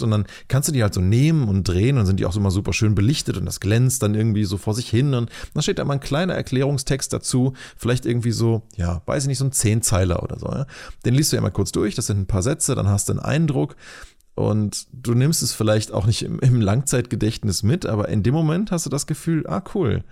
Und 0.00 0.12
dann 0.12 0.26
kannst 0.46 0.68
du 0.68 0.72
die 0.72 0.82
halt 0.82 0.94
so 0.94 1.00
nehmen 1.00 1.48
und 1.48 1.66
drehen 1.66 1.98
und 1.98 2.06
sind 2.06 2.20
die 2.20 2.26
auch 2.26 2.32
so 2.32 2.38
immer 2.38 2.52
super 2.52 2.72
schön 2.72 2.94
belichtet 2.94 3.36
und 3.36 3.46
das 3.46 3.58
glänzt 3.58 4.02
dann 4.02 4.14
irgendwie 4.14 4.44
so 4.44 4.56
vor 4.56 4.74
sich 4.74 4.88
hin 4.88 5.12
und 5.14 5.30
dann 5.54 5.62
steht 5.62 5.80
da 5.80 5.84
mal 5.84 5.94
ein 5.94 6.00
kleiner 6.00 6.34
Erklärungstext 6.34 7.12
dazu, 7.12 7.54
vielleicht 7.76 8.06
irgendwie 8.06 8.30
so, 8.30 8.62
ja, 8.76 9.02
weiß 9.06 9.24
ich 9.24 9.28
nicht, 9.28 9.38
so 9.38 9.44
ein 9.44 9.52
Zehnzeiler 9.52 10.22
oder 10.22 10.38
so. 10.38 10.46
Ja? 10.46 10.66
Den 11.04 11.14
liest 11.14 11.32
du 11.32 11.36
ja 11.36 11.42
mal 11.42 11.50
kurz 11.50 11.72
durch, 11.72 11.96
das 11.96 12.06
sind 12.06 12.20
ein 12.20 12.26
paar 12.26 12.42
Sätze, 12.42 12.74
dann 12.74 12.88
hast 12.88 13.08
du 13.08 13.14
einen 13.14 13.20
Eindruck 13.20 13.76
und 14.34 14.86
du 14.92 15.14
nimmst 15.14 15.42
es 15.42 15.52
vielleicht 15.52 15.90
auch 15.92 16.06
nicht 16.06 16.22
im, 16.22 16.38
im 16.38 16.60
Langzeitgedächtnis 16.60 17.64
mit, 17.64 17.86
aber 17.86 18.08
in 18.08 18.22
dem 18.22 18.34
Moment 18.34 18.70
hast 18.70 18.86
du 18.86 18.90
das 18.90 19.08
Gefühl, 19.08 19.44
ah 19.48 19.62
cool, 19.74 20.04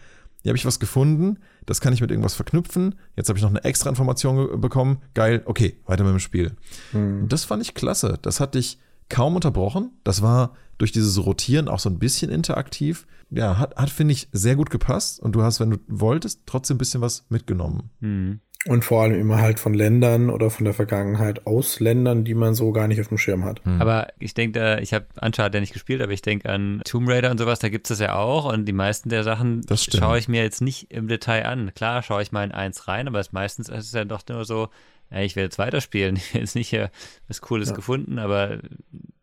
hier 0.42 0.50
habe 0.50 0.56
ich 0.56 0.66
was 0.66 0.78
gefunden, 0.78 1.38
das 1.64 1.80
kann 1.80 1.92
ich 1.92 2.00
mit 2.00 2.10
irgendwas 2.10 2.34
verknüpfen. 2.34 2.94
Jetzt 3.16 3.28
habe 3.28 3.38
ich 3.38 3.42
noch 3.42 3.50
eine 3.50 3.64
extra 3.64 3.90
Information 3.90 4.60
bekommen. 4.60 4.98
Geil, 5.14 5.42
okay, 5.44 5.76
weiter 5.86 6.04
mit 6.04 6.12
dem 6.12 6.20
Spiel. 6.20 6.52
Mhm. 6.92 7.28
Das 7.28 7.44
fand 7.44 7.62
ich 7.62 7.74
klasse. 7.74 8.18
Das 8.22 8.38
hat 8.38 8.54
dich 8.54 8.78
kaum 9.08 9.34
unterbrochen. 9.34 9.90
Das 10.04 10.22
war 10.22 10.54
durch 10.78 10.92
dieses 10.92 11.24
Rotieren 11.24 11.68
auch 11.68 11.78
so 11.78 11.88
ein 11.88 11.98
bisschen 11.98 12.30
interaktiv. 12.30 13.06
Ja, 13.30 13.58
hat, 13.58 13.76
hat 13.76 13.90
finde 13.90 14.12
ich, 14.12 14.28
sehr 14.32 14.56
gut 14.56 14.70
gepasst. 14.70 15.20
Und 15.20 15.32
du 15.32 15.42
hast, 15.42 15.58
wenn 15.58 15.70
du 15.70 15.78
wolltest, 15.88 16.42
trotzdem 16.46 16.76
ein 16.76 16.78
bisschen 16.78 17.00
was 17.00 17.24
mitgenommen. 17.28 17.90
Mhm. 18.00 18.40
Und 18.68 18.84
vor 18.84 19.02
allem 19.02 19.20
immer 19.20 19.40
halt 19.40 19.60
von 19.60 19.74
Ländern 19.74 20.30
oder 20.30 20.50
von 20.50 20.64
der 20.64 20.74
Vergangenheit 20.74 21.46
aus 21.46 21.78
Ländern, 21.80 22.24
die 22.24 22.34
man 22.34 22.54
so 22.54 22.72
gar 22.72 22.88
nicht 22.88 23.00
auf 23.00 23.08
dem 23.08 23.18
Schirm 23.18 23.44
hat. 23.44 23.64
Mhm. 23.64 23.80
Aber 23.80 24.08
ich 24.18 24.34
denke, 24.34 24.78
ich 24.82 24.92
habe 24.92 25.06
Uncharted 25.20 25.54
ja 25.54 25.60
nicht 25.60 25.72
gespielt, 25.72 26.02
aber 26.02 26.12
ich 26.12 26.22
denke 26.22 26.50
an 26.50 26.80
Tomb 26.84 27.08
Raider 27.08 27.30
und 27.30 27.38
sowas, 27.38 27.58
da 27.60 27.68
gibt 27.68 27.86
es 27.86 27.98
das 27.98 28.06
ja 28.06 28.16
auch. 28.16 28.52
Und 28.52 28.66
die 28.66 28.72
meisten 28.72 29.08
der 29.08 29.22
Sachen 29.22 29.64
schaue 29.76 30.18
ich 30.18 30.28
mir 30.28 30.42
jetzt 30.42 30.62
nicht 30.62 30.90
im 30.90 31.08
Detail 31.08 31.46
an. 31.46 31.72
Klar 31.74 32.02
schaue 32.02 32.22
ich 32.22 32.32
mal 32.32 32.44
in 32.44 32.52
eins 32.52 32.88
rein, 32.88 33.06
aber 33.08 33.20
es 33.20 33.32
meistens 33.32 33.68
ist 33.68 33.86
es 33.86 33.92
ja 33.92 34.04
doch 34.04 34.22
nur 34.28 34.44
so, 34.44 34.68
ja, 35.10 35.20
ich 35.20 35.36
will 35.36 35.44
jetzt 35.44 35.58
weiterspielen. 35.58 36.16
Ich 36.26 36.34
jetzt 36.34 36.54
nicht 36.54 36.70
hier 36.70 36.90
was 37.28 37.40
Cooles 37.40 37.70
ja. 37.70 37.74
gefunden, 37.74 38.18
aber 38.18 38.58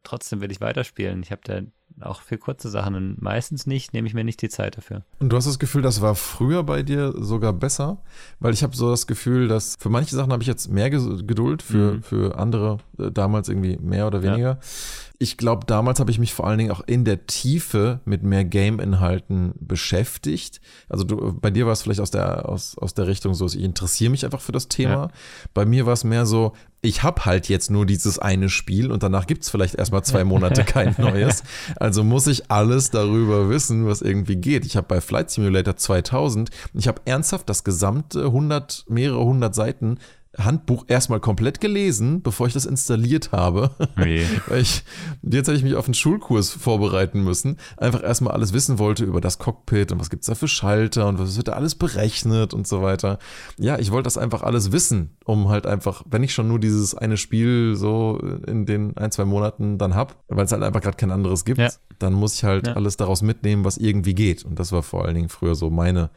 trotzdem 0.04 0.42
will 0.42 0.52
ich 0.52 0.62
weiterspielen. 0.62 1.24
Ich 1.24 1.32
habe 1.32 1.42
da 1.44 1.62
auch 2.02 2.22
für 2.22 2.38
kurze 2.38 2.70
Sachen 2.70 2.96
und 2.96 3.22
meistens 3.22 3.68
nicht, 3.68 3.94
nehme 3.94 4.08
ich 4.08 4.14
mir 4.14 4.24
nicht 4.24 4.42
die 4.42 4.50
Zeit 4.50 4.78
dafür. 4.78 5.04
Und 5.20 5.30
du 5.30 5.38
hast 5.38 5.46
das 5.46 5.60
Gefühl, 5.60 5.82
das 5.82 6.02
war 6.02 6.16
früher 6.16 6.64
bei 6.64 6.82
dir 6.82 7.14
sogar 7.16 7.54
besser? 7.54 8.02
Weil 8.40 8.54
ich 8.54 8.64
habe 8.64 8.76
so 8.76 8.90
das 8.90 9.06
Gefühl, 9.08 9.48
dass 9.48 9.76
für 9.80 9.90
manche 9.90 10.16
Sachen 10.16 10.32
habe 10.32 10.42
ich 10.42 10.48
jetzt 10.48 10.70
mehr 10.70 10.90
Geduld, 10.90 11.62
für, 11.62 11.94
mhm. 11.94 12.04
für 12.04 12.38
andere 12.38 12.80
äh, 12.98 13.12
damals 13.12 13.48
irgendwie 13.48 13.78
mehr 13.78 14.08
oder 14.08 14.24
weniger. 14.24 14.50
Ja 14.50 14.60
ich 15.24 15.38
glaube, 15.38 15.66
damals 15.66 16.02
habe 16.02 16.12
ich 16.12 16.20
mich 16.20 16.34
vor 16.34 16.46
allen 16.46 16.58
Dingen 16.58 16.72
auch 16.72 16.82
in 16.86 17.06
der 17.06 17.26
Tiefe 17.28 18.02
mit 18.04 18.24
mehr 18.24 18.44
Game-Inhalten 18.44 19.54
beschäftigt. 19.58 20.60
Also 20.90 21.06
du, 21.06 21.34
bei 21.40 21.50
dir 21.50 21.66
war 21.66 21.72
es 21.72 21.82
vielleicht 21.82 22.02
aus 22.02 22.12
der, 22.12 22.50
aus, 22.50 22.78
aus 22.78 22.94
der 22.94 23.08
Richtung 23.08 23.34
so, 23.34 23.46
ich 23.46 23.62
interessiere 23.62 24.12
mich 24.12 24.26
einfach 24.26 24.42
für 24.42 24.52
das 24.52 24.68
Thema. 24.68 24.94
Ja. 24.94 25.08
Bei 25.54 25.66
mir 25.66 25.86
war 25.86 25.94
es 25.94 26.04
mehr 26.04 26.26
so, 26.26 26.52
ich 26.82 27.04
habe 27.04 27.24
halt 27.24 27.48
jetzt 27.48 27.72
nur 27.72 27.86
dieses 27.86 28.20
eine 28.20 28.50
Spiel 28.50 28.92
und 28.92 29.02
danach 29.02 29.26
gibt 29.26 29.44
es 29.44 29.50
vielleicht 29.50 29.76
erstmal 29.76 30.04
zwei 30.04 30.26
Monate 30.26 30.64
kein 30.66 30.94
neues. 30.98 31.44
Also 31.78 32.04
muss 32.04 32.28
ich 32.28 32.52
alles 32.52 32.92
darüber 32.92 33.50
wissen, 33.50 33.88
was 33.88 34.02
irgendwie 34.02 34.36
geht. 34.36 34.66
Ich 34.66 34.76
habe 34.76 34.88
bei 34.88 35.00
Flight 35.00 35.32
Simulator 35.32 35.78
2000, 35.78 36.50
ich 36.74 36.90
habe 36.90 37.02
ernsthaft 37.06 37.48
das 37.50 37.64
gesamte 37.64 38.26
100, 38.26 38.86
mehrere 38.90 39.24
hundert 39.24 39.56
Seiten 39.56 40.00
Handbuch 40.38 40.86
erstmal 40.88 41.20
komplett 41.20 41.62
gelesen, 41.62 42.22
bevor 42.24 42.48
ich 42.48 42.54
das 42.54 42.66
installiert 42.66 43.32
habe. 43.32 43.72
Nee. 43.96 44.26
Weil 44.48 44.62
ich, 44.62 44.84
jetzt 45.22 45.48
hätte 45.48 45.58
ich 45.58 45.64
mich 45.64 45.76
auf 45.76 45.86
einen 45.86 45.94
Schulkurs 45.94 46.50
vorbereiten 46.50 47.24
müssen. 47.24 47.58
Einfach 47.78 48.02
erstmal 48.02 48.34
alles 48.34 48.52
wissen 48.52 48.80
wollte 48.80 49.06
über 49.06 49.22
das 49.22 49.38
Cockpit 49.38 49.92
und 49.92 50.00
was 50.00 50.10
gibt 50.10 50.24
es 50.24 50.28
da 50.28 50.36
für 50.36 50.48
Schalter 50.48 51.08
und 51.08 51.20
was 51.20 51.38
wird 51.38 51.50
da 51.50 51.54
alles 51.54 51.76
berechnet 51.76 52.54
und 52.54 52.68
so 52.68 52.82
weiter. 52.82 53.20
Ja, 53.60 53.78
ich 53.78 53.92
wollte 53.92 54.06
das 54.06 54.18
einfach 54.18 54.42
alles 54.42 54.72
wissen, 54.72 55.12
um 55.24 55.50
halt 55.50 55.68
einfach, 55.68 56.04
wenn 56.10 56.24
ich 56.24 56.34
schon 56.34 56.48
nur 56.48 56.60
dieses 56.60 56.96
eine 56.96 57.18
Spiel 57.18 57.76
so 57.76 58.18
in 58.48 58.66
den 58.66 58.98
ein, 58.98 59.12
zwei 59.12 59.26
Monaten 59.26 59.78
dann 59.78 59.94
hab, 59.94 60.16
weil 60.28 60.46
es 60.46 60.52
halt 60.52 60.64
einfach 60.64 60.82
gerade 60.82 60.98
kein 60.98 61.12
anderes 61.12 61.46
gibt, 61.46 61.60
ja. 61.60 61.70
dann 62.00 62.14
muss 62.14 62.36
ich 62.36 62.44
halt 62.44 62.68
ja. 62.68 62.74
alles 62.74 62.98
daraus 62.98 63.22
mitnehmen, 63.22 63.66
was 63.66 63.78
irgendwie 63.78 64.16
geht. 64.16 64.44
Und 64.46 64.58
das 64.58 64.72
war 64.72 64.82
vor 64.82 65.06
allen 65.06 65.16
Dingen 65.16 65.30
früher 65.30 65.54
so 65.54 65.70
meine 65.70 66.10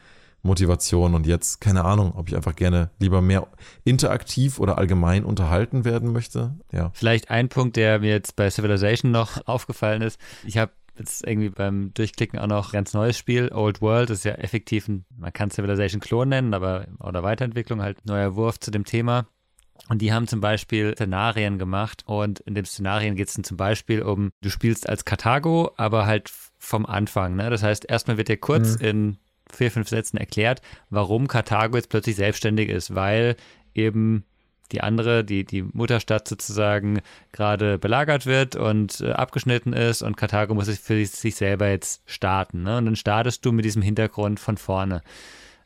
Motivation 0.47 1.13
und 1.13 1.27
jetzt 1.27 1.61
keine 1.61 1.85
Ahnung, 1.85 2.13
ob 2.15 2.27
ich 2.27 2.35
einfach 2.35 2.55
gerne 2.55 2.89
lieber 2.99 3.21
mehr 3.21 3.47
interaktiv 3.83 4.59
oder 4.59 4.77
allgemein 4.77 5.23
unterhalten 5.23 5.85
werden 5.85 6.11
möchte. 6.11 6.55
Ja. 6.71 6.91
Vielleicht 6.93 7.29
ein 7.29 7.49
Punkt, 7.49 7.75
der 7.75 7.99
mir 7.99 8.09
jetzt 8.09 8.35
bei 8.35 8.49
Civilization 8.49 9.11
noch 9.11 9.37
aufgefallen 9.45 10.01
ist. 10.01 10.19
Ich 10.45 10.57
habe 10.57 10.71
jetzt 10.97 11.25
irgendwie 11.25 11.49
beim 11.49 11.93
Durchklicken 11.93 12.39
auch 12.39 12.47
noch 12.47 12.69
ein 12.69 12.71
ganz 12.71 12.93
neues 12.93 13.17
Spiel. 13.17 13.51
Old 13.53 13.81
World 13.81 14.09
ist 14.09 14.25
ja 14.25 14.33
effektiv 14.33 14.87
ein, 14.87 15.05
man 15.15 15.31
kann 15.31 15.51
Civilization 15.51 16.01
Klon 16.01 16.29
nennen, 16.29 16.53
aber 16.53 16.87
oder 16.99 17.21
Weiterentwicklung 17.23 17.81
halt 17.81 18.05
neuer 18.05 18.35
Wurf 18.35 18.59
zu 18.59 18.71
dem 18.71 18.85
Thema. 18.85 19.27
Und 19.89 20.01
die 20.01 20.11
haben 20.11 20.27
zum 20.27 20.41
Beispiel 20.41 20.93
Szenarien 20.95 21.59
gemacht 21.59 22.03
und 22.05 22.39
in 22.41 22.55
dem 22.55 22.65
Szenarien 22.65 23.15
geht 23.15 23.27
es 23.27 23.35
dann 23.35 23.43
zum 23.43 23.57
Beispiel 23.57 24.01
um, 24.01 24.31
du 24.41 24.49
spielst 24.49 24.89
als 24.89 25.05
Karthago, 25.05 25.71
aber 25.77 26.05
halt 26.05 26.31
vom 26.57 26.85
Anfang. 26.85 27.35
Ne? 27.35 27.49
Das 27.49 27.63
heißt, 27.63 27.85
erstmal 27.87 28.17
wird 28.17 28.27
dir 28.27 28.37
kurz 28.37 28.79
mhm. 28.79 28.85
in 28.85 29.17
vier, 29.51 29.71
fünf 29.71 29.89
Sätzen 29.89 30.17
erklärt, 30.17 30.61
warum 30.89 31.27
Karthago 31.27 31.77
jetzt 31.77 31.89
plötzlich 31.89 32.15
selbstständig 32.15 32.69
ist, 32.69 32.95
weil 32.95 33.35
eben 33.73 34.23
die 34.71 34.81
andere, 34.81 35.23
die, 35.23 35.45
die 35.45 35.63
Mutterstadt 35.63 36.27
sozusagen 36.27 37.01
gerade 37.31 37.77
belagert 37.77 38.25
wird 38.25 38.55
und 38.55 39.01
äh, 39.01 39.11
abgeschnitten 39.11 39.73
ist 39.73 40.01
und 40.01 40.17
Karthago 40.17 40.53
muss 40.53 40.65
sich 40.65 40.79
für 40.79 41.05
sich 41.05 41.35
selber 41.35 41.69
jetzt 41.69 42.01
starten. 42.05 42.63
Ne? 42.63 42.77
Und 42.77 42.85
dann 42.85 42.95
startest 42.95 43.45
du 43.45 43.51
mit 43.51 43.65
diesem 43.65 43.81
Hintergrund 43.81 44.39
von 44.39 44.57
vorne. 44.57 45.01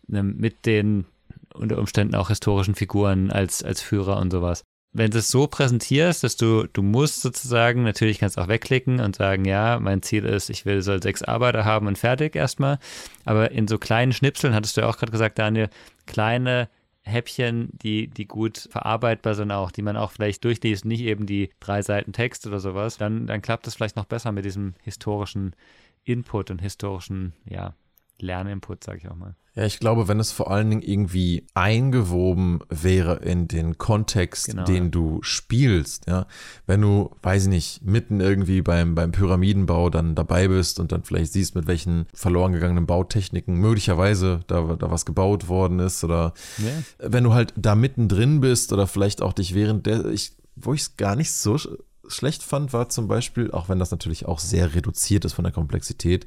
Ne? 0.08 0.24
Mit 0.24 0.66
den 0.66 1.06
unter 1.54 1.78
Umständen 1.80 2.16
auch 2.16 2.30
historischen 2.30 2.76
Figuren 2.76 3.32
als, 3.32 3.64
als 3.64 3.82
Führer 3.82 4.18
und 4.18 4.32
sowas. 4.32 4.64
Wenn 4.94 5.12
du 5.12 5.20
es 5.20 5.32
so 5.32 5.48
präsentierst, 5.48 6.24
dass 6.24 6.36
du, 6.36 6.68
du 6.68 6.82
musst 6.82 7.22
sozusagen, 7.22 7.84
natürlich 7.84 8.20
kannst 8.20 8.36
du 8.36 8.42
auch 8.42 8.50
wegklicken 8.50 9.00
und 9.00 9.16
sagen, 9.16 9.46
ja, 9.46 9.80
mein 9.80 10.02
Ziel 10.02 10.26
ist, 10.26 10.50
ich 10.50 10.66
will 10.66 10.82
soll 10.82 11.02
sechs 11.02 11.24
Arbeiter 11.24 11.64
haben 11.64 11.88
und 11.88 11.98
fertig 11.98 12.36
erstmal. 12.36 12.78
Aber 13.24 13.52
in 13.52 13.70
so 13.70 13.78
kleinen 13.78 14.12
Schnipseln, 14.12 14.54
hattest 14.54 14.76
du 14.76 14.82
ja 14.82 14.90
auch 14.90 14.98
gerade 14.98 15.14
gesagt, 15.14 15.40
Daniel, 15.40 15.70
kleine 16.08 16.68
Häppchen, 17.04 17.70
die, 17.72 18.08
die 18.08 18.28
gut 18.28 18.68
verarbeitbar 18.70 19.34
sind 19.34 19.52
auch, 19.52 19.72
die 19.72 19.82
man 19.82 19.98
auch 19.98 20.12
vielleicht 20.12 20.44
durchliest, 20.44 20.86
nicht 20.86 21.02
eben 21.02 21.26
die 21.26 21.50
drei 21.60 21.82
Seiten 21.82 22.14
Text 22.14 22.46
oder 22.46 22.60
sowas, 22.60 22.98
dann, 22.98 23.28
dann 23.28 23.42
klappt 23.42 23.68
es 23.68 23.76
vielleicht 23.76 23.96
noch 23.96 24.06
besser 24.06 24.32
mit 24.32 24.46
diesem 24.46 24.76
historischen 24.84 25.56
Input 26.04 26.52
und 26.52 26.62
historischen, 26.62 27.34
ja, 27.46 27.76
Lerninput, 28.20 28.84
sage 28.84 29.00
ich 29.00 29.10
auch 29.10 29.16
mal. 29.16 29.36
Ja, 29.54 29.66
ich 29.66 29.80
glaube, 29.80 30.08
wenn 30.08 30.22
es 30.22 30.32
vor 30.32 30.50
allen 30.50 30.70
Dingen 30.70 30.82
irgendwie 30.82 31.46
eingewoben 31.54 32.62
wäre 32.70 33.18
in 33.18 33.50
den 33.50 33.78
Kontext, 33.78 34.46
genau, 34.46 34.64
den 34.64 34.86
ja. 34.86 34.90
du 34.90 35.20
spielst, 35.24 36.08
ja, 36.08 36.26
wenn 36.68 36.80
du, 36.80 37.12
weiß 37.22 37.44
ich 37.44 37.50
nicht, 37.50 37.82
mitten 37.84 38.22
irgendwie 38.22 38.62
beim, 38.62 38.96
beim 38.96 39.12
Pyramidenbau 39.12 39.90
dann 39.90 40.16
dabei 40.16 40.48
bist 40.48 40.80
und 40.80 40.94
dann 40.94 41.04
vielleicht 41.04 41.34
siehst, 41.34 41.56
mit 41.56 41.68
welchen 41.68 42.06
verloren 42.14 42.54
gegangenen 42.54 42.86
Bautechniken 42.86 43.56
möglicherweise 43.56 44.40
da, 44.48 44.78
da 44.80 44.90
was 44.90 45.06
gebaut 45.06 45.50
worden 45.50 45.80
ist 45.80 46.02
oder 46.06 46.34
ja. 46.58 47.10
wenn 47.10 47.26
du 47.26 47.34
halt 47.34 47.54
da 47.58 47.76
mittendrin 47.76 48.40
bist 48.40 48.72
oder 48.72 48.88
vielleicht 48.88 49.22
auch 49.22 49.34
dich 49.34 49.54
während 49.54 49.86
der, 49.86 50.06
ich, 50.06 50.32
wo 50.56 50.74
ich 50.74 50.82
es 50.82 50.96
gar 50.96 51.18
nicht 51.18 51.32
so 51.34 51.58
schlecht 52.08 52.44
fand, 52.44 52.72
war 52.72 52.88
zum 52.88 53.10
Beispiel, 53.10 53.52
auch 53.52 53.68
wenn 53.68 53.80
das 53.80 53.92
natürlich 53.92 54.26
auch 54.26 54.40
sehr 54.40 54.76
reduziert 54.76 55.26
ist 55.26 55.34
von 55.34 55.44
der 55.44 55.54
Komplexität, 55.54 56.26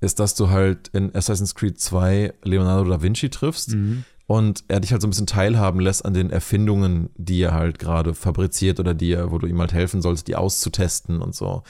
ist, 0.00 0.20
dass 0.20 0.34
du 0.34 0.50
halt 0.50 0.88
in 0.88 1.14
Assassin's 1.14 1.54
Creed 1.54 1.80
2 1.80 2.34
Leonardo 2.42 2.88
da 2.88 3.02
Vinci 3.02 3.30
triffst 3.30 3.74
mhm. 3.74 4.04
und 4.26 4.64
er 4.68 4.80
dich 4.80 4.92
halt 4.92 5.02
so 5.02 5.08
ein 5.08 5.10
bisschen 5.10 5.26
teilhaben 5.26 5.80
lässt 5.80 6.04
an 6.04 6.14
den 6.14 6.30
Erfindungen, 6.30 7.10
die 7.16 7.40
er 7.40 7.54
halt 7.54 7.78
gerade 7.78 8.14
fabriziert 8.14 8.80
oder 8.80 8.94
die 8.94 9.12
er, 9.12 9.30
wo 9.30 9.38
du 9.38 9.46
ihm 9.46 9.60
halt 9.60 9.72
helfen 9.72 10.02
sollst, 10.02 10.28
die 10.28 10.36
auszutesten 10.36 11.22
und 11.22 11.34
so 11.34 11.62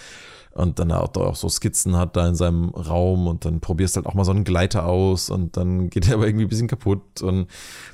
und 0.57 0.79
dann 0.79 0.91
auch, 0.91 1.15
auch 1.17 1.37
so 1.37 1.49
Skizzen 1.49 1.97
hat 1.97 2.17
da 2.17 2.27
in 2.27 2.35
seinem 2.35 2.71
Raum 2.71 3.27
und 3.27 3.45
dann 3.45 3.61
probierst 3.61 3.97
halt 3.97 4.07
auch 4.07 4.15
mal 4.15 4.25
so 4.25 4.31
einen 4.31 4.45
Gleiter 4.45 4.87
aus 4.87 5.29
und 5.29 5.57
dann 5.57 5.91
geht 5.91 6.09
er 6.09 6.15
aber 6.15 6.27
irgendwie 6.27 6.47
ein 6.47 6.49
bisschen 6.49 6.67
kaputt 6.67 7.21
und 7.21 7.47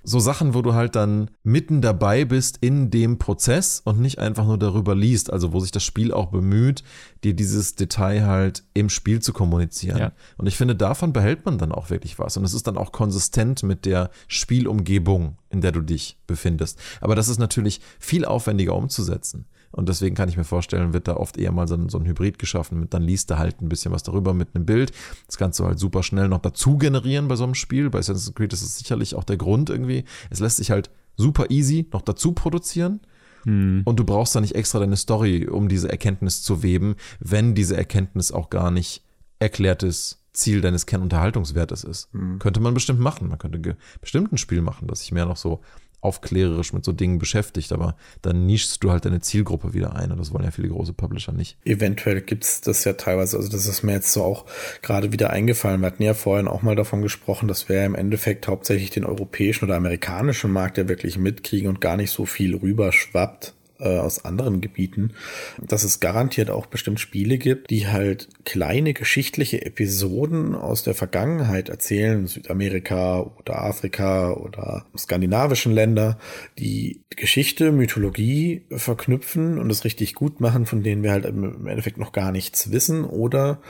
so 0.04 0.20
Sachen, 0.20 0.54
wo 0.54 0.62
du 0.62 0.72
halt 0.72 0.94
dann 0.94 1.30
mitten 1.42 1.80
dabei 1.80 2.24
bist 2.24 2.58
in 2.60 2.90
dem 2.90 3.18
Prozess 3.18 3.82
und 3.84 4.00
nicht 4.00 4.20
einfach 4.20 4.46
nur 4.46 4.58
darüber 4.58 4.94
liest, 4.94 5.32
also 5.32 5.52
wo 5.52 5.58
sich 5.58 5.72
das 5.72 5.82
Spiel 5.82 6.12
auch 6.12 6.26
bemüht, 6.26 6.84
dir 7.24 7.34
dieses 7.34 7.74
Detail 7.74 8.26
halt 8.26 8.62
im 8.74 8.88
Spiel 8.88 9.20
zu 9.20 9.32
kommunizieren. 9.32 9.98
Ja. 9.98 10.12
Und 10.38 10.46
ich 10.46 10.56
finde, 10.56 10.76
davon 10.76 11.12
behält 11.12 11.44
man 11.44 11.58
dann 11.58 11.72
auch 11.72 11.90
wirklich 11.90 12.18
was 12.20 12.36
und 12.36 12.44
es 12.44 12.54
ist 12.54 12.68
dann 12.68 12.78
auch 12.78 12.92
konsistent 12.92 13.64
mit 13.64 13.84
der 13.84 14.10
Spielumgebung, 14.28 15.36
in 15.50 15.62
der 15.62 15.72
du 15.72 15.80
dich 15.80 16.16
befindest. 16.28 16.78
Aber 17.00 17.16
das 17.16 17.28
ist 17.28 17.38
natürlich 17.38 17.80
viel 17.98 18.24
aufwendiger 18.24 18.76
umzusetzen. 18.76 19.46
Und 19.72 19.88
deswegen 19.88 20.14
kann 20.14 20.28
ich 20.28 20.36
mir 20.36 20.44
vorstellen, 20.44 20.92
wird 20.92 21.08
da 21.08 21.16
oft 21.16 21.38
eher 21.38 21.50
mal 21.50 21.66
so 21.66 21.74
ein, 21.74 21.88
so 21.88 21.98
ein 21.98 22.04
Hybrid 22.04 22.38
geschaffen. 22.52 22.88
Dann 22.90 23.02
liest 23.02 23.30
du 23.30 23.38
halt 23.38 23.60
ein 23.60 23.68
bisschen 23.68 23.92
was 23.92 24.02
darüber 24.02 24.34
mit 24.34 24.54
einem 24.54 24.66
Bild. 24.66 24.92
Das 25.26 25.38
kannst 25.38 25.58
du 25.58 25.64
halt 25.64 25.78
super 25.78 26.02
schnell 26.02 26.28
noch 26.28 26.40
dazu 26.40 26.76
generieren 26.76 27.28
bei 27.28 27.36
so 27.36 27.44
einem 27.44 27.54
Spiel. 27.54 27.90
Bei 27.90 27.98
Assassin's 27.98 28.34
Creed 28.34 28.52
ist 28.52 28.62
es 28.62 28.78
sicherlich 28.78 29.14
auch 29.14 29.24
der 29.24 29.36
Grund 29.36 29.70
irgendwie. 29.70 30.04
Es 30.30 30.40
lässt 30.40 30.58
sich 30.58 30.70
halt 30.70 30.90
super 31.16 31.50
easy 31.50 31.88
noch 31.92 32.02
dazu 32.02 32.32
produzieren. 32.32 33.00
Hm. 33.44 33.82
Und 33.84 33.98
du 33.98 34.04
brauchst 34.04 34.34
da 34.34 34.40
nicht 34.40 34.54
extra 34.54 34.78
deine 34.78 34.96
Story, 34.96 35.48
um 35.48 35.68
diese 35.68 35.88
Erkenntnis 35.88 36.42
zu 36.42 36.62
weben, 36.62 36.96
wenn 37.18 37.54
diese 37.54 37.76
Erkenntnis 37.76 38.30
auch 38.30 38.50
gar 38.50 38.70
nicht 38.70 39.02
erklärtes 39.38 40.18
Ziel 40.32 40.60
deines 40.60 40.86
Kernunterhaltungswertes 40.86 41.84
ist. 41.84 42.08
Hm. 42.12 42.38
Könnte 42.38 42.60
man 42.60 42.74
bestimmt 42.74 43.00
machen. 43.00 43.28
Man 43.28 43.38
könnte 43.38 43.76
bestimmt 44.00 44.32
ein 44.32 44.38
Spiel 44.38 44.62
machen, 44.62 44.86
das 44.86 45.00
sich 45.00 45.12
mehr 45.12 45.26
noch 45.26 45.36
so 45.36 45.60
aufklärerisch 46.02 46.72
mit 46.72 46.84
so 46.84 46.92
Dingen 46.92 47.18
beschäftigt, 47.18 47.72
aber 47.72 47.96
dann 48.20 48.44
nischst 48.44 48.82
du 48.82 48.90
halt 48.90 49.04
deine 49.04 49.20
Zielgruppe 49.20 49.72
wieder 49.72 49.94
ein 49.94 50.10
und 50.10 50.18
das 50.18 50.32
wollen 50.32 50.44
ja 50.44 50.50
viele 50.50 50.68
große 50.68 50.92
Publisher 50.92 51.32
nicht. 51.32 51.56
Eventuell 51.64 52.20
gibt's 52.20 52.60
das 52.60 52.84
ja 52.84 52.94
teilweise, 52.94 53.36
also 53.36 53.48
das 53.48 53.66
ist 53.66 53.82
mir 53.82 53.92
jetzt 53.92 54.12
so 54.12 54.24
auch 54.24 54.44
gerade 54.82 55.12
wieder 55.12 55.30
eingefallen. 55.30 55.80
Wir 55.80 55.86
hatten 55.86 56.02
ja 56.02 56.14
vorhin 56.14 56.48
auch 56.48 56.62
mal 56.62 56.74
davon 56.74 57.02
gesprochen, 57.02 57.46
dass 57.46 57.68
wir 57.68 57.84
im 57.84 57.94
Endeffekt 57.94 58.48
hauptsächlich 58.48 58.90
den 58.90 59.04
europäischen 59.04 59.64
oder 59.64 59.76
amerikanischen 59.76 60.50
Markt 60.50 60.76
ja 60.76 60.88
wirklich 60.88 61.18
mitkriegen 61.18 61.68
und 61.68 61.80
gar 61.80 61.96
nicht 61.96 62.10
so 62.10 62.26
viel 62.26 62.56
rüberschwappt 62.56 63.54
äh, 63.82 63.98
aus 63.98 64.24
anderen 64.24 64.60
Gebieten, 64.60 65.12
dass 65.60 65.84
es 65.84 66.00
garantiert 66.00 66.50
auch 66.50 66.66
bestimmt 66.66 67.00
Spiele 67.00 67.38
gibt, 67.38 67.70
die 67.70 67.88
halt 67.88 68.28
kleine 68.44 68.94
geschichtliche 68.94 69.64
Episoden 69.64 70.54
aus 70.54 70.82
der 70.82 70.94
Vergangenheit 70.94 71.68
erzählen, 71.68 72.26
Südamerika 72.26 73.20
oder 73.20 73.62
Afrika 73.62 74.32
oder 74.32 74.86
skandinavischen 74.96 75.72
Länder, 75.72 76.18
die 76.58 77.02
Geschichte, 77.10 77.72
Mythologie 77.72 78.62
verknüpfen 78.70 79.58
und 79.58 79.70
es 79.70 79.84
richtig 79.84 80.14
gut 80.14 80.40
machen, 80.40 80.66
von 80.66 80.82
denen 80.82 81.02
wir 81.02 81.10
halt 81.10 81.26
im 81.26 81.66
Endeffekt 81.66 81.98
noch 81.98 82.12
gar 82.12 82.32
nichts 82.32 82.70
wissen 82.70 83.04
oder 83.04 83.60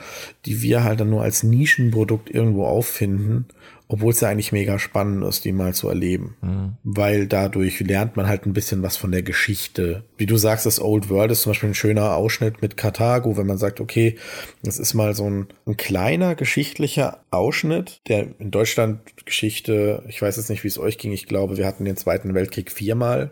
die 0.45 0.61
wir 0.61 0.83
halt 0.83 0.99
dann 0.99 1.09
nur 1.09 1.23
als 1.23 1.43
Nischenprodukt 1.43 2.29
irgendwo 2.29 2.65
auffinden 2.65 3.47
obwohl 3.93 4.11
es 4.11 4.21
ja 4.21 4.29
eigentlich 4.29 4.51
mega 4.51 4.79
spannend 4.79 5.23
ist, 5.23 5.45
die 5.45 5.51
mal 5.51 5.75
zu 5.75 5.87
erleben. 5.87 6.35
Mhm. 6.41 6.77
Weil 6.83 7.27
dadurch 7.27 7.79
lernt 7.79 8.17
man 8.17 8.25
halt 8.25 8.47
ein 8.47 8.53
bisschen 8.53 8.81
was 8.81 8.97
von 8.97 9.11
der 9.11 9.21
Geschichte. 9.21 10.03
Wie 10.17 10.25
du 10.25 10.35
sagst, 10.35 10.65
das 10.65 10.81
Old 10.81 11.11
World 11.11 11.29
ist 11.29 11.43
zum 11.43 11.51
Beispiel 11.51 11.69
ein 11.69 11.75
schöner 11.75 12.15
Ausschnitt 12.15 12.63
mit 12.63 12.75
Karthago, 12.75 13.37
wenn 13.37 13.45
man 13.45 13.59
sagt, 13.59 13.79
okay, 13.79 14.15
das 14.63 14.79
ist 14.79 14.95
mal 14.95 15.13
so 15.13 15.29
ein, 15.29 15.45
ein 15.67 15.77
kleiner 15.77 16.33
geschichtlicher 16.33 17.19
Ausschnitt, 17.29 18.01
der 18.07 18.29
in 18.39 18.49
Deutschland 18.49 18.99
Geschichte, 19.25 20.01
ich 20.07 20.19
weiß 20.19 20.37
jetzt 20.37 20.49
nicht, 20.49 20.63
wie 20.63 20.69
es 20.69 20.79
euch 20.79 20.97
ging, 20.97 21.11
ich 21.11 21.27
glaube, 21.27 21.57
wir 21.57 21.67
hatten 21.67 21.85
den 21.85 21.95
Zweiten 21.95 22.33
Weltkrieg 22.33 22.71
viermal 22.71 23.29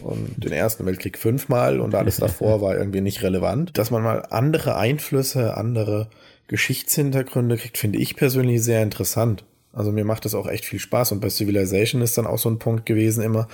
und 0.00 0.34
den 0.42 0.52
Ersten 0.52 0.84
Weltkrieg 0.84 1.16
fünfmal 1.16 1.78
und 1.78 1.94
alles 1.94 2.16
davor 2.16 2.60
war 2.60 2.76
irgendwie 2.76 3.02
nicht 3.02 3.22
relevant. 3.22 3.78
Dass 3.78 3.92
man 3.92 4.02
mal 4.02 4.26
andere 4.30 4.74
Einflüsse, 4.74 5.56
andere 5.56 6.08
Geschichtshintergründe 6.48 7.56
kriegt, 7.56 7.78
finde 7.78 8.00
ich 8.00 8.16
persönlich 8.16 8.64
sehr 8.64 8.82
interessant. 8.82 9.44
Also 9.72 9.90
mir 9.90 10.04
macht 10.04 10.24
das 10.26 10.34
auch 10.34 10.46
echt 10.46 10.66
viel 10.66 10.78
Spaß 10.78 11.12
und 11.12 11.20
bei 11.20 11.30
Civilization 11.30 12.02
ist 12.02 12.18
dann 12.18 12.26
auch 12.26 12.38
so 12.38 12.50
ein 12.50 12.58
Punkt 12.58 12.84
gewesen 12.84 13.24
immer, 13.24 13.48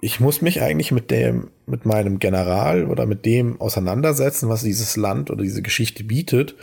ich 0.00 0.20
muss 0.20 0.40
mich 0.40 0.62
eigentlich 0.62 0.92
mit 0.92 1.10
dem, 1.10 1.50
mit 1.66 1.84
meinem 1.84 2.20
General 2.20 2.84
oder 2.84 3.06
mit 3.06 3.26
dem 3.26 3.60
auseinandersetzen, 3.60 4.48
was 4.48 4.62
dieses 4.62 4.96
Land 4.96 5.30
oder 5.30 5.42
diese 5.42 5.62
Geschichte 5.62 6.04
bietet, 6.04 6.54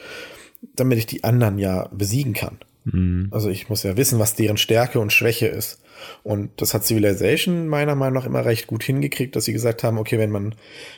damit 0.75 0.97
ich 0.97 1.07
die 1.07 1.23
anderen 1.25 1.57
ja 1.57 1.89
besiegen 1.91 2.33
kann. 2.33 2.57
Mhm. 2.83 3.27
Also 3.31 3.49
ich 3.49 3.69
muss 3.69 3.83
ja 3.83 3.97
wissen, 3.97 4.19
was 4.19 4.35
deren 4.35 4.57
Stärke 4.57 4.99
und 4.99 5.13
Schwäche 5.13 5.47
ist. 5.47 5.81
Und 6.23 6.49
das 6.61 6.73
hat 6.73 6.85
Civilization 6.85 7.67
meiner 7.67 7.95
Meinung 7.95 8.15
nach 8.15 8.25
immer 8.25 8.43
recht 8.43 8.67
gut 8.67 8.83
hingekriegt, 8.83 9.35
dass 9.35 9.45
sie 9.45 9.53
gesagt 9.53 9.83
haben, 9.83 9.97
okay, 9.97 10.17
wenn 10.17 10.31
man 10.31 10.55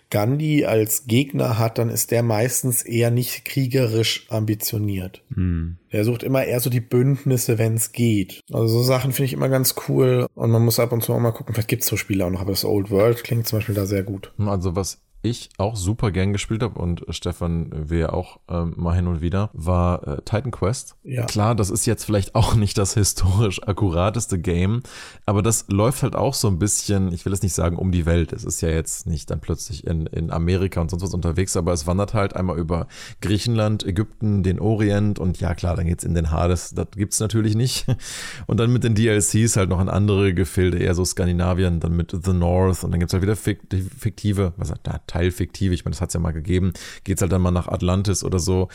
Gandhi 0.09 0.65
als 0.65 1.07
Gegner 1.07 1.59
hat, 1.59 1.77
dann 1.77 1.89
ist 1.89 2.11
der 2.11 2.23
meistens 2.23 2.83
eher 2.83 3.11
nicht 3.11 3.45
kriegerisch 3.45 4.25
ambitioniert. 4.29 5.21
Mhm. 5.29 5.77
Er 5.89 6.05
sucht 6.05 6.23
immer 6.23 6.45
eher 6.45 6.59
so 6.59 6.69
die 6.69 6.79
Bündnisse, 6.79 7.57
wenn 7.57 7.75
es 7.75 7.91
geht. 7.91 8.39
Also 8.51 8.67
so 8.67 8.83
Sachen 8.83 9.11
finde 9.11 9.25
ich 9.25 9.33
immer 9.33 9.49
ganz 9.49 9.75
cool. 9.87 10.27
Und 10.33 10.51
man 10.51 10.63
muss 10.63 10.79
ab 10.79 10.91
und 10.91 11.03
zu 11.03 11.13
auch 11.13 11.19
mal 11.19 11.31
gucken, 11.31 11.53
vielleicht 11.53 11.69
gibt 11.69 11.83
es 11.83 11.89
so 11.89 11.97
Spiele 11.97 12.25
auch 12.25 12.31
noch, 12.31 12.41
aber 12.41 12.51
das 12.51 12.65
Old 12.65 12.89
World 12.89 13.23
klingt 13.23 13.47
zum 13.47 13.59
Beispiel 13.59 13.75
da 13.75 13.85
sehr 13.85 14.03
gut. 14.03 14.33
Also 14.37 14.75
was 14.75 15.01
ich 15.23 15.49
auch 15.57 15.75
super 15.75 16.11
gern 16.11 16.33
gespielt 16.33 16.61
habe 16.61 16.79
und 16.79 17.05
Stefan 17.09 17.71
wir 17.89 18.13
auch 18.13 18.39
ähm, 18.49 18.73
mal 18.75 18.93
hin 18.93 19.07
und 19.07 19.21
wieder, 19.21 19.49
war 19.53 20.05
äh, 20.07 20.21
Titan 20.23 20.51
Quest. 20.51 20.95
Ja. 21.03 21.25
Klar, 21.25 21.55
das 21.55 21.69
ist 21.69 21.85
jetzt 21.85 22.03
vielleicht 22.03 22.35
auch 22.35 22.55
nicht 22.55 22.77
das 22.77 22.93
historisch 22.93 23.63
akkurateste 23.63 24.37
Game, 24.37 24.83
aber 25.25 25.41
das 25.41 25.65
läuft 25.69 26.03
halt 26.03 26.15
auch 26.15 26.33
so 26.33 26.49
ein 26.49 26.59
bisschen, 26.59 27.11
ich 27.13 27.25
will 27.25 27.33
es 27.33 27.41
nicht 27.41 27.53
sagen 27.53 27.77
um 27.77 27.91
die 27.91 28.05
Welt. 28.05 28.33
Es 28.33 28.43
ist 28.43 28.61
ja 28.61 28.69
jetzt 28.69 29.07
nicht 29.07 29.31
dann 29.31 29.39
plötzlich 29.39 29.87
in, 29.87 30.05
in 30.07 30.29
Amerika 30.29 30.81
und 30.81 30.91
sonst 30.91 31.03
was 31.03 31.13
unterwegs, 31.13 31.55
aber 31.55 31.71
es 31.71 31.87
wandert 31.87 32.13
halt 32.13 32.35
einmal 32.35 32.59
über 32.59 32.87
Griechenland, 33.21 33.85
Ägypten, 33.85 34.43
den 34.43 34.59
Orient 34.59 35.19
und 35.19 35.39
ja 35.39 35.55
klar, 35.55 35.77
dann 35.77 35.87
geht's 35.87 36.03
in 36.03 36.13
den 36.13 36.31
Hades. 36.31 36.71
Das 36.75 36.87
gibt's 36.95 37.19
natürlich 37.19 37.55
nicht. 37.55 37.85
Und 38.47 38.59
dann 38.59 38.71
mit 38.71 38.83
den 38.83 38.95
DLCs 38.95 39.55
halt 39.55 39.69
noch 39.69 39.79
in 39.79 39.89
andere 39.89 40.33
Gefilde, 40.33 40.77
eher 40.77 40.95
so 40.95 41.05
Skandinavien, 41.05 41.79
dann 41.79 41.95
mit 41.95 42.11
The 42.11 42.33
North 42.33 42.83
und 42.83 42.91
dann 42.91 42.99
gibt's 42.99 43.13
halt 43.13 43.23
wieder 43.23 43.35
fiktive, 43.35 44.53
was 44.57 44.73
da 44.83 44.99
teilfiktiv, 45.13 45.71
ich 45.71 45.85
meine, 45.85 45.93
das 45.93 46.01
hat 46.01 46.09
es 46.09 46.13
ja 46.13 46.19
mal 46.19 46.31
gegeben, 46.31 46.73
geht 47.03 47.17
es 47.17 47.21
halt 47.21 47.31
dann 47.31 47.41
mal 47.41 47.51
nach 47.51 47.67
Atlantis 47.67 48.23
oder 48.23 48.39
so. 48.39 48.67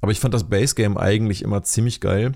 Aber 0.00 0.12
ich 0.12 0.20
fand 0.20 0.34
das 0.34 0.48
Base 0.48 0.74
Game 0.74 0.96
eigentlich 0.96 1.42
immer 1.42 1.62
ziemlich 1.62 2.00
geil. 2.00 2.32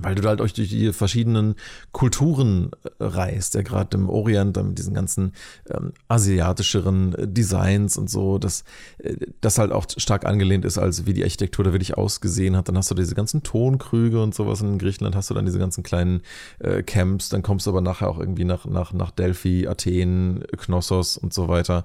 weil 0.00 0.14
du 0.14 0.28
halt 0.28 0.40
durch 0.40 0.52
die 0.52 0.92
verschiedenen 0.92 1.54
Kulturen 1.92 2.70
äh, 2.84 3.04
reist, 3.04 3.54
ja 3.54 3.62
gerade 3.62 3.96
im 3.96 4.08
Orient, 4.08 4.56
dann 4.56 4.68
mit 4.68 4.78
diesen 4.78 4.94
ganzen 4.94 5.32
ähm, 5.68 5.92
asiatischeren 6.06 7.14
äh, 7.14 7.26
Designs 7.28 7.96
und 7.96 8.08
so, 8.08 8.38
dass 8.38 8.62
äh, 8.98 9.16
das 9.40 9.58
halt 9.58 9.72
auch 9.72 9.86
stark 9.96 10.24
angelehnt 10.24 10.64
ist, 10.64 10.78
als 10.78 11.06
wie 11.06 11.14
die 11.14 11.24
Architektur 11.24 11.64
da 11.64 11.72
wirklich 11.72 11.96
ausgesehen 11.96 12.56
hat. 12.56 12.68
Dann 12.68 12.76
hast 12.76 12.90
du 12.90 12.94
diese 12.94 13.14
ganzen 13.14 13.42
Tonkrüge 13.42 14.22
und 14.22 14.34
sowas 14.34 14.60
in 14.60 14.78
Griechenland, 14.78 15.16
hast 15.16 15.30
du 15.30 15.34
dann 15.34 15.46
diese 15.46 15.58
ganzen 15.58 15.82
kleinen 15.82 16.22
äh, 16.60 16.82
Camps, 16.82 17.28
dann 17.28 17.42
kommst 17.42 17.66
du 17.66 17.70
aber 17.70 17.80
nachher 17.80 18.08
auch 18.08 18.18
irgendwie 18.18 18.44
nach, 18.44 18.66
nach, 18.66 18.92
nach 18.92 19.10
Delphi, 19.10 19.66
Athen, 19.66 20.44
Knossos 20.56 21.16
und 21.16 21.34
so 21.34 21.48
weiter. 21.48 21.84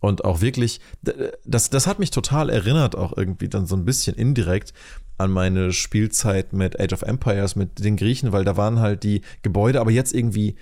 Und 0.00 0.24
auch 0.24 0.40
wirklich, 0.40 0.80
das, 1.44 1.70
das 1.70 1.86
hat 1.86 1.98
mich 1.98 2.10
total 2.10 2.50
erinnert, 2.50 2.94
auch 2.96 3.16
irgendwie 3.16 3.48
dann 3.48 3.66
so 3.66 3.76
ein 3.76 3.84
bisschen 3.84 4.14
indirekt 4.14 4.72
an 5.16 5.30
meine 5.30 5.72
Spielzeit 5.72 6.52
mit 6.52 6.78
Age 6.80 6.92
of 6.92 7.02
Empires, 7.02 7.56
mit 7.56 7.84
den 7.84 7.96
Griechen, 7.96 8.32
weil 8.32 8.44
da 8.44 8.56
waren 8.56 8.78
halt 8.78 9.02
die 9.02 9.22
Gebäude 9.42 9.80
aber 9.80 9.90
jetzt 9.90 10.14
irgendwie 10.14 10.54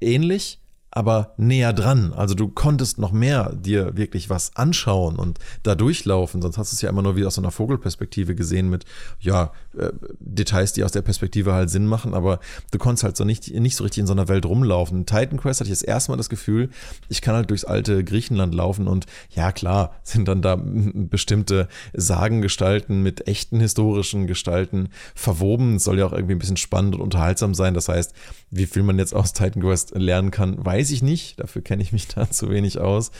ähnlich, 0.00 0.60
aber 0.94 1.32
näher 1.38 1.72
dran. 1.72 2.12
Also 2.12 2.34
du 2.34 2.48
konntest 2.48 2.98
noch 2.98 3.12
mehr 3.12 3.54
dir 3.54 3.96
wirklich 3.96 4.28
was 4.28 4.54
anschauen 4.56 5.16
und 5.16 5.38
da 5.62 5.74
durchlaufen. 5.74 6.42
Sonst 6.42 6.58
hast 6.58 6.70
du 6.70 6.74
es 6.74 6.82
ja 6.82 6.90
immer 6.90 7.00
nur 7.00 7.16
wie 7.16 7.24
aus 7.24 7.36
so 7.36 7.40
einer 7.40 7.50
Vogelperspektive 7.50 8.34
gesehen 8.34 8.68
mit, 8.68 8.84
ja, 9.18 9.52
äh, 9.76 9.90
Details, 10.20 10.74
die 10.74 10.84
aus 10.84 10.92
der 10.92 11.00
Perspektive 11.00 11.54
halt 11.54 11.70
Sinn 11.70 11.86
machen, 11.86 12.12
aber 12.12 12.40
du 12.72 12.78
konntest 12.78 13.04
halt 13.04 13.16
so 13.16 13.24
nicht, 13.24 13.50
nicht 13.54 13.74
so 13.74 13.84
richtig 13.84 14.02
in 14.02 14.06
so 14.06 14.12
einer 14.12 14.28
Welt 14.28 14.44
rumlaufen. 14.44 14.98
In 14.98 15.06
Titan 15.06 15.38
Quest 15.38 15.60
hatte 15.60 15.72
ich 15.72 15.78
das 15.78 15.82
erste 15.82 16.12
Mal 16.12 16.18
das 16.18 16.28
Gefühl, 16.28 16.68
ich 17.08 17.22
kann 17.22 17.34
halt 17.34 17.48
durchs 17.48 17.64
alte 17.64 18.04
Griechenland 18.04 18.54
laufen 18.54 18.86
und 18.86 19.06
ja, 19.30 19.50
klar, 19.50 19.94
sind 20.02 20.28
dann 20.28 20.42
da 20.42 20.56
bestimmte 20.62 21.68
Sagengestalten 21.94 23.02
mit 23.02 23.26
echten 23.26 23.60
historischen 23.60 24.26
Gestalten 24.26 24.90
verwoben. 25.14 25.76
Es 25.76 25.84
soll 25.84 25.98
ja 25.98 26.06
auch 26.06 26.12
irgendwie 26.12 26.34
ein 26.34 26.38
bisschen 26.38 26.58
spannend 26.58 26.96
und 26.96 27.00
unterhaltsam 27.00 27.54
sein. 27.54 27.72
Das 27.72 27.88
heißt, 27.88 28.12
wie 28.50 28.66
viel 28.66 28.82
man 28.82 28.98
jetzt 28.98 29.14
aus 29.14 29.32
Titan 29.32 29.62
Quest 29.62 29.94
lernen 29.94 30.30
kann, 30.30 30.62
weiß 30.62 30.81
ich 30.90 31.02
nicht. 31.02 31.40
Dafür 31.40 31.62
kenne 31.62 31.82
ich 31.82 31.92
mich 31.92 32.08
da 32.08 32.30
zu 32.30 32.50
wenig 32.50 32.78
aus. 32.78 33.10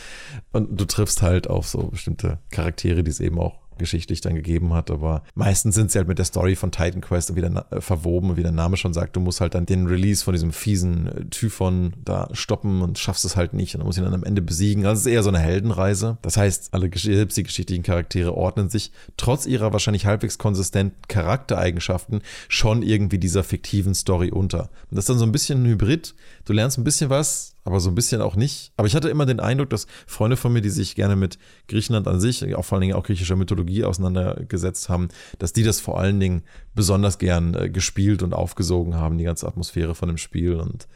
Und 0.52 0.80
du 0.80 0.84
triffst 0.84 1.22
halt 1.22 1.48
auf 1.48 1.68
so 1.68 1.88
bestimmte 1.88 2.38
Charaktere, 2.50 3.04
die 3.04 3.10
es 3.10 3.20
eben 3.20 3.38
auch 3.38 3.62
geschichtlich 3.78 4.20
dann 4.20 4.34
gegeben 4.34 4.72
hat. 4.72 4.90
Aber 4.90 5.22
meistens 5.34 5.74
sind 5.74 5.90
sie 5.90 5.98
halt 5.98 6.08
mit 6.08 6.18
der 6.18 6.24
Story 6.24 6.56
von 6.56 6.70
Titan 6.70 7.00
Quest 7.00 7.34
wieder 7.36 7.66
äh, 7.70 7.80
verwoben, 7.80 8.36
wie 8.36 8.42
der 8.42 8.52
Name 8.52 8.76
schon 8.76 8.94
sagt. 8.94 9.16
Du 9.16 9.20
musst 9.20 9.40
halt 9.40 9.54
dann 9.54 9.66
den 9.66 9.86
Release 9.86 10.24
von 10.24 10.32
diesem 10.32 10.52
fiesen 10.52 11.06
äh, 11.08 11.24
Typhon 11.26 11.92
da 12.04 12.28
stoppen 12.32 12.82
und 12.82 12.98
schaffst 12.98 13.24
es 13.24 13.36
halt 13.36 13.54
nicht. 13.54 13.74
Und 13.74 13.80
dann 13.80 13.86
musst 13.86 13.98
ihn 13.98 14.04
dann 14.04 14.14
am 14.14 14.24
Ende 14.24 14.42
besiegen. 14.42 14.86
Also 14.86 15.00
es 15.00 15.06
ist 15.06 15.12
eher 15.12 15.22
so 15.22 15.30
eine 15.30 15.40
Heldenreise. 15.40 16.18
Das 16.22 16.36
heißt, 16.36 16.72
alle 16.72 16.90
selbst 16.94 17.36
die 17.36 17.42
geschichtlichen 17.42 17.82
Charaktere 17.82 18.34
ordnen 18.34 18.68
sich 18.68 18.92
trotz 19.16 19.46
ihrer 19.46 19.72
wahrscheinlich 19.72 20.06
halbwegs 20.06 20.38
konsistenten 20.38 20.96
Charaktereigenschaften 21.08 22.22
schon 22.48 22.82
irgendwie 22.82 23.18
dieser 23.18 23.44
fiktiven 23.44 23.94
Story 23.94 24.30
unter. 24.30 24.70
Und 24.90 24.96
das 24.96 25.00
ist 25.00 25.08
dann 25.08 25.18
so 25.18 25.26
ein 25.26 25.32
bisschen 25.32 25.62
ein 25.62 25.66
Hybrid. 25.66 26.14
Du 26.44 26.52
lernst 26.52 26.78
ein 26.78 26.84
bisschen 26.84 27.10
was, 27.10 27.56
aber 27.64 27.80
so 27.80 27.90
ein 27.90 27.94
bisschen 27.94 28.20
auch 28.20 28.36
nicht. 28.36 28.72
Aber 28.76 28.86
ich 28.88 28.94
hatte 28.94 29.08
immer 29.08 29.26
den 29.26 29.40
Eindruck, 29.40 29.70
dass 29.70 29.86
Freunde 30.06 30.36
von 30.36 30.52
mir, 30.52 30.60
die 30.60 30.70
sich 30.70 30.94
gerne 30.94 31.16
mit 31.16 31.38
Griechenland 31.68 32.08
an 32.08 32.20
sich, 32.20 32.54
auch 32.54 32.64
vor 32.64 32.76
allen 32.76 32.82
Dingen 32.82 32.94
auch 32.94 33.04
griechischer 33.04 33.36
Mythologie 33.36 33.84
auseinandergesetzt 33.84 34.88
haben, 34.88 35.08
dass 35.38 35.52
die 35.52 35.62
das 35.62 35.80
vor 35.80 36.00
allen 36.00 36.18
Dingen 36.20 36.42
besonders 36.74 37.18
gern 37.18 37.54
äh, 37.54 37.70
gespielt 37.70 38.22
und 38.22 38.34
aufgesogen 38.34 38.96
haben, 38.96 39.18
die 39.18 39.24
ganze 39.24 39.46
Atmosphäre 39.46 39.94
von 39.94 40.08
dem 40.08 40.18
Spiel. 40.18 40.56
Und 40.56 40.88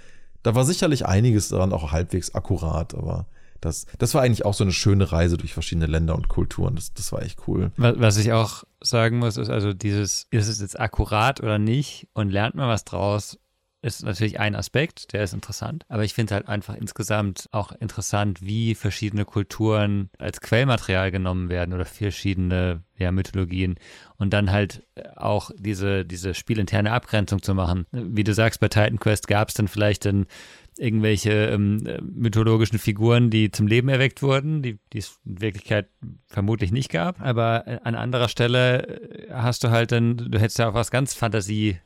da 0.42 0.54
war 0.54 0.64
sicherlich 0.64 1.06
einiges 1.06 1.48
daran 1.48 1.72
auch 1.72 1.92
halbwegs 1.92 2.34
akkurat, 2.34 2.94
aber 2.94 3.26
das, 3.60 3.86
das 3.98 4.14
war 4.14 4.22
eigentlich 4.22 4.44
auch 4.44 4.54
so 4.54 4.64
eine 4.64 4.72
schöne 4.72 5.10
Reise 5.12 5.36
durch 5.36 5.54
verschiedene 5.54 5.86
Länder 5.86 6.14
und 6.14 6.28
Kulturen. 6.28 6.76
Das, 6.76 6.92
das 6.94 7.12
war 7.12 7.22
echt 7.22 7.48
cool. 7.48 7.72
Was 7.76 8.16
ich 8.16 8.32
auch 8.32 8.64
sagen 8.80 9.18
muss, 9.18 9.36
ist 9.36 9.50
also 9.50 9.72
dieses, 9.72 10.26
ist 10.30 10.48
es 10.48 10.60
jetzt 10.60 10.78
akkurat 10.78 11.40
oder 11.40 11.58
nicht 11.58 12.08
und 12.12 12.30
lernt 12.30 12.54
man 12.54 12.68
was 12.68 12.84
draus? 12.84 13.38
Ist 13.82 14.04
natürlich 14.04 14.40
ein 14.40 14.54
Aspekt, 14.54 15.12
der 15.12 15.22
ist 15.22 15.34
interessant. 15.34 15.84
Aber 15.88 16.04
ich 16.04 16.14
finde 16.14 16.34
halt 16.34 16.48
einfach 16.48 16.74
insgesamt 16.74 17.48
auch 17.52 17.72
interessant, 17.72 18.42
wie 18.42 18.74
verschiedene 18.74 19.24
Kulturen 19.24 20.10
als 20.18 20.40
Quellmaterial 20.40 21.10
genommen 21.10 21.48
werden 21.48 21.74
oder 21.74 21.84
verschiedene 21.84 22.82
ja, 22.96 23.12
Mythologien 23.12 23.76
und 24.16 24.32
dann 24.32 24.50
halt 24.50 24.86
auch 25.14 25.50
diese, 25.56 26.04
diese 26.04 26.34
spielinterne 26.34 26.92
Abgrenzung 26.92 27.42
zu 27.42 27.54
machen. 27.54 27.86
Wie 27.92 28.24
du 28.24 28.32
sagst, 28.34 28.60
bei 28.60 28.68
Titan 28.68 28.98
Quest 28.98 29.28
gab 29.28 29.48
es 29.48 29.54
dann 29.54 29.68
vielleicht 29.68 30.06
dann 30.06 30.26
irgendwelche 30.78 31.32
ähm, 31.46 31.82
mythologischen 32.02 32.78
Figuren, 32.78 33.30
die 33.30 33.50
zum 33.50 33.66
Leben 33.66 33.88
erweckt 33.88 34.22
wurden, 34.22 34.62
die, 34.62 34.78
die 34.92 34.98
es 34.98 35.18
in 35.24 35.40
Wirklichkeit 35.40 35.88
vermutlich 36.26 36.70
nicht 36.72 36.90
gab. 36.90 37.20
Aber 37.20 37.66
äh, 37.66 37.78
an 37.82 37.94
anderer 37.94 38.28
Stelle 38.28 39.00
hast 39.30 39.64
du 39.64 39.70
halt 39.70 39.92
dann, 39.92 40.16
du 40.16 40.38
hättest 40.38 40.58
ja 40.58 40.68
auch 40.68 40.74
was 40.74 40.90
ganz 40.90 41.14
Fantasie 41.14 41.78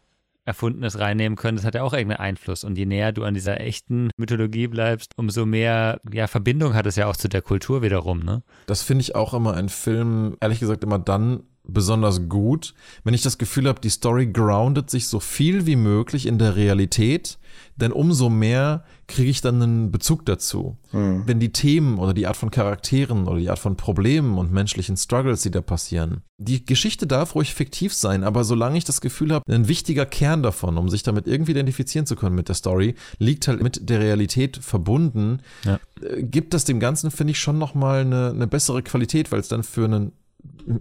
Erfundenes 0.50 0.98
reinnehmen 0.98 1.36
können, 1.36 1.56
das 1.56 1.64
hat 1.64 1.76
ja 1.76 1.82
auch 1.84 1.92
irgendeinen 1.92 2.20
Einfluss. 2.20 2.64
Und 2.64 2.76
je 2.76 2.86
näher 2.86 3.12
du 3.12 3.22
an 3.22 3.34
dieser 3.34 3.60
echten 3.60 4.10
Mythologie 4.16 4.66
bleibst, 4.66 5.12
umso 5.16 5.46
mehr 5.46 6.00
ja, 6.12 6.26
Verbindung 6.26 6.74
hat 6.74 6.86
es 6.86 6.96
ja 6.96 7.06
auch 7.06 7.16
zu 7.16 7.28
der 7.28 7.42
Kultur 7.42 7.82
wiederum. 7.82 8.20
Ne? 8.20 8.42
Das 8.66 8.82
finde 8.82 9.02
ich 9.02 9.14
auch 9.14 9.32
immer 9.32 9.54
ein 9.54 9.68
Film, 9.68 10.36
ehrlich 10.40 10.58
gesagt, 10.58 10.82
immer 10.82 10.98
dann 10.98 11.44
besonders 11.62 12.28
gut, 12.28 12.74
wenn 13.04 13.14
ich 13.14 13.22
das 13.22 13.38
Gefühl 13.38 13.68
habe, 13.68 13.80
die 13.80 13.90
Story 13.90 14.26
groundet 14.26 14.90
sich 14.90 15.06
so 15.06 15.20
viel 15.20 15.66
wie 15.66 15.76
möglich 15.76 16.26
in 16.26 16.38
der 16.38 16.56
Realität, 16.56 17.38
denn 17.76 17.92
umso 17.92 18.28
mehr 18.28 18.84
kriege 19.10 19.30
ich 19.30 19.40
dann 19.40 19.60
einen 19.60 19.90
Bezug 19.90 20.24
dazu. 20.24 20.78
Mhm. 20.92 21.24
Wenn 21.26 21.40
die 21.40 21.52
Themen 21.52 21.98
oder 21.98 22.14
die 22.14 22.26
Art 22.26 22.36
von 22.36 22.50
Charakteren 22.50 23.26
oder 23.26 23.38
die 23.38 23.50
Art 23.50 23.58
von 23.58 23.76
Problemen 23.76 24.38
und 24.38 24.52
menschlichen 24.52 24.96
Struggles, 24.96 25.42
die 25.42 25.50
da 25.50 25.60
passieren, 25.60 26.22
die 26.38 26.64
Geschichte 26.64 27.06
darf 27.06 27.34
ruhig 27.34 27.52
fiktiv 27.52 27.92
sein, 27.92 28.24
aber 28.24 28.44
solange 28.44 28.78
ich 28.78 28.84
das 28.84 29.00
Gefühl 29.00 29.32
habe, 29.32 29.52
ein 29.52 29.68
wichtiger 29.68 30.06
Kern 30.06 30.42
davon, 30.42 30.78
um 30.78 30.88
sich 30.88 31.02
damit 31.02 31.26
irgendwie 31.26 31.50
identifizieren 31.50 32.06
zu 32.06 32.16
können 32.16 32.34
mit 32.34 32.48
der 32.48 32.54
Story, 32.54 32.94
liegt 33.18 33.46
halt 33.46 33.62
mit 33.62 33.90
der 33.90 34.00
Realität 34.00 34.56
verbunden, 34.56 35.40
ja. 35.64 35.78
Äh, 36.02 36.22
gibt 36.22 36.54
das 36.54 36.64
dem 36.64 36.80
Ganzen, 36.80 37.10
finde 37.10 37.32
ich, 37.32 37.40
schon 37.40 37.58
nochmal 37.58 38.00
eine, 38.00 38.30
eine 38.30 38.46
bessere 38.46 38.82
Qualität, 38.82 39.32
weil 39.32 39.40
es 39.40 39.48
dann 39.48 39.62
für 39.62 39.84
einen 39.84 40.12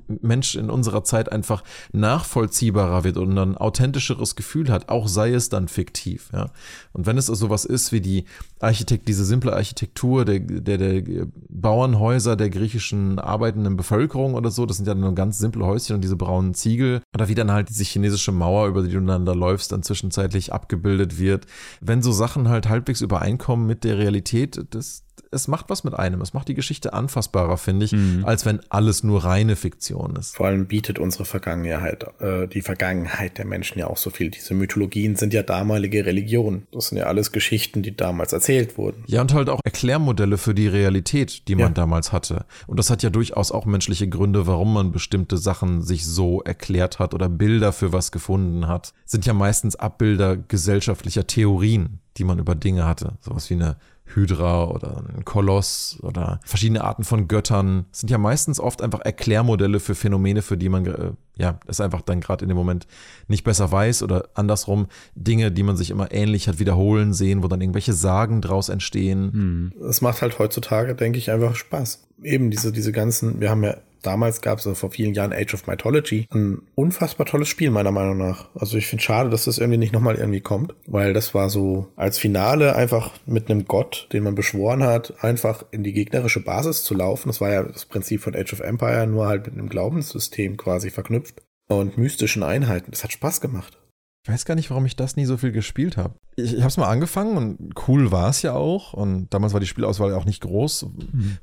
Mensch 0.07 0.55
in 0.55 0.69
unserer 0.69 1.03
Zeit 1.03 1.31
einfach 1.31 1.63
nachvollziehbarer 1.93 3.03
wird 3.03 3.17
und 3.17 3.37
ein 3.37 3.57
authentischeres 3.57 4.35
Gefühl 4.35 4.69
hat, 4.69 4.89
auch 4.89 5.07
sei 5.07 5.33
es 5.33 5.49
dann 5.49 5.67
fiktiv. 5.67 6.29
Ja. 6.33 6.51
Und 6.93 7.05
wenn 7.05 7.17
es 7.17 7.29
also 7.29 7.49
was 7.49 7.65
ist 7.65 7.91
wie 7.91 8.01
die 8.01 8.25
Architekt, 8.59 9.07
diese 9.07 9.25
simple 9.25 9.53
Architektur 9.53 10.25
der, 10.25 10.39
der, 10.39 10.77
der 10.77 11.27
Bauernhäuser 11.49 12.35
der 12.35 12.49
griechischen 12.49 13.19
arbeitenden 13.19 13.77
Bevölkerung 13.77 14.33
oder 14.33 14.51
so, 14.51 14.65
das 14.65 14.77
sind 14.77 14.87
ja 14.87 14.95
nur 14.95 15.15
ganz 15.15 15.37
simple 15.37 15.65
Häuschen 15.65 15.95
und 15.95 16.01
diese 16.01 16.15
braunen 16.15 16.53
Ziegel 16.53 17.01
oder 17.13 17.27
wie 17.29 17.35
dann 17.35 17.51
halt 17.51 17.69
diese 17.69 17.83
chinesische 17.83 18.31
Mauer, 18.31 18.67
über 18.67 18.83
die 18.83 18.91
du 18.91 19.01
dann 19.01 19.25
da 19.25 19.33
läufst, 19.33 19.71
dann 19.71 19.83
zwischenzeitlich 19.83 20.53
abgebildet 20.53 21.19
wird. 21.19 21.45
Wenn 21.81 22.01
so 22.01 22.11
Sachen 22.11 22.49
halt 22.49 22.69
halbwegs 22.69 23.01
übereinkommen 23.01 23.65
mit 23.65 23.83
der 23.83 23.97
Realität, 23.97 24.65
das, 24.71 25.03
es 25.31 25.47
macht 25.47 25.69
was 25.69 25.83
mit 25.83 25.93
einem. 25.93 26.21
Es 26.21 26.33
macht 26.33 26.47
die 26.47 26.53
Geschichte 26.53 26.93
anfassbarer, 26.93 27.57
finde 27.57 27.85
ich, 27.85 27.91
mhm. 27.91 28.23
als 28.25 28.45
wenn 28.45 28.61
alles 28.69 29.03
nur 29.03 29.23
reine 29.23 29.55
Fiktion 29.55 30.15
ist. 30.15 30.35
Vor 30.35 30.47
allem 30.47 30.67
bietet 30.67 30.99
unsere 30.99 31.25
Vergangenheit, 31.25 32.05
äh, 32.19 32.47
die 32.47 32.61
Vergangenheit 32.61 33.37
der 33.37 33.45
Menschen 33.45 33.79
ja 33.79 33.87
auch 33.87 33.97
so 33.97 34.09
viel. 34.09 34.29
Diese 34.29 34.53
Mythologien 34.53 35.15
sind 35.15 35.33
ja 35.33 35.43
damalige 35.43 36.05
Religionen. 36.05 36.67
Das 36.71 36.87
sind 36.87 36.97
ja 36.97 37.05
alles 37.05 37.31
Geschichten, 37.31 37.83
die 37.83 37.95
damals 37.95 38.33
erzählt 38.33 38.77
wurden. 38.77 39.03
Ja, 39.07 39.21
und 39.21 39.33
halt 39.33 39.49
auch 39.49 39.59
Erklärmodelle 39.63 40.37
für 40.37 40.55
die 40.55 40.67
Realität, 40.67 41.47
die 41.47 41.55
man 41.55 41.67
ja. 41.67 41.73
damals 41.73 42.11
hatte. 42.11 42.45
Und 42.67 42.77
das 42.77 42.89
hat 42.89 43.03
ja 43.03 43.09
durchaus 43.09 43.51
auch 43.51 43.65
menschliche 43.65 44.07
Gründe, 44.09 44.47
warum 44.47 44.73
man 44.73 44.91
bestimmte 44.91 45.37
Sachen 45.37 45.81
sich 45.81 46.05
so 46.05 46.41
erklärt 46.41 46.99
hat 46.99 47.13
oder 47.13 47.29
Bilder 47.29 47.71
für 47.71 47.93
was 47.93 48.11
gefunden 48.11 48.67
hat. 48.67 48.93
Sind 49.05 49.25
ja 49.25 49.33
meistens 49.33 49.75
Abbilder 49.75 50.37
gesellschaftlicher 50.37 51.27
Theorien, 51.27 51.99
die 52.17 52.23
man 52.23 52.39
über 52.39 52.55
Dinge 52.55 52.85
hatte. 52.85 53.17
Sowas 53.21 53.49
wie 53.49 53.55
eine 53.55 53.77
Hydra 54.15 54.65
oder 54.65 55.03
ein 55.15 55.25
Koloss 55.25 55.97
oder 56.01 56.39
verschiedene 56.45 56.83
Arten 56.83 57.03
von 57.03 57.27
Göttern 57.27 57.85
sind 57.91 58.09
ja 58.09 58.17
meistens 58.17 58.59
oft 58.59 58.81
einfach 58.81 59.01
Erklärmodelle 59.01 59.79
für 59.79 59.95
Phänomene, 59.95 60.41
für 60.41 60.57
die 60.57 60.69
man 60.69 60.85
äh, 60.85 61.11
ja 61.37 61.59
es 61.67 61.81
einfach 61.81 62.01
dann 62.01 62.21
gerade 62.21 62.43
in 62.43 62.49
dem 62.49 62.57
Moment 62.57 62.87
nicht 63.27 63.43
besser 63.43 63.71
weiß 63.71 64.03
oder 64.03 64.29
andersrum 64.33 64.87
Dinge, 65.15 65.51
die 65.51 65.63
man 65.63 65.77
sich 65.77 65.91
immer 65.91 66.11
ähnlich 66.11 66.47
hat 66.47 66.59
wiederholen 66.59 67.13
sehen, 67.13 67.43
wo 67.43 67.47
dann 67.47 67.61
irgendwelche 67.61 67.93
Sagen 67.93 68.41
draus 68.41 68.69
entstehen. 68.69 69.73
Es 69.87 70.01
macht 70.01 70.21
halt 70.21 70.39
heutzutage, 70.39 70.95
denke 70.95 71.17
ich, 71.17 71.31
einfach 71.31 71.55
Spaß. 71.55 72.07
Eben 72.23 72.51
diese 72.51 72.71
diese 72.71 72.91
ganzen, 72.91 73.39
wir 73.39 73.49
haben 73.49 73.63
ja 73.63 73.77
Damals 74.01 74.41
gab 74.41 74.59
es 74.59 74.67
also 74.67 74.75
vor 74.75 74.91
vielen 74.91 75.13
Jahren 75.13 75.33
Age 75.33 75.53
of 75.53 75.67
Mythology. 75.67 76.27
Ein 76.31 76.61
unfassbar 76.75 77.25
tolles 77.25 77.47
Spiel, 77.47 77.71
meiner 77.71 77.91
Meinung 77.91 78.17
nach. 78.17 78.49
Also 78.55 78.77
ich 78.77 78.87
finde 78.87 79.03
schade, 79.03 79.29
dass 79.29 79.45
das 79.45 79.57
irgendwie 79.57 79.77
nicht 79.77 79.93
nochmal 79.93 80.15
irgendwie 80.15 80.41
kommt, 80.41 80.73
weil 80.87 81.13
das 81.13 81.33
war 81.33 81.49
so 81.49 81.87
als 81.95 82.17
Finale 82.17 82.75
einfach 82.75 83.11
mit 83.25 83.49
einem 83.49 83.65
Gott, 83.65 84.07
den 84.13 84.23
man 84.23 84.35
beschworen 84.35 84.83
hat, 84.83 85.23
einfach 85.23 85.65
in 85.71 85.83
die 85.83 85.93
gegnerische 85.93 86.43
Basis 86.43 86.83
zu 86.83 86.93
laufen. 86.93 87.29
Das 87.29 87.41
war 87.41 87.51
ja 87.51 87.63
das 87.63 87.85
Prinzip 87.85 88.21
von 88.21 88.35
Age 88.35 88.53
of 88.53 88.59
Empire, 88.61 89.07
nur 89.07 89.27
halt 89.27 89.45
mit 89.45 89.55
einem 89.55 89.69
Glaubenssystem 89.69 90.57
quasi 90.57 90.89
verknüpft 90.89 91.41
und 91.67 91.97
mystischen 91.97 92.43
Einheiten. 92.43 92.91
Das 92.91 93.03
hat 93.03 93.11
Spaß 93.11 93.41
gemacht. 93.41 93.77
Ich 94.23 94.33
weiß 94.33 94.45
gar 94.45 94.55
nicht, 94.55 94.69
warum 94.69 94.85
ich 94.85 94.95
das 94.95 95.15
nie 95.15 95.25
so 95.25 95.37
viel 95.37 95.51
gespielt 95.51 95.97
habe. 95.97 96.15
Ich, 96.35 96.53
ich 96.53 96.59
habe 96.59 96.67
es 96.67 96.77
mal 96.77 96.89
angefangen 96.89 97.37
und 97.37 97.73
cool 97.87 98.11
war 98.11 98.29
es 98.29 98.41
ja 98.41 98.53
auch. 98.53 98.93
Und 98.93 99.33
damals 99.33 99.53
war 99.53 99.59
die 99.59 99.67
Spielauswahl 99.67 100.11
ja 100.11 100.17
auch 100.17 100.25
nicht 100.25 100.41
groß, 100.41 100.87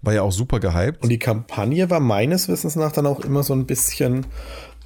war 0.02 0.14
ja 0.14 0.22
auch 0.22 0.32
super 0.32 0.60
gehypt. 0.60 1.02
Und 1.02 1.08
die 1.08 1.18
Kampagne 1.18 1.88
war 1.88 2.00
meines 2.00 2.48
Wissens 2.48 2.76
nach 2.76 2.92
dann 2.92 3.06
auch 3.06 3.20
immer 3.20 3.42
so 3.42 3.54
ein 3.54 3.66
bisschen 3.66 4.26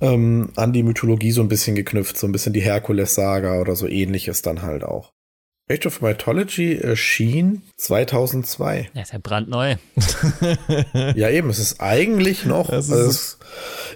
ähm, 0.01 0.51
an 0.57 0.73
die 0.73 0.83
Mythologie 0.83 1.33
so 1.33 1.43
ein 1.43 1.49
bisschen 1.49 1.75
geknüpft, 1.75 2.17
so 2.17 2.27
ein 2.27 2.33
bisschen 2.33 2.53
die 2.53 2.61
Herkules-Saga 2.61 3.61
oder 3.61 3.75
so 3.75 3.87
ähnliches 3.87 4.43
dann 4.43 4.63
halt 4.63 4.85
auch. 4.85 5.13
Age 5.71 5.87
of 5.87 6.01
Mythology 6.03 6.77
erschien 6.77 7.63
2002. 7.77 8.91
Ja, 8.95 9.03
ist 9.03 9.13
ja 9.13 9.19
brandneu. 9.23 9.77
ja, 11.15 11.29
eben, 11.31 11.51
es 11.51 11.59
ist 11.59 11.81
eigentlich 11.81 12.45
noch, 12.45 12.69
Das 12.69 12.87
ist- 12.89 12.93
also 12.93 13.09
es 13.11 13.39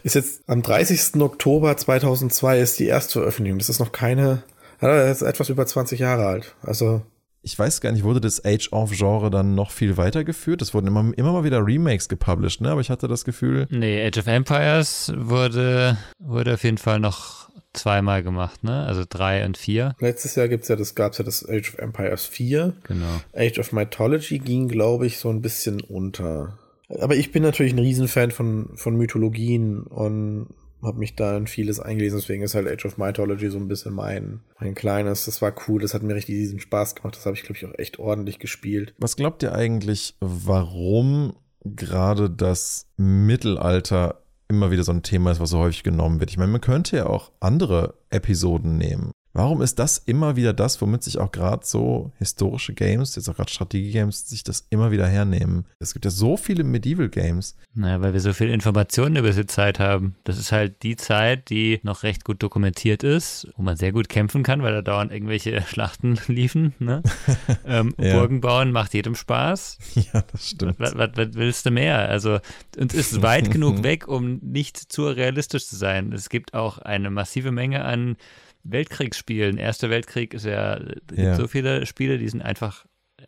ist 0.05 0.15
jetzt 0.15 0.43
am 0.49 0.63
30. 0.63 1.21
Oktober 1.21 1.77
2002 1.77 2.61
ist 2.61 2.79
die 2.79 2.87
erste 2.87 3.15
Veröffentlichung. 3.21 3.59
Das 3.59 3.69
ist 3.69 3.81
noch 3.81 3.93
keine, 3.93 4.43
ja, 4.81 4.89
das 5.07 5.23
ist 5.23 5.29
etwas 5.29 5.49
über 5.49 5.67
20 5.67 5.99
Jahre 6.01 6.27
alt. 6.27 6.55
Also, 6.63 7.03
Ich 7.43 7.59
weiß 7.59 7.81
gar 7.81 7.93
nicht, 7.93 8.05
wurde 8.05 8.21
das 8.21 8.45
Age-of-Genre 8.45 9.31
dann 9.31 9.55
noch 9.55 9.71
viel 9.71 9.97
weitergeführt? 9.97 10.63
Es 10.63 10.73
wurden 10.75 10.87
immer, 10.87 11.13
immer 11.17 11.33
mal 11.33 11.45
wieder 11.45 11.65
Remakes 11.65 12.09
gepublished, 12.09 12.61
ne? 12.63 12.71
Aber 12.71 12.81
ich 12.81 12.89
hatte 12.91 13.07
das 13.09 13.25
Gefühl, 13.25 13.67
Nee, 13.71 14.07
Age 14.07 14.19
of 14.19 14.27
Empires 14.27 15.13
wurde, 15.17 15.99
wurde 16.19 16.55
auf 16.55 16.65
jeden 16.65 16.79
Fall 16.79 17.01
noch 17.01 17.44
zweimal 17.75 18.23
gemacht, 18.23 18.65
ne? 18.65 18.85
Also 18.87 19.05
drei 19.09 19.45
und 19.45 19.57
vier. 19.57 19.95
letztes 20.01 20.35
Jahr 20.35 20.49
gibt's 20.49 20.69
ja 20.69 20.77
das, 20.77 20.95
gab's 20.95 21.19
ja 21.19 21.25
das 21.25 21.49
Age 21.49 21.75
of 21.75 21.79
Empires 21.79 22.27
4. 22.27 22.75
Genau. 22.85 23.21
Age 23.35 23.59
of 23.59 23.73
Mythology 23.73 24.39
ging, 24.39 24.69
glaube 24.69 25.07
ich, 25.07 25.19
so 25.19 25.29
ein 25.31 25.43
bisschen 25.43 25.81
unter. 25.81 26.59
Aber 27.01 27.17
ich 27.17 27.33
bin 27.33 27.43
natürlich 27.43 27.73
ein 27.73 27.79
Riesenfan 27.79 28.31
von, 28.31 28.71
von 28.77 28.97
Mythologien 28.97 29.83
und 29.83 30.49
habe 30.83 30.99
mich 30.99 31.17
da 31.17 31.37
in 31.37 31.47
vieles 31.47 31.81
eingelesen. 31.81 32.19
Deswegen 32.19 32.43
ist 32.43 32.55
halt 32.55 32.69
Age 32.69 32.87
of 32.87 32.99
Mythology 32.99 33.51
so 33.51 33.59
ein 33.59 33.69
bisschen 33.69 33.95
mein, 33.95 34.41
mein 34.61 34.75
kleines. 34.75 35.25
Das 35.25 35.41
war 35.43 35.55
cool, 35.67 35.81
das 35.81 35.95
hat 35.95 36.03
mir 36.03 36.15
richtig 36.15 36.35
diesen 36.35 36.61
Spaß 36.61 36.95
gemacht. 36.95 37.17
Das 37.17 37.27
habe 37.27 37.37
ich, 37.37 37.43
glaube 37.43 37.57
ich, 37.57 37.67
auch 37.67 37.79
echt 37.79 37.99
ordentlich 37.99 38.39
gespielt. 38.39 38.95
was 38.99 39.17
glaubt 39.17 39.43
ihr 39.43 39.55
eigentlich, 39.55 40.15
warum 40.21 41.35
gerade 41.65 42.29
das 42.29 42.87
Mittelalter 42.97 44.21
immer 44.49 44.71
wieder 44.71 44.85
so 44.85 44.93
ein 44.93 45.03
Thema 45.03 45.31
ist, 45.31 45.41
was 45.41 45.51
so 45.51 45.59
häufig 45.59 45.83
genommen 45.83 46.21
wird? 46.21 46.31
Ich 46.31 46.37
meine, 46.37 46.53
man 46.53 46.61
könnte 46.61 46.97
ja 46.97 47.07
auch 47.07 47.33
andere 47.41 47.95
Episoden 48.11 48.77
nehmen. 48.77 49.13
Warum 49.37 49.63
ist 49.63 49.81
das 49.81 49.99
immer 49.99 50.37
wieder 50.37 50.53
das, 50.53 50.81
womit 50.81 51.03
sich 51.03 51.19
auch 51.19 51.33
gerade 51.33 51.67
so 51.67 52.13
historische 52.19 52.73
Games, 52.73 53.17
jetzt 53.17 53.29
auch 53.29 53.35
gerade 53.35 53.51
Strategie-Games, 53.51 54.29
sich 54.29 54.45
das 54.45 54.65
immer 54.71 54.93
wieder 54.93 55.09
hernehmen? 55.09 55.65
Es 55.81 55.93
gibt 55.93 56.05
ja 56.05 56.13
so 56.13 56.37
viele 56.37 56.63
Medieval-Games. 56.63 57.57
Naja, 57.75 58.01
weil 58.01 58.13
wir 58.13 58.21
so 58.21 58.33
viel 58.33 58.49
Informationen 58.49 59.17
über 59.17 59.27
diese 59.27 59.47
Zeit 59.47 59.81
haben. 59.81 60.15
Das 60.23 60.39
ist 60.39 60.53
halt 60.53 60.85
die 60.85 60.95
Zeit, 60.95 61.51
die 61.51 61.81
noch 61.83 62.05
recht 62.05 62.25
gut 62.25 62.45
dokumentiert 62.45 63.03
ist, 63.03 63.49
wo 63.57 63.63
man 63.65 63.77
sehr 63.77 63.91
gut 63.91 64.09
kämpfen 64.09 64.45
kann, 64.45 64.63
weil 64.63 64.73
da 64.73 64.83
dauernd 64.83 65.11
irgendwelche 65.11 65.61
Schlachten 65.67 66.17
liefen. 66.29 66.73
Ne? 66.79 67.03
ähm, 67.67 67.93
Ja. 67.99 68.13
Burgen 68.17 68.41
bauen 68.41 68.71
macht 68.71 68.95
jedem 68.95 69.17
Spaß. 69.17 69.79
Ja, 70.13 70.23
das 70.31 70.51
stimmt. 70.51 70.79
Was, 70.79 70.97
was, 70.97 71.11
was 71.15 71.29
willst 71.35 71.67
du 71.67 71.71
mehr? 71.71 72.09
Also, 72.09 72.39
uns 72.77 72.95
ist 72.95 73.23
weit 73.23 73.51
genug 73.51 73.83
weg, 73.83 74.07
um 74.07 74.39
nicht 74.43 74.77
zu 74.77 75.07
realistisch 75.07 75.67
zu 75.67 75.77
sein. 75.77 76.13
Es 76.13 76.29
gibt 76.29 76.55
auch 76.55 76.79
eine 76.79 77.11
massive 77.11 77.51
Menge 77.51 77.85
an 77.85 78.17
Weltkriegsspielen. 78.65 79.59
Erster 79.59 79.91
Weltkrieg 79.91 80.35
ist 80.35 80.47
ja, 80.47 80.81
Ja. 81.15 81.35
so 81.37 81.47
viele 81.49 81.87
Spiele, 81.87 82.19
die 82.19 82.29
sind 82.29 82.43
einfach, 82.43 82.85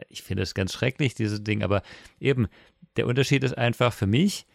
ich 0.08 0.22
finde 0.22 0.42
es 0.42 0.54
ganz 0.54 0.72
schrecklich, 0.72 1.14
dieses 1.14 1.42
Ding, 1.44 1.62
aber 1.62 1.82
eben, 2.20 2.46
der 2.96 3.06
Unterschied 3.06 3.44
ist 3.44 3.56
einfach 3.56 3.92
für 3.92 4.06
mich, 4.06 4.46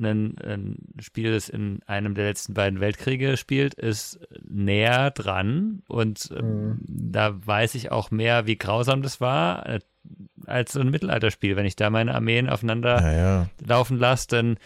ein, 0.00 0.36
ein 0.44 0.76
Spiel, 1.00 1.32
das 1.32 1.48
in 1.48 1.80
einem 1.86 2.14
der 2.16 2.24
letzten 2.24 2.54
beiden 2.54 2.80
Weltkriege 2.80 3.36
spielt, 3.36 3.74
ist 3.74 4.18
näher 4.48 5.12
dran 5.12 5.82
und 5.86 6.28
ähm, 6.36 6.80
da 6.88 7.34
weiß 7.46 7.76
ich 7.76 7.92
auch 7.92 8.10
mehr, 8.10 8.46
wie 8.48 8.56
grausam 8.58 9.02
das 9.02 9.20
war, 9.20 9.64
äh, 9.68 9.78
als 10.46 10.72
so 10.72 10.80
ein 10.80 10.90
Mittelalterspiel. 10.90 11.54
Wenn 11.54 11.66
ich 11.66 11.76
da 11.76 11.88
meine 11.88 12.14
Armeen 12.16 12.48
aufeinander 12.48 13.00
Ja, 13.00 13.12
ja. 13.12 13.48
laufen 13.64 13.96
lasse, 13.96 14.26
dann 14.28 14.56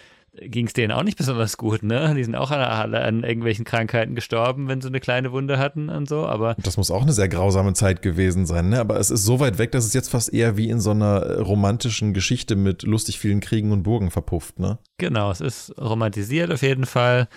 ging 0.41 0.67
es 0.67 0.73
denen 0.73 0.93
auch 0.93 1.03
nicht 1.03 1.19
besonders 1.19 1.57
gut, 1.57 1.83
ne? 1.83 2.15
Die 2.15 2.25
sind 2.25 2.35
auch 2.35 2.51
alle 2.51 3.03
an 3.03 3.25
irgendwelchen 3.25 3.65
Krankheiten 3.65 4.15
gestorben, 4.15 4.69
wenn 4.69 4.81
sie 4.81 4.89
eine 4.89 5.01
kleine 5.01 5.33
Wunde 5.33 5.59
hatten 5.59 5.89
und 5.89 6.09
so, 6.09 6.27
aber 6.27 6.57
Das 6.63 6.77
muss 6.77 6.91
auch 6.91 7.03
eine 7.03 7.13
sehr 7.13 7.29
grausame 7.29 7.73
Zeit 7.75 8.03
gewesen 8.03 8.47
sein, 8.47 8.69
ne? 8.69 8.81
Aber 8.81 8.99
es 8.99 9.11
ist 9.11 9.25
so 9.25 9.41
weit 9.41 9.59
weg, 9.59 9.73
dass 9.73 9.85
es 9.85 9.95
jetzt 9.95 10.09
fast 10.09 10.33
eher 10.33 10.57
wie 10.57 10.69
in 10.71 10.81
so 10.81 10.91
einer 10.91 11.41
romantischen 11.41 12.15
Geschichte 12.15 12.57
mit 12.57 12.83
lustig 12.83 13.19
vielen 13.19 13.41
Kriegen 13.41 13.73
und 13.73 13.83
Burgen 13.83 14.11
verpufft, 14.11 14.59
ne? 14.59 14.79
Genau, 14.99 15.31
es 15.31 15.41
ist 15.41 15.75
romantisiert 15.79 16.53
auf 16.53 16.63
jeden 16.63 16.87
Fall. 16.87 17.29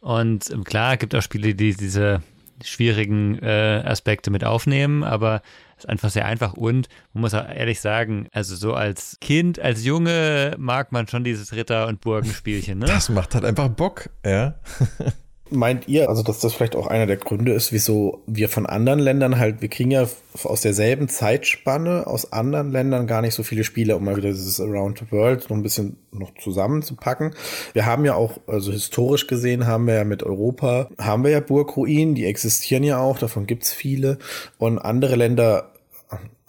Und 0.00 0.50
ähm, 0.50 0.64
klar, 0.64 0.94
es 0.94 0.98
gibt 0.98 1.14
auch 1.14 1.22
Spiele, 1.22 1.54
die 1.54 1.74
diese 1.74 2.22
schwierigen 2.64 3.38
äh, 3.42 3.82
Aspekte 3.84 4.30
mit 4.30 4.44
aufnehmen, 4.44 5.04
aber 5.04 5.42
es 5.76 5.84
ist 5.84 5.90
einfach 5.90 6.10
sehr 6.10 6.26
einfach. 6.26 6.54
Und 6.54 6.88
man 7.12 7.22
muss 7.22 7.34
auch 7.34 7.48
ehrlich 7.48 7.80
sagen, 7.80 8.28
also 8.32 8.56
so 8.56 8.74
als 8.74 9.18
Kind, 9.20 9.58
als 9.58 9.84
Junge 9.84 10.54
mag 10.58 10.92
man 10.92 11.08
schon 11.08 11.24
dieses 11.24 11.52
Ritter- 11.52 11.86
und 11.88 12.00
Burgenspielchen, 12.00 12.78
ne? 12.78 12.86
Das 12.86 13.08
macht 13.08 13.34
halt 13.34 13.44
einfach 13.44 13.68
Bock, 13.68 14.10
ja. 14.24 14.54
Meint 15.52 15.86
ihr, 15.88 16.08
also 16.08 16.22
dass 16.22 16.40
das 16.40 16.54
vielleicht 16.54 16.76
auch 16.76 16.86
einer 16.86 17.06
der 17.06 17.16
Gründe 17.16 17.52
ist, 17.52 17.72
wieso 17.72 18.22
wir 18.26 18.48
von 18.48 18.66
anderen 18.66 18.98
Ländern 18.98 19.38
halt, 19.38 19.60
wir 19.60 19.68
kriegen 19.68 19.90
ja 19.90 20.08
aus 20.44 20.62
derselben 20.62 21.08
Zeitspanne 21.08 22.06
aus 22.06 22.32
anderen 22.32 22.72
Ländern 22.72 23.06
gar 23.06 23.20
nicht 23.20 23.34
so 23.34 23.42
viele 23.42 23.64
Spiele, 23.64 23.96
um 23.96 24.04
mal 24.04 24.16
wieder 24.16 24.30
dieses 24.30 24.60
Around 24.60 24.98
the 24.98 25.12
World 25.12 25.50
noch 25.50 25.56
ein 25.56 25.62
bisschen 25.62 25.96
noch 26.10 26.32
zusammenzupacken. 26.40 27.34
Wir 27.74 27.86
haben 27.86 28.04
ja 28.04 28.14
auch, 28.14 28.38
also 28.46 28.72
historisch 28.72 29.26
gesehen 29.26 29.66
haben 29.66 29.86
wir 29.86 29.94
ja 29.94 30.04
mit 30.04 30.22
Europa, 30.22 30.88
haben 30.98 31.24
wir 31.24 31.30
ja 31.30 31.40
Burgruinen, 31.40 32.14
die 32.14 32.26
existieren 32.26 32.84
ja 32.84 32.98
auch, 32.98 33.18
davon 33.18 33.46
gibt's 33.46 33.72
viele. 33.72 34.18
Und 34.58 34.78
andere 34.78 35.16
Länder 35.16 35.71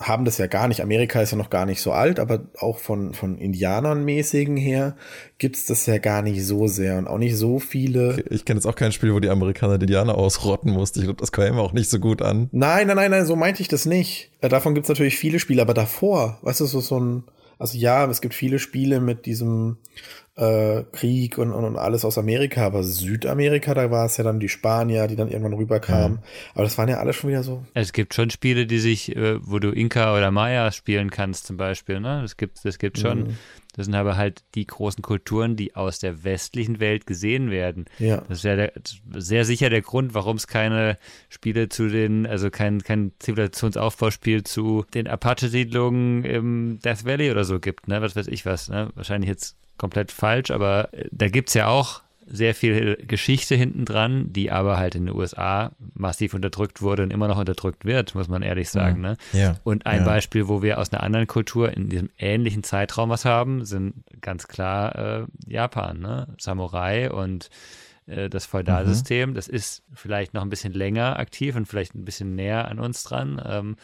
haben 0.08 0.26
das 0.26 0.38
ja 0.38 0.48
gar 0.48 0.68
nicht. 0.68 0.82
Amerika 0.82 1.22
ist 1.22 1.32
ja 1.32 1.38
noch 1.38 1.50
gar 1.50 1.66
nicht 1.66 1.82
so 1.82 1.92
alt, 1.92 2.20
aber 2.20 2.42
auch 2.60 2.78
von, 2.78 3.14
von 3.14 3.38
Indianern 3.38 4.04
mäßigen 4.04 4.58
her 4.58 4.96
gibt's 5.38 5.66
das 5.66 5.86
ja 5.86 5.98
gar 5.98 6.22
nicht 6.22 6.46
so 6.46 6.68
sehr 6.68 6.98
und 6.98 7.08
auch 7.08 7.18
nicht 7.18 7.38
so 7.38 7.60
viele. 7.60 8.24
Ich 8.30 8.46
kenne 8.46 8.60
jetzt 8.60 8.66
auch 8.66 8.76
kein 8.76 8.92
Spiel, 8.92 9.14
wo 9.14 9.20
die 9.20 9.30
Amerikaner 9.30 9.78
die 9.78 9.86
Indianer 9.86 10.16
ausrotten 10.18 10.72
mussten. 10.72 11.00
Ich 11.00 11.06
glaube, 11.06 11.20
das 11.20 11.32
kam 11.32 11.58
auch 11.58 11.74
nicht 11.74 11.90
so 11.90 12.00
gut 12.00 12.22
an. 12.22 12.50
Nein, 12.52 12.88
nein, 12.88 12.96
nein, 12.96 13.12
nein, 13.12 13.26
so 13.26 13.36
meinte 13.36 13.62
ich 13.62 13.68
das 13.68 13.86
nicht. 13.86 14.32
Äh, 14.42 14.50
Davon 14.50 14.74
gibt's 14.74 14.90
natürlich 14.90 15.18
viele 15.18 15.40
Spiele, 15.40 15.62
aber 15.62 15.74
davor, 15.74 16.40
weißt 16.42 16.62
du, 16.62 16.66
so, 16.66 16.80
so 16.82 17.00
ein, 17.00 17.24
also 17.60 17.78
ja, 17.78 18.06
es 18.10 18.22
gibt 18.22 18.34
viele 18.34 18.60
Spiele 18.60 19.00
mit 19.00 19.26
diesem 19.26 19.78
äh, 20.36 20.84
Krieg 20.92 21.38
und, 21.38 21.52
und, 21.52 21.64
und 21.64 21.78
alles 21.78 22.04
aus 22.06 22.18
Amerika, 22.18 22.66
aber 22.66 22.84
Südamerika, 22.84 23.74
da 23.74 23.92
war 23.92 24.06
es 24.06 24.18
ja 24.18 24.24
dann 24.24 24.40
die 24.40 24.50
Spanier, 24.50 25.08
die 25.08 25.16
dann 25.16 25.28
irgendwann 25.28 25.54
rüberkamen. 25.54 26.20
Aber 26.54 26.64
das 26.64 26.78
waren 26.78 26.90
ja 26.90 26.98
alle 26.98 27.14
schon 27.14 27.30
wieder 27.30 27.44
so. 27.44 27.64
Es 27.74 27.94
gibt 27.94 28.16
schon 28.16 28.30
Spiele, 28.32 28.66
die 28.66 28.80
sich, 28.80 29.16
äh, 29.16 29.38
wo 29.46 29.60
du 29.60 29.70
Inka 29.70 30.18
oder 30.18 30.32
Maya 30.32 30.72
spielen 30.72 31.12
kannst, 31.12 31.46
zum 31.46 31.58
Beispiel, 31.58 32.00
ne? 32.00 32.22
Das 32.24 32.38
gibt, 32.38 32.66
das 32.66 32.80
gibt 32.80 32.98
schon. 32.98 33.20
Mhm. 33.20 33.38
Das 33.76 33.86
sind 33.86 33.96
aber 33.96 34.18
halt 34.18 34.44
die 34.54 34.68
großen 34.68 35.02
Kulturen, 35.02 35.56
die 35.56 35.76
aus 35.76 35.98
der 35.98 36.24
westlichen 36.24 36.80
Welt 36.80 37.08
gesehen 37.08 37.50
werden. 37.50 37.86
Ja. 37.98 38.18
Das 38.28 38.40
ist 38.40 38.44
ja 38.44 38.56
der, 38.56 38.74
sehr 39.16 39.46
sicher 39.46 39.72
der 39.72 39.82
Grund, 39.82 40.14
warum 40.14 40.38
es 40.38 40.46
keine 40.46 40.98
Spiele 41.30 41.70
zu 41.70 41.90
den, 41.90 42.28
also 42.28 42.52
kein, 42.52 42.84
kein 42.84 43.14
Zivilisationsaufbauspiel 43.18 44.44
zu 44.44 44.86
den 44.94 45.08
Apache-Siedlungen 45.08 46.24
im 46.24 46.80
Death 46.84 47.06
Valley 47.06 47.32
oder 47.32 47.46
so 47.46 47.60
gibt, 47.60 47.88
ne? 47.88 48.02
Was 48.02 48.16
weiß 48.16 48.28
ich 48.28 48.46
was, 48.46 48.70
ne? 48.70 48.90
Wahrscheinlich 48.94 49.30
jetzt 49.30 49.58
komplett 49.78 50.12
falsch, 50.12 50.52
aber 50.52 50.90
äh, 50.94 51.08
da 51.12 51.28
gibt 51.30 51.50
es 51.50 51.56
ja 51.56 51.68
auch 51.68 52.02
sehr 52.26 52.56
viel 52.56 52.96
Geschichte 53.06 53.54
hinten 53.54 53.84
dran, 53.84 54.32
die 54.32 54.50
aber 54.50 54.78
halt 54.78 54.96
in 54.96 55.06
den 55.08 55.16
USA 55.16 55.72
massiv 55.94 56.34
unterdrückt 56.34 56.82
wurde 56.82 57.04
und 57.04 57.12
immer 57.12 57.28
noch 57.28 57.38
unterdrückt 57.38 57.84
wird, 57.84 58.16
muss 58.16 58.30
man 58.30 58.42
ehrlich 58.42 58.70
sagen. 58.70 59.02
Ne? 59.02 59.18
Ja. 59.34 59.58
Und 59.66 59.86
ein 59.86 60.00
Ja. 60.00 60.06
Beispiel, 60.06 60.48
wo 60.48 60.62
wir 60.62 60.80
aus 60.80 60.92
einer 60.94 61.04
anderen 61.04 61.28
Kultur 61.28 61.74
in 61.76 61.90
diesem 61.90 62.10
ähnlichen 62.18 62.64
Zeitraum 62.64 63.10
was 63.10 63.26
haben, 63.26 63.66
sind 63.66 64.06
ganz 64.22 64.48
klar 64.48 64.96
äh, 64.96 65.26
Japan, 65.48 66.00
ne? 66.00 66.28
Samurai 66.40 67.12
und 67.12 67.50
äh, 68.06 68.30
das 68.30 68.46
Feudalsystem. 68.46 69.34
Das 69.34 69.50
ist 69.50 69.84
vielleicht 69.94 70.34
noch 70.34 70.44
ein 70.44 70.50
bisschen 70.50 70.74
länger 70.74 71.20
aktiv 71.20 71.58
und 71.58 71.68
vielleicht 71.68 71.94
ein 71.94 72.06
bisschen 72.06 72.36
näher 72.36 72.70
an 72.70 72.80
uns 72.80 73.04
dran 73.04 73.42
ähm, 73.46 73.76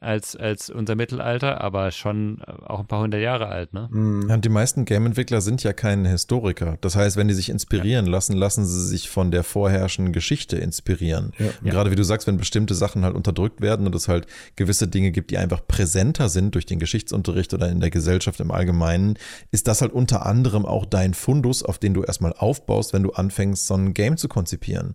als, 0.00 0.36
als 0.36 0.70
unser 0.70 0.94
Mittelalter, 0.94 1.60
aber 1.60 1.90
schon 1.90 2.40
äh, 2.46 2.52
auch 2.64 2.80
ein 2.80 2.86
paar 2.86 3.00
hundert 3.00 3.20
Jahre 3.20 3.46
alt. 3.46 3.72
Ne? 3.72 3.88
Mhm. 3.90 4.28
Ja, 4.28 4.34
und 4.34 4.44
die 4.44 4.50
meisten 4.50 4.84
Game-Entwickler 4.84 5.40
sind 5.40 5.62
ja 5.62 5.72
keine 5.72 6.08
Historiker. 6.08 6.76
Das 6.80 6.96
heißt, 6.96 7.16
wenn 7.16 7.28
die 7.28 7.34
sich 7.34 7.48
inspirieren 7.48 8.06
lassen, 8.06 8.36
lassen 8.36 8.66
sie 8.66 8.86
sich 8.86 9.08
von 9.08 9.30
der 9.30 9.42
vorherrschenden 9.42 10.12
Geschichte 10.12 10.56
inspirieren. 10.56 11.32
Ja. 11.38 11.46
Und 11.62 11.70
gerade 11.70 11.90
wie 11.90 11.96
du 11.96 12.04
sagst, 12.04 12.26
wenn 12.26 12.36
bestimmte 12.36 12.74
Sachen 12.74 13.04
halt 13.04 13.14
unterdrückt 13.14 13.60
werden 13.60 13.86
und 13.86 13.94
es 13.94 14.08
halt 14.08 14.26
gewisse 14.56 14.88
Dinge 14.88 15.10
gibt, 15.12 15.30
die 15.30 15.38
einfach 15.38 15.66
präsenter 15.66 16.28
sind 16.28 16.54
durch 16.54 16.66
den 16.66 16.78
Geschichtsunterricht 16.78 17.54
oder 17.54 17.68
in 17.68 17.80
der 17.80 17.90
Gesellschaft 17.90 18.40
im 18.40 18.50
Allgemeinen, 18.50 19.18
ist 19.50 19.66
das 19.66 19.80
halt 19.80 19.92
unter 19.92 20.26
anderem 20.26 20.66
auch 20.66 20.84
dein 20.84 21.14
Fundus, 21.14 21.62
auf 21.62 21.78
den 21.78 21.94
du 21.94 22.02
erstmal 22.02 22.34
aufbaust, 22.34 22.92
wenn 22.92 23.02
du 23.02 23.12
anfängst, 23.12 23.66
so 23.66 23.74
ein 23.74 23.94
Game 23.94 24.16
zu 24.16 24.28
konzipieren. 24.28 24.94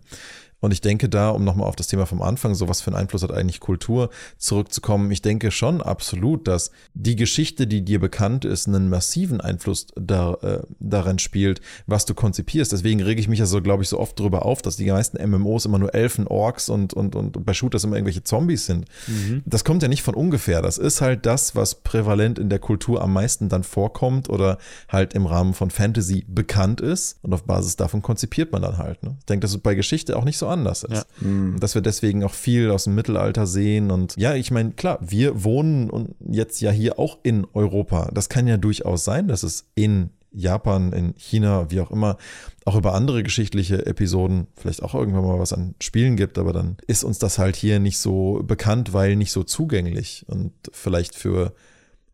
Und 0.62 0.70
ich 0.70 0.80
denke 0.80 1.08
da, 1.08 1.30
um 1.30 1.42
nochmal 1.42 1.66
auf 1.66 1.74
das 1.74 1.88
Thema 1.88 2.06
vom 2.06 2.22
Anfang, 2.22 2.54
so 2.54 2.68
was 2.68 2.80
für 2.80 2.92
einen 2.92 2.96
Einfluss 3.00 3.24
hat 3.24 3.32
eigentlich 3.32 3.58
Kultur, 3.58 4.10
zurückzukommen, 4.38 5.10
ich 5.10 5.20
denke 5.20 5.50
schon 5.50 5.82
absolut, 5.82 6.46
dass 6.46 6.70
die 6.94 7.16
Geschichte, 7.16 7.66
die 7.66 7.84
dir 7.84 7.98
bekannt 7.98 8.44
ist, 8.44 8.68
einen 8.68 8.88
massiven 8.88 9.40
Einfluss 9.40 9.88
da, 9.96 10.34
äh, 10.34 10.60
darin 10.78 11.18
spielt, 11.18 11.60
was 11.88 12.06
du 12.06 12.14
konzipierst. 12.14 12.70
Deswegen 12.70 13.02
rege 13.02 13.20
ich 13.20 13.26
mich 13.26 13.40
ja 13.40 13.46
so, 13.46 13.60
glaube 13.60 13.82
ich, 13.82 13.88
so 13.88 13.98
oft 13.98 14.18
darüber 14.20 14.46
auf, 14.46 14.62
dass 14.62 14.76
die 14.76 14.88
meisten 14.88 15.18
MMOs 15.20 15.64
immer 15.64 15.80
nur 15.80 15.94
Elfen, 15.96 16.28
Orks 16.28 16.68
und, 16.68 16.94
und, 16.94 17.16
und 17.16 17.44
bei 17.44 17.54
Shooters 17.54 17.82
immer 17.82 17.96
irgendwelche 17.96 18.22
Zombies 18.22 18.66
sind. 18.66 18.86
Mhm. 19.08 19.42
Das 19.44 19.64
kommt 19.64 19.82
ja 19.82 19.88
nicht 19.88 20.02
von 20.02 20.14
ungefähr. 20.14 20.62
Das 20.62 20.78
ist 20.78 21.00
halt 21.00 21.26
das, 21.26 21.56
was 21.56 21.74
prävalent 21.74 22.38
in 22.38 22.48
der 22.50 22.60
Kultur 22.60 23.02
am 23.02 23.12
meisten 23.12 23.48
dann 23.48 23.64
vorkommt 23.64 24.30
oder 24.30 24.58
halt 24.88 25.12
im 25.14 25.26
Rahmen 25.26 25.54
von 25.54 25.72
Fantasy 25.72 26.24
bekannt 26.28 26.80
ist. 26.80 27.18
Und 27.22 27.34
auf 27.34 27.42
Basis 27.42 27.74
davon 27.74 28.00
konzipiert 28.00 28.52
man 28.52 28.62
dann 28.62 28.78
halt. 28.78 29.02
Ne? 29.02 29.16
Ich 29.18 29.26
denke, 29.26 29.40
dass 29.40 29.50
es 29.50 29.58
bei 29.58 29.74
Geschichte 29.74 30.16
auch 30.16 30.24
nicht 30.24 30.38
so 30.38 30.51
anders 30.52 30.84
ist. 30.84 31.06
Ja. 31.20 31.28
Mhm. 31.28 31.58
Dass 31.58 31.74
wir 31.74 31.82
deswegen 31.82 32.22
auch 32.24 32.34
viel 32.34 32.70
aus 32.70 32.84
dem 32.84 32.94
Mittelalter 32.94 33.46
sehen. 33.46 33.90
Und 33.90 34.16
ja, 34.16 34.34
ich 34.34 34.50
meine, 34.50 34.72
klar, 34.72 34.98
wir 35.00 35.44
wohnen 35.44 35.90
und 35.90 36.14
jetzt 36.20 36.60
ja 36.60 36.70
hier 36.70 36.98
auch 36.98 37.18
in 37.22 37.46
Europa. 37.52 38.10
Das 38.12 38.28
kann 38.28 38.46
ja 38.46 38.56
durchaus 38.56 39.04
sein, 39.04 39.28
dass 39.28 39.42
es 39.42 39.66
in 39.74 40.10
Japan, 40.34 40.92
in 40.92 41.14
China, 41.16 41.70
wie 41.70 41.80
auch 41.80 41.90
immer, 41.90 42.16
auch 42.64 42.76
über 42.76 42.94
andere 42.94 43.22
geschichtliche 43.22 43.84
Episoden 43.86 44.46
vielleicht 44.56 44.82
auch 44.82 44.94
irgendwann 44.94 45.24
mal 45.24 45.38
was 45.38 45.52
an 45.52 45.74
Spielen 45.80 46.16
gibt, 46.16 46.38
aber 46.38 46.52
dann 46.52 46.76
ist 46.86 47.04
uns 47.04 47.18
das 47.18 47.38
halt 47.38 47.56
hier 47.56 47.78
nicht 47.78 47.98
so 47.98 48.42
bekannt, 48.42 48.92
weil 48.92 49.16
nicht 49.16 49.32
so 49.32 49.42
zugänglich 49.42 50.24
und 50.28 50.52
vielleicht 50.72 51.14
für 51.14 51.52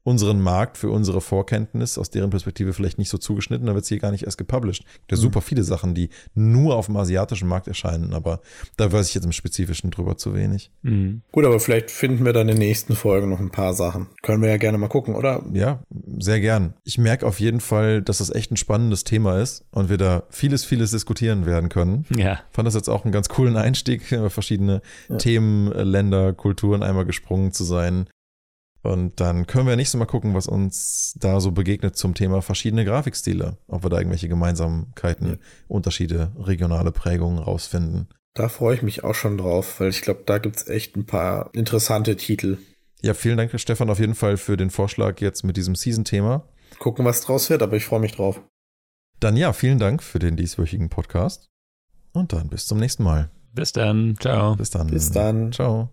unseren 0.09 0.41
Markt, 0.41 0.79
für 0.79 0.91
unsere 0.91 1.21
Vorkenntnis, 1.21 1.99
aus 1.99 2.09
deren 2.09 2.31
Perspektive 2.31 2.73
vielleicht 2.73 2.99
nicht 2.99 3.11
so 3.11 3.19
zugeschnitten, 3.19 3.67
da 3.67 3.75
wird 3.75 3.83
es 3.83 3.89
hier 3.89 3.99
gar 3.99 4.11
nicht 4.11 4.25
erst 4.25 4.39
gepublished. 4.39 4.85
Da 5.07 5.17
mhm. 5.17 5.21
super 5.21 5.41
viele 5.43 5.63
Sachen, 5.63 5.95
die 5.95 6.09
nur 6.35 6.77
auf 6.77 6.87
dem 6.87 6.97
asiatischen 6.97 7.47
Markt 7.47 7.69
erscheinen, 7.69 8.15
aber 8.15 8.41
da 8.79 8.91
weiß 8.91 9.09
ich 9.09 9.15
jetzt 9.15 9.25
im 9.25 9.33
Spezifischen 9.33 9.91
drüber 9.91 10.17
zu 10.17 10.35
wenig. 10.35 10.71
Mhm. 10.83 11.21
Gut, 11.31 11.45
aber 11.45 11.61
vielleicht 11.61 11.91
finden 11.91 12.25
wir 12.25 12.33
dann 12.33 12.49
in 12.49 12.57
den 12.57 12.67
nächsten 12.67 12.97
Folgen 12.97 13.29
noch 13.29 13.41
ein 13.41 13.51
paar 13.51 13.75
Sachen. 13.75 14.07
Können 14.23 14.43
wir 14.43 14.49
ja 14.49 14.57
gerne 14.57 14.79
mal 14.79 14.89
gucken, 14.89 15.15
oder? 15.15 15.45
Ja, 15.53 15.83
sehr 16.19 16.41
gern. 16.41 16.75
Ich 16.85 16.97
merke 16.97 17.27
auf 17.27 17.39
jeden 17.39 17.61
Fall, 17.61 18.01
dass 18.01 18.19
das 18.19 18.31
echt 18.31 18.51
ein 18.51 18.57
spannendes 18.57 19.05
Thema 19.05 19.39
ist 19.39 19.67
und 19.71 19.91
wir 19.91 19.99
da 19.99 20.23
vieles, 20.31 20.65
vieles 20.65 20.91
diskutieren 20.91 21.45
werden 21.45 21.69
können. 21.69 22.07
Ja. 22.17 22.41
Fand 22.51 22.67
das 22.67 22.75
jetzt 22.75 22.89
auch 22.89 23.05
einen 23.05 23.13
ganz 23.13 23.29
coolen 23.29 23.57
Einstieg, 23.57 24.11
über 24.11 24.31
verschiedene 24.39 24.81
ja. 25.11 25.17
Themen, 25.17 25.71
Länder, 25.73 26.33
Kulturen 26.33 26.83
einmal 26.83 27.05
gesprungen 27.05 27.53
zu 27.53 27.65
sein. 27.65 28.09
Und 28.89 29.21
dann 29.21 29.47
können 29.47 29.67
wir 29.67 29.77
nächstes 29.77 29.99
Mal 29.99 30.07
gucken, 30.07 30.35
was 30.35 30.47
uns 30.47 31.15
da 31.19 31.41
so 31.41 31.53
begegnet 31.53 31.97
zum 31.97 32.15
Thema 32.15 32.41
verschiedene 32.41 32.87
Grafikstile. 32.87 33.59
Ob 33.67 33.85
wir 33.85 33.91
da 33.91 33.99
irgendwelche 33.99 34.29
Gemeinsamkeiten, 34.29 35.29
ja. 35.29 35.37
Unterschiede, 35.69 36.33
regionale 36.39 36.91
Prägungen 36.91 37.39
rausfinden. 37.39 38.09
Da 38.35 38.49
freue 38.49 38.75
ich 38.77 38.83
mich 38.83 39.05
auch 39.05 39.15
schon 39.15 39.37
drauf, 39.37 39.79
weil 39.79 39.91
ich 39.91 40.01
glaube, 40.01 40.23
da 40.25 40.39
gibt 40.39 40.57
es 40.57 40.69
echt 40.69 40.97
ein 40.97 41.05
paar 41.05 41.51
interessante 41.53 42.17
Titel. 42.17 42.57
Ja, 43.03 43.13
vielen 43.13 43.37
Dank, 43.37 43.53
Stefan, 43.61 43.91
auf 43.91 43.99
jeden 43.99 44.15
Fall 44.15 44.39
für 44.39 44.57
den 44.57 44.71
Vorschlag 44.71 45.21
jetzt 45.21 45.45
mit 45.45 45.57
diesem 45.59 45.75
Season-Thema. 45.75 46.49
Gucken, 46.79 47.05
was 47.05 47.21
draus 47.21 47.51
wird, 47.51 47.63
aber 47.63 47.77
ich 47.77 47.85
freue 47.85 48.01
mich 48.01 48.13
drauf. 48.13 48.41
Dann 49.21 49.37
ja, 49.37 49.53
vielen 49.53 49.79
Dank 49.79 50.03
für 50.03 50.19
den 50.19 50.37
dieswöchigen 50.37 50.89
Podcast. 50.89 51.49
Und 52.13 52.33
dann 52.33 52.49
bis 52.49 52.67
zum 52.67 52.79
nächsten 52.79 53.03
Mal. 53.03 53.31
Bis 53.53 53.73
dann. 53.73 54.17
Ciao. 54.19 54.57
Bis 54.57 54.71
dann. 54.71 54.87
Bis 54.87 55.11
dann. 55.11 55.53
Ciao. 55.53 55.91